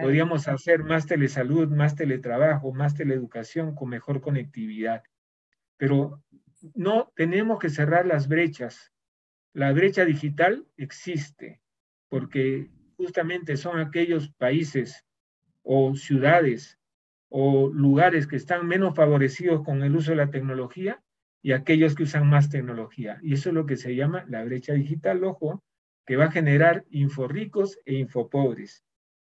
Podríamos 0.00 0.48
hacer 0.48 0.82
más 0.82 1.06
telesalud, 1.06 1.68
más 1.68 1.94
teletrabajo, 1.94 2.72
más 2.72 2.94
teleeducación 2.94 3.74
con 3.74 3.90
mejor 3.90 4.20
conectividad. 4.20 5.02
Pero 5.76 6.22
no 6.74 7.12
tenemos 7.14 7.58
que 7.58 7.68
cerrar 7.68 8.06
las 8.06 8.28
brechas 8.28 8.94
la 9.54 9.72
brecha 9.72 10.04
digital 10.04 10.66
existe 10.76 11.60
porque 12.08 12.70
justamente 12.96 13.56
son 13.56 13.78
aquellos 13.78 14.30
países 14.30 15.04
o 15.62 15.94
ciudades 15.94 16.78
o 17.28 17.68
lugares 17.68 18.26
que 18.26 18.36
están 18.36 18.66
menos 18.66 18.96
favorecidos 18.96 19.62
con 19.64 19.82
el 19.84 19.94
uso 19.94 20.10
de 20.10 20.16
la 20.16 20.30
tecnología 20.30 21.00
y 21.40 21.52
aquellos 21.52 21.94
que 21.94 22.02
usan 22.02 22.28
más 22.28 22.50
tecnología. 22.50 23.18
Y 23.22 23.34
eso 23.34 23.50
es 23.50 23.54
lo 23.54 23.64
que 23.64 23.76
se 23.76 23.94
llama 23.94 24.24
la 24.28 24.44
brecha 24.44 24.72
digital, 24.72 25.22
ojo, 25.22 25.62
que 26.04 26.16
va 26.16 26.26
a 26.26 26.32
generar 26.32 26.84
inforricos 26.90 27.78
e 27.84 27.94
infopobres. 27.94 28.84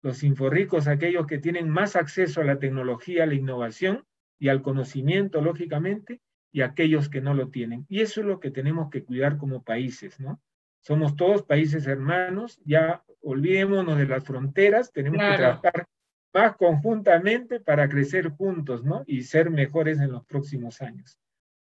Los 0.03 0.23
inforricos, 0.23 0.89
aquellos 0.89 1.27
que 1.27 1.39
tienen 1.39 1.69
más 1.69 1.97
acceso 1.97 2.41
a 2.41 2.45
la 2.45 2.59
tecnología, 2.59 3.23
a 3.23 3.27
la 3.27 3.35
innovación 3.35 4.05
y 4.39 4.49
al 4.49 4.63
conocimiento, 4.63 5.41
lógicamente, 5.41 6.21
y 6.53 6.61
aquellos 6.61 7.09
que 7.09 7.21
no 7.21 7.35
lo 7.35 7.49
tienen. 7.49 7.87
Y 7.89 8.01
eso 8.01 8.21
es 8.21 8.27
lo 8.27 8.41
que 8.41 8.51
tenemos 8.51 8.91
que 8.91 9.05
cuidar 9.05 9.39
como 9.39 9.63
países, 9.63 10.21
¿no? 10.21 10.41
Somos 10.81 11.15
todos 11.17 11.45
países 11.45 11.87
hermanos, 11.87 12.61
ya 12.65 13.05
olvidémonos 13.23 13.97
de 13.97 14.07
las 14.07 14.25
fronteras, 14.25 14.93
tenemos 14.93 15.21
que 15.21 15.37
trabajar 15.37 15.87
más 16.35 16.57
conjuntamente 16.57 17.61
para 17.61 17.89
crecer 17.89 18.31
juntos, 18.31 18.85
¿no? 18.85 19.05
Y 19.07 19.23
ser 19.23 19.51
mejores 19.51 20.01
en 20.01 20.11
los 20.11 20.25
próximos 20.25 20.83
años. 20.83 21.19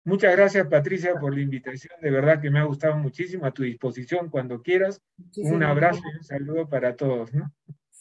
Muchas 0.06 0.36
gracias, 0.36 0.68
Patricia, 0.68 1.16
por 1.20 1.34
la 1.34 1.42
invitación. 1.42 1.94
De 2.02 2.10
verdad 2.10 2.42
que 2.42 2.50
me 2.50 2.60
ha 2.60 2.64
gustado 2.64 2.98
muchísimo. 2.98 3.46
A 3.46 3.52
tu 3.52 3.64
disposición 3.64 4.30
cuando 4.30 4.62
quieras. 4.62 5.02
un 5.38 5.64
abrazo 5.64 6.02
y 6.04 6.18
un 6.18 6.24
saludo 6.24 6.70
para 6.70 6.96
todos, 6.96 7.34
¿no? 7.34 7.52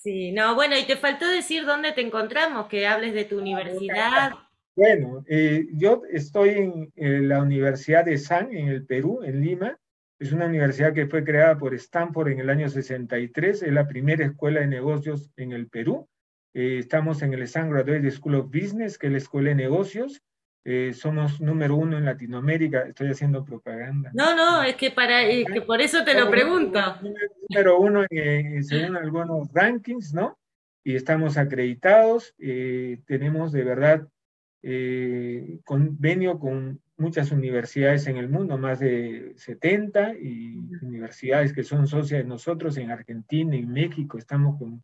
Sí, 0.09 0.33
no, 0.33 0.55
bueno, 0.55 0.75
y 0.75 0.87
te 0.87 0.97
faltó 0.97 1.29
decir 1.29 1.67
dónde 1.67 1.93
te 1.93 2.01
encontramos, 2.01 2.67
que 2.67 2.87
hables 2.87 3.13
de 3.13 3.27
tu 3.27 3.39
ah, 3.39 3.43
universidad. 3.43 4.33
Bueno, 4.75 5.23
eh, 5.29 5.67
yo 5.75 6.01
estoy 6.11 6.91
en, 6.97 7.29
la 7.29 7.43
Universidad 7.43 8.07
de 8.07 8.17
San, 8.17 8.51
en 8.51 8.69
el 8.69 8.87
Perú, 8.87 9.21
en 9.23 9.43
Lima. 9.43 9.79
Es 10.19 10.33
una 10.33 10.47
universidad 10.47 10.95
que 10.95 11.09
fue 11.09 11.25
creada 11.25 11.59
por 11.59 11.75
Stanford 11.75 12.29
en 12.29 12.41
el 12.41 12.49
año 12.49 12.71
63. 12.71 13.63
Es 13.63 13.71
la 13.71 13.87
primera 13.87 14.25
escuela 14.25 14.61
de 14.61 14.67
negocios 14.67 15.31
en 15.37 15.53
el 15.53 15.69
Perú. 15.69 16.09
Eh, 16.55 16.79
estamos 16.79 17.21
en 17.21 17.35
el 17.35 17.47
San 17.47 17.69
Graduate 17.69 18.11
School 18.11 18.37
of 18.37 18.47
Business, 18.47 18.97
que 18.97 19.09
es 19.09 19.13
la 19.13 19.19
escuela 19.19 19.51
de 19.51 19.57
negocios. 19.57 20.23
Eh, 20.71 20.93
somos 20.93 21.41
número 21.41 21.77
uno 21.77 21.97
en 21.97 22.05
Latinoamérica. 22.05 22.83
Estoy 22.83 23.09
haciendo 23.09 23.43
propaganda. 23.43 24.11
No, 24.13 24.37
no, 24.37 24.63
es 24.63 24.77
que, 24.77 24.91
para, 24.91 25.23
que 25.27 25.63
por 25.67 25.81
eso 25.81 26.05
te 26.05 26.13
lo 26.13 26.29
pregunto. 26.29 26.79
Número 27.49 27.81
uno 27.81 28.05
en, 28.11 28.63
según 28.63 28.95
algunos 28.95 29.49
rankings, 29.55 30.13
¿no? 30.13 30.39
Y 30.85 30.95
estamos 30.95 31.39
acreditados. 31.39 32.35
tenemos 32.37 33.51
de 33.53 33.65
verdad 33.65 34.07
eh, 34.63 35.59
convenio 35.65 36.39
con 36.39 36.83
muchas 36.99 37.33
universidades 37.33 38.07
en 38.07 38.19
el 38.19 38.29
mundo, 38.29 38.59
más 38.59 38.81
de 38.81 39.33
70, 39.37 40.17
y 40.21 40.55
universidades 40.83 41.55
que 41.55 41.65
son 41.65 41.87
socias 41.87 42.23
de 42.23 42.29
nosotros 42.29 42.77
en 42.77 42.91
Argentina, 42.91 43.57
en 43.57 43.73
México, 43.73 44.19
estamos 44.19 44.59
con, 44.59 44.83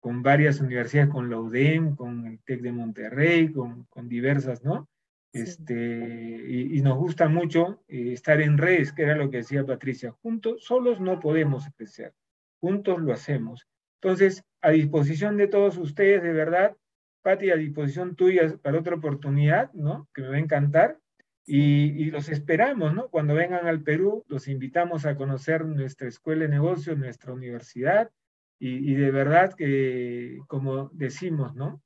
con 0.00 0.22
varias 0.22 0.60
universidades, 0.60 1.10
con 1.10 1.28
la 1.28 1.38
UDEM, 1.38 1.94
con 1.94 2.26
el 2.26 2.38
TEC 2.38 2.62
de 2.62 2.72
Monterrey, 2.72 3.52
con, 3.52 3.84
con 3.90 4.08
diversas, 4.08 4.64
¿no? 4.64 4.88
Este, 5.32 6.44
y, 6.48 6.80
nos 6.80 6.96
gusta 6.96 7.28
mucho 7.28 7.82
eh, 7.88 8.12
estar 8.12 8.40
en 8.40 8.56
redes, 8.56 8.92
que 8.92 9.02
era 9.02 9.16
lo 9.16 9.30
que 9.30 9.38
decía 9.38 9.66
Patricia. 9.66 10.12
Juntos, 10.22 10.64
solos 10.64 11.00
no 11.00 11.20
podemos 11.20 11.64
crecer, 11.76 12.14
juntos 12.60 13.00
lo 13.00 13.12
hacemos. 13.12 13.66
Entonces, 14.00 14.44
a 14.62 14.70
disposición 14.70 15.36
de 15.36 15.48
todos 15.48 15.76
ustedes, 15.76 16.22
de 16.22 16.32
verdad, 16.32 16.76
Pati, 17.22 17.50
a 17.50 17.56
disposición 17.56 18.14
tuya 18.14 18.56
para 18.62 18.78
otra 18.78 18.94
oportunidad, 18.94 19.72
¿no? 19.72 20.08
Que 20.14 20.22
me 20.22 20.28
va 20.28 20.36
a 20.36 20.40
encantar. 20.40 20.98
Y, 21.44 22.10
los 22.10 22.28
esperamos, 22.28 22.94
¿no? 22.94 23.08
Cuando 23.08 23.34
vengan 23.34 23.66
al 23.66 23.82
Perú, 23.82 24.24
los 24.28 24.48
invitamos 24.48 25.06
a 25.06 25.16
conocer 25.16 25.64
nuestra 25.64 26.08
escuela 26.08 26.42
de 26.42 26.48
negocios, 26.48 26.98
nuestra 26.98 27.32
universidad, 27.32 28.10
Y, 28.58 28.94
de 28.94 29.10
verdad 29.10 29.54
que, 29.54 30.38
como 30.46 30.88
decimos, 30.94 31.54
¿no? 31.54 31.82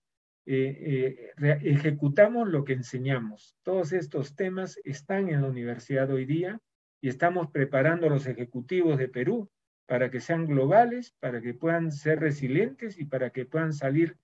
Eh, 0.53 1.33
eh, 1.41 1.59
ejecutamos 1.63 2.49
lo 2.49 2.65
que 2.65 2.73
enseñamos. 2.73 3.55
Todos 3.63 3.93
estos 3.93 4.35
temas 4.35 4.81
están 4.83 5.29
en 5.29 5.43
la 5.43 5.49
universidad 5.49 6.11
hoy 6.11 6.25
día 6.25 6.61
y 7.01 7.09
estamos 7.09 7.53
preparando 7.53 8.09
a 8.09 8.11
los 8.11 8.27
ejecutivos 8.27 8.99
de 8.99 9.07
Perú 9.07 9.49
para 9.87 10.11
que 10.11 10.19
sean 10.19 10.47
globales, 10.47 11.15
para 11.21 11.41
que 11.41 11.55
puedan 11.55 11.93
ser 11.93 12.19
resilientes 12.19 12.99
y 12.99 13.05
para 13.05 13.31
que 13.31 13.47
puedan 13.47 13.73
salir 13.73 14.17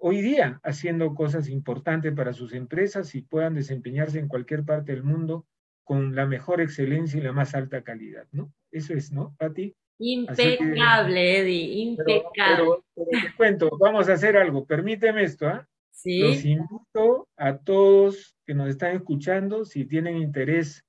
hoy 0.00 0.22
día 0.22 0.60
haciendo 0.62 1.12
cosas 1.12 1.48
importantes 1.48 2.12
para 2.14 2.34
sus 2.34 2.52
empresas 2.52 3.12
y 3.16 3.22
puedan 3.22 3.54
desempeñarse 3.54 4.20
en 4.20 4.28
cualquier 4.28 4.64
parte 4.64 4.92
del 4.92 5.02
mundo 5.02 5.44
con 5.82 6.14
la 6.14 6.24
mejor 6.24 6.60
excelencia 6.60 7.18
y 7.18 7.22
la 7.24 7.32
más 7.32 7.56
alta 7.56 7.82
calidad, 7.82 8.28
¿no? 8.30 8.52
Eso 8.70 8.94
es, 8.94 9.10
¿no, 9.10 9.34
Pati? 9.38 9.74
Impecable, 9.98 11.38
Eddie, 11.38 11.82
impecable. 11.82 12.82
Pero, 12.94 13.10
te 13.10 13.36
cuento, 13.36 13.70
vamos 13.78 14.08
a 14.08 14.14
hacer 14.14 14.36
algo, 14.36 14.66
permíteme 14.66 15.22
esto, 15.22 15.46
¿ah? 15.46 15.68
¿Sí? 15.90 16.18
Los 16.18 16.44
invito 16.44 17.28
a 17.36 17.56
todos 17.58 18.36
que 18.44 18.54
nos 18.54 18.68
están 18.68 18.96
escuchando, 18.96 19.64
si 19.64 19.84
tienen 19.84 20.16
interés 20.16 20.84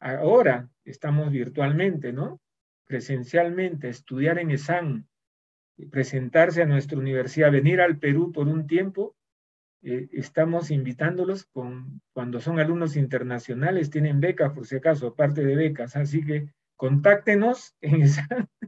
ahora, 0.00 0.68
estamos 0.84 1.30
virtualmente, 1.30 2.12
¿no? 2.12 2.40
Presencialmente, 2.86 3.88
estudiar 3.88 4.38
en 4.38 4.50
ESAN, 4.50 5.08
presentarse 5.90 6.62
a 6.62 6.66
nuestra 6.66 6.98
universidad, 6.98 7.52
venir 7.52 7.80
al 7.80 7.98
Perú 7.98 8.32
por 8.32 8.48
un 8.48 8.66
tiempo, 8.66 9.16
eh, 9.84 10.08
estamos 10.12 10.70
invitándolos 10.70 11.44
con, 11.46 12.02
cuando 12.12 12.40
son 12.40 12.58
alumnos 12.58 12.96
internacionales, 12.96 13.90
tienen 13.90 14.20
becas 14.20 14.52
por 14.52 14.66
si 14.66 14.76
acaso, 14.76 15.08
aparte 15.08 15.44
de 15.44 15.56
becas, 15.56 15.96
así 15.96 16.24
que 16.24 16.48
contáctenos 16.82 17.76
en 17.80 18.02
esa, 18.02 18.26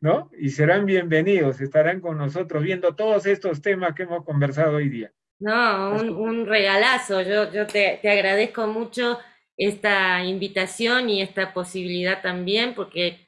¿no? 0.00 0.30
Y 0.38 0.50
serán 0.50 0.86
bienvenidos, 0.86 1.60
estarán 1.60 2.00
con 2.00 2.16
nosotros 2.16 2.62
viendo 2.62 2.94
todos 2.94 3.26
estos 3.26 3.60
temas 3.60 3.92
que 3.96 4.04
hemos 4.04 4.24
conversado 4.24 4.76
hoy 4.76 4.88
día. 4.88 5.10
No, 5.40 5.96
un, 5.96 6.46
regalazo, 6.46 7.22
yo, 7.22 7.50
yo 7.50 7.66
te, 7.66 7.98
te, 8.00 8.08
agradezco 8.08 8.68
mucho 8.68 9.18
esta 9.56 10.22
invitación 10.24 11.10
y 11.10 11.22
esta 11.22 11.52
posibilidad 11.52 12.22
también, 12.22 12.72
porque 12.76 13.26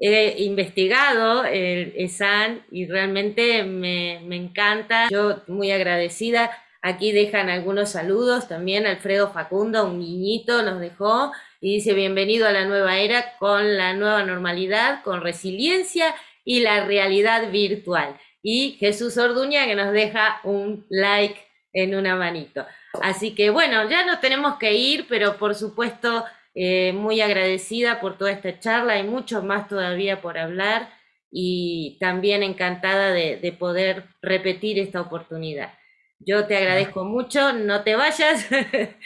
he 0.00 0.42
investigado 0.42 1.44
el 1.44 1.92
ESAN 1.96 2.64
y 2.72 2.86
realmente 2.86 3.62
me, 3.62 4.20
me 4.24 4.34
encanta, 4.34 5.06
yo 5.12 5.44
muy 5.46 5.70
agradecida. 5.70 6.50
Aquí 6.82 7.12
dejan 7.12 7.50
algunos 7.50 7.90
saludos 7.90 8.48
también, 8.48 8.84
Alfredo 8.84 9.30
Facundo, 9.30 9.86
un 9.86 10.00
niñito 10.00 10.64
nos 10.64 10.80
dejó, 10.80 11.30
y 11.60 11.74
dice 11.74 11.94
bienvenido 11.94 12.46
a 12.46 12.52
la 12.52 12.64
nueva 12.66 12.98
era 12.98 13.36
con 13.38 13.76
la 13.76 13.94
nueva 13.94 14.22
normalidad, 14.22 15.02
con 15.02 15.20
resiliencia 15.20 16.14
y 16.44 16.60
la 16.60 16.84
realidad 16.84 17.50
virtual. 17.50 18.16
Y 18.42 18.76
Jesús 18.78 19.16
Orduña 19.18 19.66
que 19.66 19.74
nos 19.74 19.92
deja 19.92 20.40
un 20.44 20.86
like 20.88 21.40
en 21.72 21.94
una 21.94 22.16
manito. 22.16 22.66
Así 23.02 23.34
que 23.34 23.50
bueno, 23.50 23.88
ya 23.88 24.04
nos 24.04 24.20
tenemos 24.20 24.56
que 24.58 24.74
ir, 24.74 25.06
pero 25.08 25.36
por 25.36 25.54
supuesto 25.54 26.24
eh, 26.54 26.92
muy 26.92 27.20
agradecida 27.20 28.00
por 28.00 28.16
toda 28.16 28.30
esta 28.30 28.58
charla, 28.60 28.98
y 28.98 29.04
mucho 29.04 29.42
más 29.42 29.68
todavía 29.68 30.20
por 30.22 30.38
hablar 30.38 30.90
y 31.30 31.98
también 32.00 32.42
encantada 32.42 33.10
de 33.10 33.56
poder 33.58 34.04
repetir 34.22 34.78
esta 34.78 35.00
oportunidad. 35.00 35.72
Yo 36.18 36.46
te 36.46 36.56
agradezco 36.56 37.04
mucho, 37.04 37.52
no 37.52 37.82
te 37.82 37.94
vayas. 37.94 38.46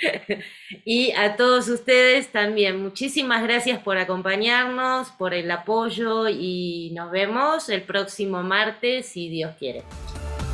y 0.85 1.13
a 1.13 1.37
todos 1.37 1.69
ustedes 1.69 2.29
también, 2.29 2.83
muchísimas 2.83 3.43
gracias 3.43 3.81
por 3.83 3.99
acompañarnos, 3.99 5.11
por 5.13 5.35
el 5.35 5.51
apoyo 5.51 6.29
y 6.29 6.93
nos 6.95 7.11
vemos 7.11 7.69
el 7.69 7.83
próximo 7.83 8.43
martes, 8.43 9.07
si 9.07 9.29
Dios 9.29 9.55
quiere. 9.59 9.83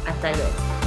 Hasta 0.07 0.33
luego. 0.33 0.86